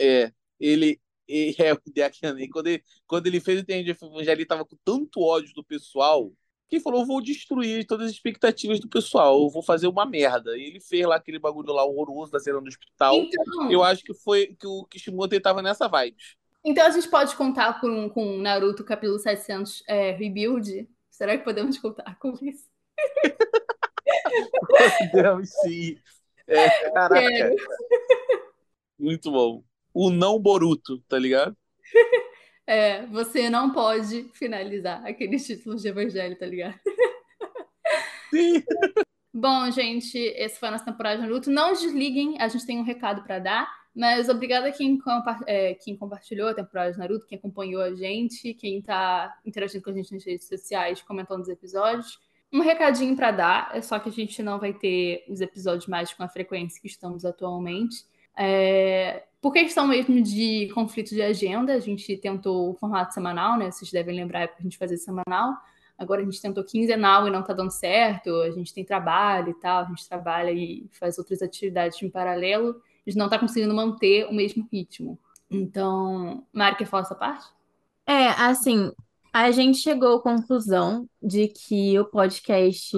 É, 0.00 0.32
ele. 0.58 0.98
E- 1.28 1.54
É, 1.58 1.72
o 1.72 1.80
Deakiane. 1.86 2.48
Quando 2.48 2.66
ele, 2.68 2.82
quando 3.06 3.26
ele 3.26 3.40
fez 3.40 3.60
o 3.60 3.64
The 3.64 3.78
End 3.78 3.90
of 3.90 4.04
Evangelion, 4.04 4.32
ele 4.32 4.46
tava 4.46 4.64
com 4.64 4.76
tanto 4.84 5.20
ódio 5.20 5.52
do 5.54 5.64
pessoal 5.64 6.32
que 6.68 6.80
falou: 6.80 7.00
eu 7.00 7.06
vou 7.06 7.20
destruir 7.22 7.86
todas 7.86 8.06
as 8.06 8.12
expectativas 8.12 8.80
do 8.80 8.88
pessoal, 8.88 9.42
eu 9.42 9.50
vou 9.50 9.62
fazer 9.62 9.86
uma 9.86 10.06
merda. 10.06 10.56
E 10.56 10.64
ele 10.64 10.80
fez 10.80 11.06
lá 11.06 11.16
aquele 11.16 11.38
bagulho 11.38 11.72
lá 11.72 11.84
horroroso 11.84 12.32
da 12.32 12.40
cena 12.40 12.60
do 12.60 12.68
hospital. 12.68 13.16
Então, 13.16 13.70
Eu 13.70 13.82
acho 13.82 14.02
que 14.02 14.14
foi 14.14 14.54
que 14.58 14.66
o 14.66 14.84
Kishimoto 14.86 15.38
tava 15.40 15.62
nessa 15.62 15.88
vibe. 15.88 16.16
então 16.64 16.86
a 16.86 16.90
gente 16.90 17.08
pode 17.08 17.36
contar 17.36 17.80
com, 17.80 18.08
com 18.08 18.38
Naruto 18.38 18.84
capítulo 18.84 19.18
700 19.18 19.82
é, 19.86 20.10
Rebuild? 20.12 20.88
Será 21.10 21.36
que 21.38 21.44
podemos 21.44 21.78
contar 21.78 22.18
com 22.18 22.32
isso? 22.42 22.68
Podemos 25.12 25.50
sim. 25.62 25.96
É, 26.46 26.90
caraca, 26.90 27.20
Sério. 27.20 27.56
muito 28.98 29.30
bom. 29.30 29.62
O 29.94 30.10
não 30.10 30.38
Boruto, 30.40 30.98
tá 31.08 31.18
ligado? 31.18 31.56
É, 32.66 33.04
você 33.08 33.50
não 33.50 33.72
pode 33.72 34.30
finalizar 34.32 35.04
aqueles 35.04 35.46
títulos 35.46 35.82
de 35.82 35.88
evangelho, 35.88 36.34
tá 36.38 36.46
ligado? 36.46 36.80
Sim. 38.30 38.62
Bom, 39.36 39.70
gente, 39.70 40.16
esse 40.16 40.58
foi 40.58 40.68
a 40.68 40.72
nossa 40.72 40.84
temporada 40.84 41.16
de 41.16 41.22
Naruto. 41.22 41.50
Não 41.50 41.72
desliguem, 41.72 42.40
a 42.40 42.48
gente 42.48 42.64
tem 42.64 42.78
um 42.78 42.84
recado 42.84 43.22
para 43.22 43.38
dar, 43.38 43.68
mas 43.94 44.28
obrigada 44.28 44.68
a 44.68 44.72
quem, 44.72 44.96
compa 44.96 45.40
é, 45.46 45.74
quem 45.74 45.96
compartilhou 45.96 46.48
a 46.48 46.54
temporada 46.54 46.92
de 46.92 46.98
Naruto, 46.98 47.26
quem 47.26 47.36
acompanhou 47.36 47.82
a 47.82 47.94
gente, 47.94 48.54
quem 48.54 48.80
tá 48.80 49.36
interagindo 49.44 49.84
com 49.84 49.90
a 49.90 49.92
gente 49.92 50.12
nas 50.12 50.24
redes 50.24 50.48
sociais, 50.48 51.02
comentando 51.02 51.42
os 51.42 51.48
episódios. 51.48 52.18
um 52.52 52.60
recadinho 52.60 53.14
para 53.14 53.30
dar, 53.32 53.70
é 53.76 53.82
só 53.82 53.98
que 53.98 54.08
a 54.08 54.12
gente 54.12 54.42
não 54.42 54.58
vai 54.58 54.72
ter 54.72 55.24
os 55.28 55.40
episódios 55.42 55.86
mais 55.86 56.14
com 56.14 56.22
a 56.22 56.28
frequência 56.28 56.80
que 56.80 56.86
estamos 56.86 57.24
atualmente. 57.24 58.06
É, 58.36 59.24
por 59.44 59.52
questão 59.52 59.86
mesmo 59.86 60.22
de 60.22 60.70
conflito 60.72 61.10
de 61.10 61.20
agenda, 61.20 61.74
a 61.74 61.78
gente 61.78 62.16
tentou 62.16 62.70
o 62.70 62.74
formato 62.76 63.12
semanal, 63.12 63.58
né? 63.58 63.70
Vocês 63.70 63.90
devem 63.90 64.16
lembrar 64.16 64.48
que 64.48 64.54
a 64.58 64.62
gente 64.62 64.78
fazia 64.78 64.96
semanal. 64.96 65.52
Agora 65.98 66.22
a 66.22 66.24
gente 66.24 66.40
tentou 66.40 66.64
quinzenal 66.64 67.28
e 67.28 67.30
não 67.30 67.42
tá 67.42 67.52
dando 67.52 67.70
certo. 67.70 68.34
A 68.40 68.50
gente 68.52 68.72
tem 68.72 68.82
trabalho 68.82 69.50
e 69.50 69.54
tal, 69.60 69.82
a 69.82 69.84
gente 69.84 70.08
trabalha 70.08 70.50
e 70.50 70.88
faz 70.98 71.18
outras 71.18 71.42
atividades 71.42 72.00
em 72.00 72.08
paralelo. 72.08 72.80
A 73.06 73.10
gente 73.10 73.18
não 73.18 73.28
tá 73.28 73.38
conseguindo 73.38 73.74
manter 73.74 74.26
o 74.28 74.32
mesmo 74.32 74.66
ritmo. 74.72 75.18
Então, 75.50 76.42
Mari, 76.50 76.76
quer 76.76 76.86
falar 76.86 77.02
essa 77.02 77.14
parte? 77.14 77.46
É, 78.06 78.28
assim, 78.28 78.90
a 79.30 79.50
gente 79.50 79.76
chegou 79.76 80.16
à 80.16 80.22
conclusão 80.22 81.06
de 81.22 81.48
que 81.48 81.98
o 81.98 82.06
podcast 82.06 82.96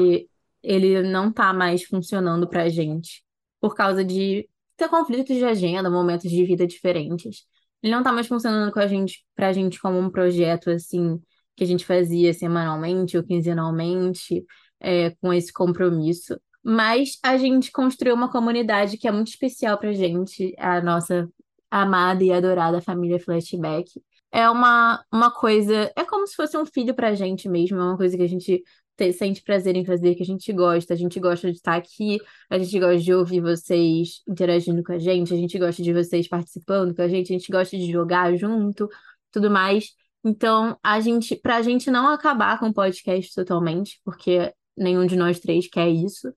ele 0.63 1.03
não 1.03 1.33
tá 1.33 1.53
mais 1.53 1.83
funcionando 1.83 2.47
pra 2.47 2.69
gente 2.69 3.25
por 3.61 3.75
causa 3.75 4.05
de 4.05 4.49
ter 4.77 4.89
conflitos 4.89 5.37
de 5.37 5.45
agenda, 5.45 5.91
momentos 5.91 6.31
de 6.31 6.45
vida 6.45 6.67
diferentes. 6.67 7.47
Ele 7.83 7.93
não 7.95 8.03
tá 8.03 8.13
mais 8.13 8.27
funcionando 8.27 8.73
com 8.73 8.81
a 8.81 8.87
gente, 8.87 9.25
pra 9.35 9.53
gente 9.53 9.81
como 9.81 9.99
um 9.99 10.11
projeto 10.11 10.71
assim 10.71 11.21
que 11.57 11.65
a 11.65 11.67
gente 11.67 11.87
fazia 11.87 12.33
semanalmente 12.35 13.17
ou 13.17 13.25
quinzenalmente, 13.25 14.45
é, 14.81 15.11
com 15.21 15.33
esse 15.33 15.53
compromisso. 15.53 16.39
Mas 16.63 17.19
a 17.23 17.37
gente 17.37 17.71
construiu 17.73 18.15
uma 18.15 18.31
comunidade 18.31 18.99
que 18.99 19.09
é 19.09 19.13
muito 19.13 19.29
especial 19.29 19.79
pra 19.79 19.93
gente, 19.93 20.55
a 20.59 20.81
nossa 20.83 21.29
amada 21.71 22.23
e 22.25 22.33
adorada 22.33 22.81
família 22.81 23.19
Flashback 23.21 23.91
é 24.33 24.51
uma, 24.51 25.03
uma 25.13 25.31
coisa, 25.31 25.91
é 25.97 26.05
como 26.05 26.27
se 26.27 26.35
fosse 26.35 26.57
um 26.59 26.67
filho 26.67 26.95
pra 26.95 27.15
gente 27.15 27.49
mesmo, 27.49 27.79
é 27.79 27.83
uma 27.83 27.97
coisa 27.97 28.17
que 28.17 28.23
a 28.23 28.29
gente 28.29 28.63
te, 28.97 29.13
sente 29.13 29.43
prazer 29.43 29.77
em 29.77 29.85
fazer, 29.85 30.15
que 30.15 30.23
a 30.23 30.27
gente 30.27 30.53
gosta, 30.53 30.95
a 30.95 30.97
gente 30.97 31.21
gosta 31.21 31.51
de 31.51 31.57
estar 31.57 31.77
aqui, 31.77 32.19
a 32.51 32.59
gente 32.59 32.79
gosta 32.79 32.99
de 32.99 33.15
ouvir 33.15 33.41
vocês 33.41 34.23
interagindo 34.27 34.83
com 34.83 34.93
a 34.93 34.99
gente, 34.99 35.33
a 35.35 35.37
gente 35.37 35.59
gosta 35.59 35.83
de 35.83 35.93
vocês 35.93 36.29
participando 36.29 36.95
com 36.95 37.03
a 37.03 37.09
gente, 37.09 37.33
a 37.33 37.39
gente 37.39 37.51
gosta 37.51 37.77
de 37.77 37.91
jogar 37.91 38.35
junto, 38.37 38.89
tudo 39.31 39.51
mais. 39.51 39.91
Então, 40.25 40.79
a 40.83 41.01
gente, 41.01 41.37
pra 41.37 41.63
gente 41.63 41.91
não 41.91 42.09
acabar 42.09 42.59
com 42.59 42.69
o 42.69 42.75
podcast 42.75 43.35
totalmente, 43.35 44.01
porque 44.05 44.53
nenhum 44.77 45.07
de 45.07 45.17
nós 45.17 45.39
três 45.41 45.69
quer 45.69 45.89
isso, 45.89 46.33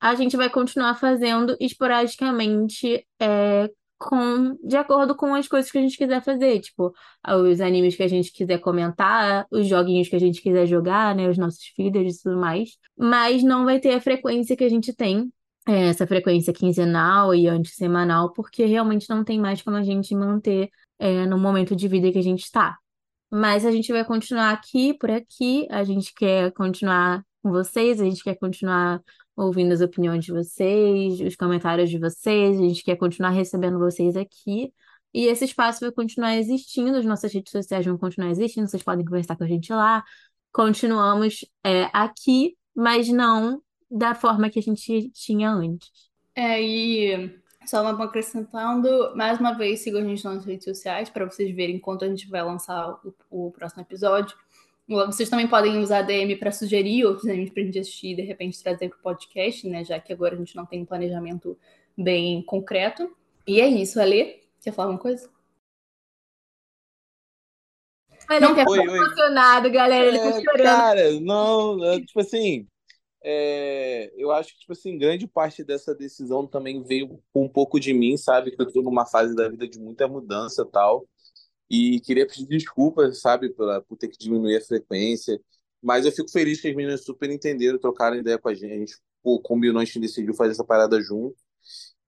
a 0.00 0.14
gente 0.14 0.36
vai 0.36 0.48
continuar 0.50 0.94
fazendo 0.94 1.56
esporadicamente 1.60 3.06
é, 3.20 3.70
com 4.00 4.56
de 4.64 4.76
acordo 4.76 5.14
com 5.14 5.34
as 5.34 5.46
coisas 5.46 5.70
que 5.70 5.76
a 5.76 5.82
gente 5.82 5.96
quiser 5.96 6.22
fazer, 6.22 6.58
tipo, 6.60 6.92
os 7.28 7.60
animes 7.60 7.94
que 7.94 8.02
a 8.02 8.08
gente 8.08 8.32
quiser 8.32 8.58
comentar, 8.58 9.46
os 9.50 9.68
joguinhos 9.68 10.08
que 10.08 10.16
a 10.16 10.18
gente 10.18 10.40
quiser 10.40 10.66
jogar, 10.66 11.14
né, 11.14 11.28
os 11.28 11.36
nossos 11.36 11.62
feeders 11.76 12.16
e 12.16 12.22
tudo 12.22 12.38
mais, 12.38 12.70
mas 12.96 13.42
não 13.42 13.66
vai 13.66 13.78
ter 13.78 13.92
a 13.92 14.00
frequência 14.00 14.56
que 14.56 14.64
a 14.64 14.68
gente 14.70 14.94
tem, 14.94 15.30
é, 15.68 15.88
essa 15.88 16.06
frequência 16.06 16.52
quinzenal 16.52 17.34
e 17.34 17.46
antissemanal, 17.46 18.32
porque 18.32 18.64
realmente 18.64 19.08
não 19.10 19.22
tem 19.22 19.38
mais 19.38 19.60
como 19.60 19.76
a 19.76 19.82
gente 19.82 20.14
manter 20.14 20.70
é, 20.98 21.26
no 21.26 21.38
momento 21.38 21.76
de 21.76 21.86
vida 21.86 22.10
que 22.10 22.18
a 22.18 22.22
gente 22.22 22.42
está. 22.44 22.78
Mas 23.30 23.66
a 23.66 23.70
gente 23.70 23.92
vai 23.92 24.04
continuar 24.04 24.50
aqui, 24.50 24.94
por 24.94 25.10
aqui, 25.10 25.66
a 25.70 25.84
gente 25.84 26.12
quer 26.14 26.52
continuar 26.52 27.22
com 27.42 27.50
vocês, 27.50 28.00
a 28.00 28.04
gente 28.04 28.22
quer 28.22 28.36
continuar 28.36 29.02
ouvindo 29.36 29.72
as 29.72 29.80
opiniões 29.80 30.24
de 30.24 30.32
vocês, 30.32 31.20
os 31.20 31.36
comentários 31.36 31.88
de 31.88 31.98
vocês, 31.98 32.58
a 32.58 32.62
gente 32.62 32.84
quer 32.84 32.96
continuar 32.96 33.30
recebendo 33.30 33.78
vocês 33.78 34.16
aqui. 34.16 34.72
E 35.12 35.26
esse 35.26 35.44
espaço 35.44 35.80
vai 35.80 35.90
continuar 35.90 36.36
existindo, 36.36 36.96
as 36.96 37.04
nossas 37.04 37.32
redes 37.32 37.50
sociais 37.50 37.84
vão 37.84 37.98
continuar 37.98 38.30
existindo, 38.30 38.68
vocês 38.68 38.82
podem 38.82 39.04
conversar 39.04 39.36
com 39.36 39.44
a 39.44 39.48
gente 39.48 39.72
lá. 39.72 40.04
Continuamos 40.52 41.44
é, 41.64 41.88
aqui, 41.92 42.56
mas 42.74 43.08
não 43.08 43.62
da 43.90 44.14
forma 44.14 44.48
que 44.50 44.58
a 44.58 44.62
gente 44.62 45.10
tinha 45.10 45.50
antes. 45.50 45.90
É, 46.34 46.62
e 46.62 47.40
só 47.66 47.86
acrescentando, 47.86 49.14
mais 49.16 49.38
uma 49.38 49.52
vez, 49.52 49.80
sigam 49.80 50.00
a 50.00 50.04
gente 50.04 50.24
nas 50.24 50.44
redes 50.44 50.64
sociais 50.64 51.10
para 51.10 51.24
vocês 51.24 51.54
verem 51.54 51.78
quando 51.78 52.04
a 52.04 52.08
gente 52.08 52.28
vai 52.28 52.42
lançar 52.42 52.98
o, 53.04 53.14
o 53.48 53.50
próximo 53.50 53.82
episódio. 53.82 54.36
Vocês 54.90 55.28
também 55.28 55.46
podem 55.46 55.78
usar 55.78 55.98
a 55.98 56.02
DM 56.02 56.34
para 56.34 56.50
sugerir 56.50 57.04
outros 57.04 57.24
animes 57.28 57.50
para 57.50 57.62
a 57.62 57.66
gente 57.66 57.78
assistir 57.78 58.08
e 58.08 58.16
de 58.16 58.22
repente 58.22 58.60
trazer 58.60 58.88
para 58.88 58.98
o 58.98 59.02
podcast, 59.02 59.68
né? 59.68 59.84
Já 59.84 60.00
que 60.00 60.12
agora 60.12 60.34
a 60.34 60.38
gente 60.38 60.56
não 60.56 60.66
tem 60.66 60.82
um 60.82 60.84
planejamento 60.84 61.56
bem 61.96 62.42
concreto. 62.42 63.16
E 63.46 63.60
é 63.60 63.68
isso, 63.68 64.00
Ale. 64.00 64.42
Quer 64.60 64.72
falar 64.72 64.88
alguma 64.88 65.00
coisa? 65.00 65.30
Ele 68.28 68.40
não 68.40 68.54
quer 68.54 68.66
ficar 68.68 68.84
emocionado, 68.84 69.70
galera. 69.70 70.06
Ele 70.06 70.18
tá 70.18 70.28
é, 70.28 70.42
chorando. 70.42 70.62
Cara, 70.64 71.20
não, 71.20 71.84
é, 71.84 72.00
tipo 72.00 72.20
assim, 72.20 72.66
é, 73.22 74.12
eu 74.16 74.32
acho 74.32 74.54
que, 74.54 74.60
tipo 74.60 74.72
assim, 74.72 74.98
grande 74.98 75.26
parte 75.28 75.62
dessa 75.62 75.94
decisão 75.94 76.46
também 76.48 76.82
veio 76.82 77.20
um 77.32 77.48
pouco 77.48 77.78
de 77.78 77.92
mim, 77.92 78.16
sabe? 78.16 78.50
Que 78.50 78.60
eu 78.60 78.72
tô 78.72 78.82
numa 78.82 79.06
fase 79.06 79.36
da 79.36 79.48
vida 79.48 79.68
de 79.68 79.78
muita 79.78 80.08
mudança 80.08 80.62
e 80.62 80.70
tal. 80.70 81.06
E 81.70 82.00
queria 82.00 82.26
pedir 82.26 82.46
desculpas, 82.46 83.20
sabe, 83.20 83.50
por, 83.50 83.82
por 83.84 83.96
ter 83.96 84.08
que 84.08 84.18
diminuir 84.18 84.56
a 84.56 84.60
frequência. 84.60 85.40
Mas 85.82 86.04
eu 86.04 86.12
fico 86.12 86.30
feliz 86.30 86.60
que 86.60 86.68
as 86.68 86.74
meninas 86.74 87.04
super 87.04 87.30
entenderam, 87.30 87.78
trocaram 87.78 88.16
ideia 88.16 88.38
com 88.38 88.48
a 88.48 88.54
gente. 88.54 88.72
A 88.72 88.78
gente 88.78 88.98
pô, 89.22 89.40
combinou, 89.40 89.80
a 89.80 89.84
gente 89.84 90.00
decidiu 90.00 90.34
fazer 90.34 90.52
essa 90.52 90.64
parada 90.64 91.00
junto. 91.00 91.36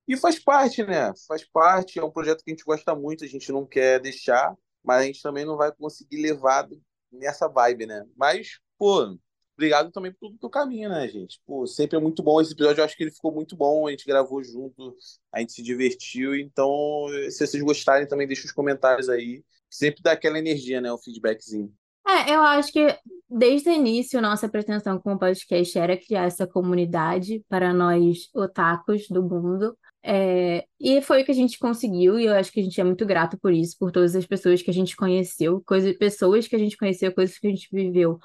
E 0.06 0.16
faz 0.16 0.38
parte, 0.38 0.82
né? 0.82 1.12
Faz 1.28 1.44
parte. 1.44 1.98
É 1.98 2.04
um 2.04 2.10
projeto 2.10 2.42
que 2.42 2.50
a 2.50 2.54
gente 2.54 2.64
gosta 2.64 2.94
muito, 2.94 3.24
a 3.24 3.28
gente 3.28 3.52
não 3.52 3.64
quer 3.64 4.00
deixar, 4.00 4.54
mas 4.82 5.02
a 5.02 5.06
gente 5.06 5.22
também 5.22 5.44
não 5.44 5.56
vai 5.56 5.72
conseguir 5.72 6.20
levar 6.20 6.68
nessa 7.10 7.48
vibe, 7.48 7.86
né? 7.86 8.04
Mas, 8.16 8.58
pô, 8.76 9.16
obrigado 9.56 9.90
também 9.90 10.12
por 10.12 10.30
todo 10.30 10.44
o 10.44 10.50
caminho, 10.50 10.88
né, 10.88 11.08
gente? 11.08 11.40
Pô, 11.46 11.66
sempre 11.66 11.96
é 11.96 12.00
muito 12.00 12.22
bom 12.22 12.40
esse 12.40 12.52
episódio. 12.52 12.80
Eu 12.80 12.84
acho 12.84 12.96
que 12.96 13.04
ele 13.04 13.10
ficou 13.10 13.32
muito 13.32 13.56
bom. 13.56 13.86
A 13.86 13.90
gente 13.90 14.06
gravou 14.06 14.42
junto, 14.42 14.96
a 15.32 15.40
gente 15.40 15.52
se 15.52 15.62
divertiu. 15.62 16.34
Então, 16.34 17.06
se 17.30 17.46
vocês 17.46 17.62
gostarem, 17.62 18.08
também 18.08 18.26
deixa 18.26 18.46
os 18.46 18.52
comentários 18.52 19.08
aí. 19.08 19.44
Sempre 19.70 20.02
dá 20.02 20.12
aquela 20.12 20.38
energia, 20.38 20.80
né? 20.80 20.92
O 20.92 20.98
feedbackzinho. 20.98 21.72
É, 22.06 22.34
eu 22.34 22.42
acho 22.42 22.72
que 22.72 22.98
desde 23.30 23.70
o 23.70 23.72
início, 23.72 24.20
nossa 24.20 24.48
pretensão 24.48 24.98
com 24.98 25.14
o 25.14 25.18
podcast 25.18 25.78
era 25.78 25.96
criar 25.96 26.24
essa 26.24 26.46
comunidade 26.46 27.44
para 27.48 27.72
nós 27.72 28.28
otakus 28.34 29.08
do 29.08 29.22
mundo. 29.22 29.76
É, 30.04 30.64
e 30.80 31.00
foi 31.00 31.22
o 31.22 31.24
que 31.24 31.30
a 31.30 31.34
gente 31.34 31.58
conseguiu, 31.60 32.18
e 32.18 32.26
eu 32.26 32.34
acho 32.34 32.50
que 32.50 32.58
a 32.58 32.62
gente 32.62 32.80
é 32.80 32.82
muito 32.82 33.06
grato 33.06 33.38
por 33.38 33.52
isso, 33.52 33.76
por 33.78 33.92
todas 33.92 34.16
as 34.16 34.26
pessoas 34.26 34.60
que 34.60 34.70
a 34.70 34.74
gente 34.74 34.96
conheceu, 34.96 35.62
coisa, 35.64 35.94
pessoas 35.94 36.48
que 36.48 36.56
a 36.56 36.58
gente 36.58 36.76
conheceu, 36.76 37.14
coisas 37.14 37.38
que 37.38 37.46
a 37.46 37.50
gente 37.50 37.68
viveu 37.72 38.18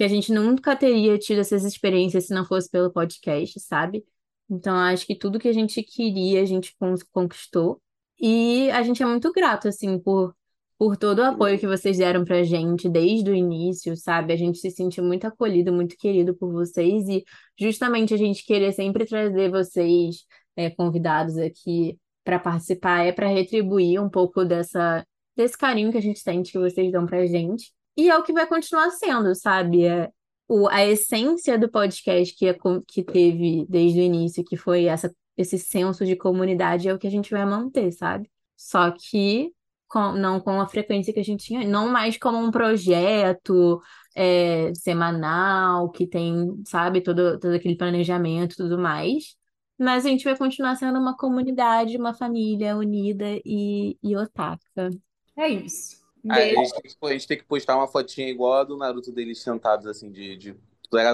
que 0.00 0.04
a 0.04 0.08
gente 0.08 0.32
nunca 0.32 0.74
teria 0.74 1.18
tido 1.18 1.40
essas 1.40 1.62
experiências 1.62 2.26
se 2.26 2.32
não 2.32 2.42
fosse 2.46 2.70
pelo 2.70 2.90
podcast, 2.90 3.60
sabe? 3.60 4.02
Então, 4.48 4.74
acho 4.74 5.06
que 5.06 5.14
tudo 5.14 5.38
que 5.38 5.46
a 5.46 5.52
gente 5.52 5.82
queria, 5.82 6.40
a 6.40 6.46
gente 6.46 6.74
conquistou. 7.12 7.82
E 8.18 8.70
a 8.70 8.82
gente 8.82 9.02
é 9.02 9.06
muito 9.06 9.30
grato, 9.30 9.68
assim, 9.68 9.98
por, 9.98 10.34
por 10.78 10.96
todo 10.96 11.18
o 11.18 11.24
apoio 11.24 11.58
que 11.58 11.66
vocês 11.66 11.98
deram 11.98 12.24
pra 12.24 12.42
gente 12.44 12.88
desde 12.88 13.30
o 13.30 13.34
início, 13.34 13.94
sabe? 13.94 14.32
A 14.32 14.36
gente 14.36 14.56
se 14.56 14.70
sentiu 14.70 15.04
muito 15.04 15.26
acolhido, 15.26 15.70
muito 15.70 15.94
querido 15.98 16.34
por 16.34 16.50
vocês. 16.50 17.06
E 17.06 17.22
justamente 17.58 18.14
a 18.14 18.16
gente 18.16 18.46
querer 18.46 18.72
sempre 18.72 19.04
trazer 19.04 19.50
vocês 19.50 20.24
é, 20.56 20.70
convidados 20.70 21.36
aqui 21.36 21.98
para 22.24 22.38
participar 22.38 23.04
é 23.04 23.12
para 23.12 23.28
retribuir 23.28 24.02
um 24.02 24.08
pouco 24.08 24.46
dessa, 24.46 25.06
desse 25.36 25.58
carinho 25.58 25.92
que 25.92 25.98
a 25.98 26.02
gente 26.02 26.20
sente 26.20 26.52
que 26.52 26.58
vocês 26.58 26.90
dão 26.90 27.04
pra 27.04 27.26
gente. 27.26 27.70
E 28.00 28.08
é 28.08 28.16
o 28.16 28.22
que 28.22 28.32
vai 28.32 28.46
continuar 28.46 28.90
sendo, 28.92 29.34
sabe? 29.34 29.84
É, 29.84 30.10
o, 30.48 30.66
a 30.68 30.86
essência 30.86 31.58
do 31.58 31.68
podcast 31.68 32.34
que, 32.34 32.48
é, 32.48 32.56
que 32.88 33.04
teve 33.04 33.66
desde 33.68 34.00
o 34.00 34.02
início, 34.02 34.42
que 34.42 34.56
foi 34.56 34.86
essa, 34.86 35.14
esse 35.36 35.58
senso 35.58 36.06
de 36.06 36.16
comunidade, 36.16 36.88
é 36.88 36.94
o 36.94 36.98
que 36.98 37.06
a 37.06 37.10
gente 37.10 37.30
vai 37.30 37.44
manter, 37.44 37.92
sabe? 37.92 38.30
Só 38.56 38.90
que 38.90 39.52
com, 39.86 40.12
não 40.12 40.40
com 40.40 40.58
a 40.62 40.66
frequência 40.66 41.12
que 41.12 41.20
a 41.20 41.24
gente 41.24 41.44
tinha, 41.44 41.68
não 41.68 41.90
mais 41.90 42.16
como 42.16 42.38
um 42.38 42.50
projeto 42.50 43.82
é, 44.16 44.72
semanal, 44.74 45.90
que 45.90 46.06
tem, 46.06 46.58
sabe, 46.64 47.02
todo, 47.02 47.38
todo 47.38 47.52
aquele 47.52 47.76
planejamento 47.76 48.54
e 48.54 48.56
tudo 48.56 48.78
mais. 48.78 49.36
Mas 49.78 50.06
a 50.06 50.08
gente 50.08 50.24
vai 50.24 50.38
continuar 50.38 50.74
sendo 50.76 50.98
uma 50.98 51.14
comunidade, 51.14 51.98
uma 51.98 52.14
família 52.14 52.78
unida 52.78 53.26
e, 53.44 53.98
e 54.02 54.16
otaka. 54.16 54.88
É 55.36 55.48
isso. 55.48 55.99
Ah, 56.28 56.34
a, 56.34 56.40
gente 56.40 56.72
tem 56.72 56.82
que, 56.82 56.96
a 57.02 57.12
gente 57.12 57.28
tem 57.28 57.38
que 57.38 57.44
postar 57.44 57.76
uma 57.76 57.88
fotinha 57.88 58.28
igual 58.28 58.54
a 58.54 58.64
do 58.64 58.76
Naruto 58.76 59.10
deles 59.10 59.42
sentados, 59.42 59.86
assim, 59.86 60.10
de, 60.10 60.36
de 60.36 60.56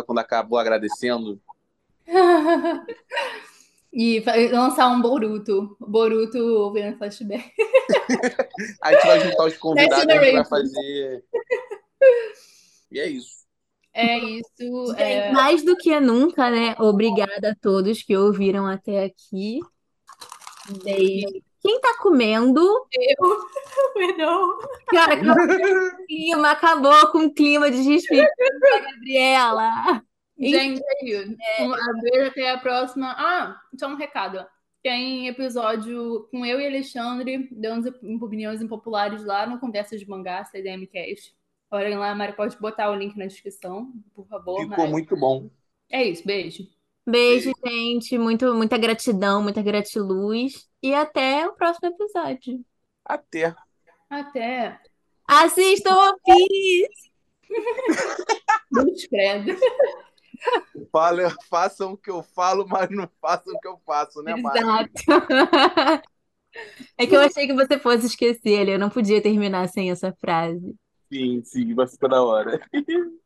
quando 0.05 0.19
acabou 0.19 0.59
agradecendo. 0.59 1.41
e 3.93 4.21
lançar 4.51 4.89
um 4.89 5.01
Boruto. 5.01 5.77
Boruto 5.81 6.73
vendo 6.73 6.97
flashback. 6.99 7.53
a 8.83 8.93
gente 8.93 9.07
vai 9.07 9.21
juntar 9.21 9.45
os 9.45 9.57
convidados, 9.57 10.07
a 10.09 10.25
gente 10.25 10.33
vai 10.33 10.45
fazer. 10.45 11.25
E 12.91 13.01
é 13.01 13.09
isso. 13.09 13.47
É 13.93 14.19
isso. 14.19 14.95
É... 14.97 15.33
Mais 15.33 15.65
do 15.65 15.77
que 15.77 15.99
nunca, 16.01 16.51
né? 16.51 16.75
Obrigada 16.79 17.51
a 17.51 17.55
todos 17.55 18.03
que 18.03 18.17
ouviram 18.17 18.67
até 18.67 19.05
aqui. 19.05 19.61
Beijo. 20.85 21.46
Quem 21.67 21.81
tá 21.81 21.99
comendo? 22.01 22.61
Eu. 22.93 23.17
Perdão. 23.95 24.59
Cara, 24.87 25.15
acabou 25.15 25.49
com 25.49 25.87
o 25.89 26.07
clima, 26.07 26.51
acabou 26.53 27.11
com 27.11 27.19
o 27.27 27.35
clima 27.35 27.71
de 27.73 27.83
despedir 27.83 28.25
da 28.61 28.79
Gabriela. 28.79 30.03
Gente, 30.39 30.81
é 30.81 31.05
isso. 31.05 31.37
Um 31.61 32.01
beijo, 32.01 32.29
até 32.29 32.51
a 32.53 32.59
próxima. 32.59 33.13
Ah, 33.19 33.61
só 33.77 33.89
um 33.89 33.97
recado. 33.97 34.47
Tem 34.81 35.27
episódio 35.27 36.29
com 36.31 36.47
eu 36.47 36.61
e 36.61 36.67
Alexandre, 36.69 37.49
dando 37.51 37.93
opiniões 38.25 38.63
impopulares 38.63 39.25
lá 39.25 39.45
no 39.45 39.59
Conversa 39.59 39.99
de 39.99 40.09
Mangá, 40.09 40.45
CDMcast. 40.45 41.35
Olhem 41.69 41.99
lá, 41.99 42.13
a 42.13 42.15
Mari 42.15 42.37
pode 42.37 42.57
botar 42.59 42.93
o 42.93 42.95
link 42.95 43.17
na 43.17 43.27
descrição, 43.27 43.93
por 44.15 44.25
favor. 44.29 44.61
Ficou 44.61 44.79
Mari. 44.79 44.93
muito 44.93 45.17
bom. 45.17 45.51
É 45.91 46.05
isso, 46.05 46.25
beijo. 46.25 46.69
Beijo, 47.05 47.53
gente. 47.67 48.17
Muito, 48.17 48.55
muita 48.55 48.79
gratidão, 48.79 49.43
muita 49.43 49.63
gratiluz. 49.63 50.69
E 50.87 50.95
até 50.95 51.45
o 51.49 51.53
próximo 51.53 51.89
episódio. 51.89 52.65
Até. 53.05 53.53
Até. 54.09 54.81
Assistam 55.27 55.97
One 55.97 56.19
Piece! 56.25 57.11
Muito 58.71 59.09
credo. 59.09 59.59
Fala, 60.93 61.35
façam 61.51 61.95
o 61.95 61.97
que 61.97 62.09
eu 62.09 62.23
falo, 62.23 62.69
mas 62.69 62.89
não 62.91 63.11
façam 63.21 63.53
o 63.53 63.59
que 63.59 63.67
eu 63.67 63.77
faço, 63.85 64.23
né, 64.23 64.37
Mari? 64.37 64.61
Exato. 64.61 66.07
É 66.97 67.07
que 67.07 67.15
eu 67.15 67.21
achei 67.21 67.47
que 67.47 67.53
você 67.53 67.79
fosse 67.79 68.07
esquecer. 68.07 68.67
Eu 68.67 68.79
não 68.79 68.89
podia 68.89 69.21
terminar 69.21 69.69
sem 69.69 69.91
essa 69.91 70.11
frase. 70.15 70.75
Sim, 71.13 71.43
sim, 71.45 71.75
vai 71.75 71.87
ficar 71.87 72.09
da 72.09 72.23
hora. 72.23 72.59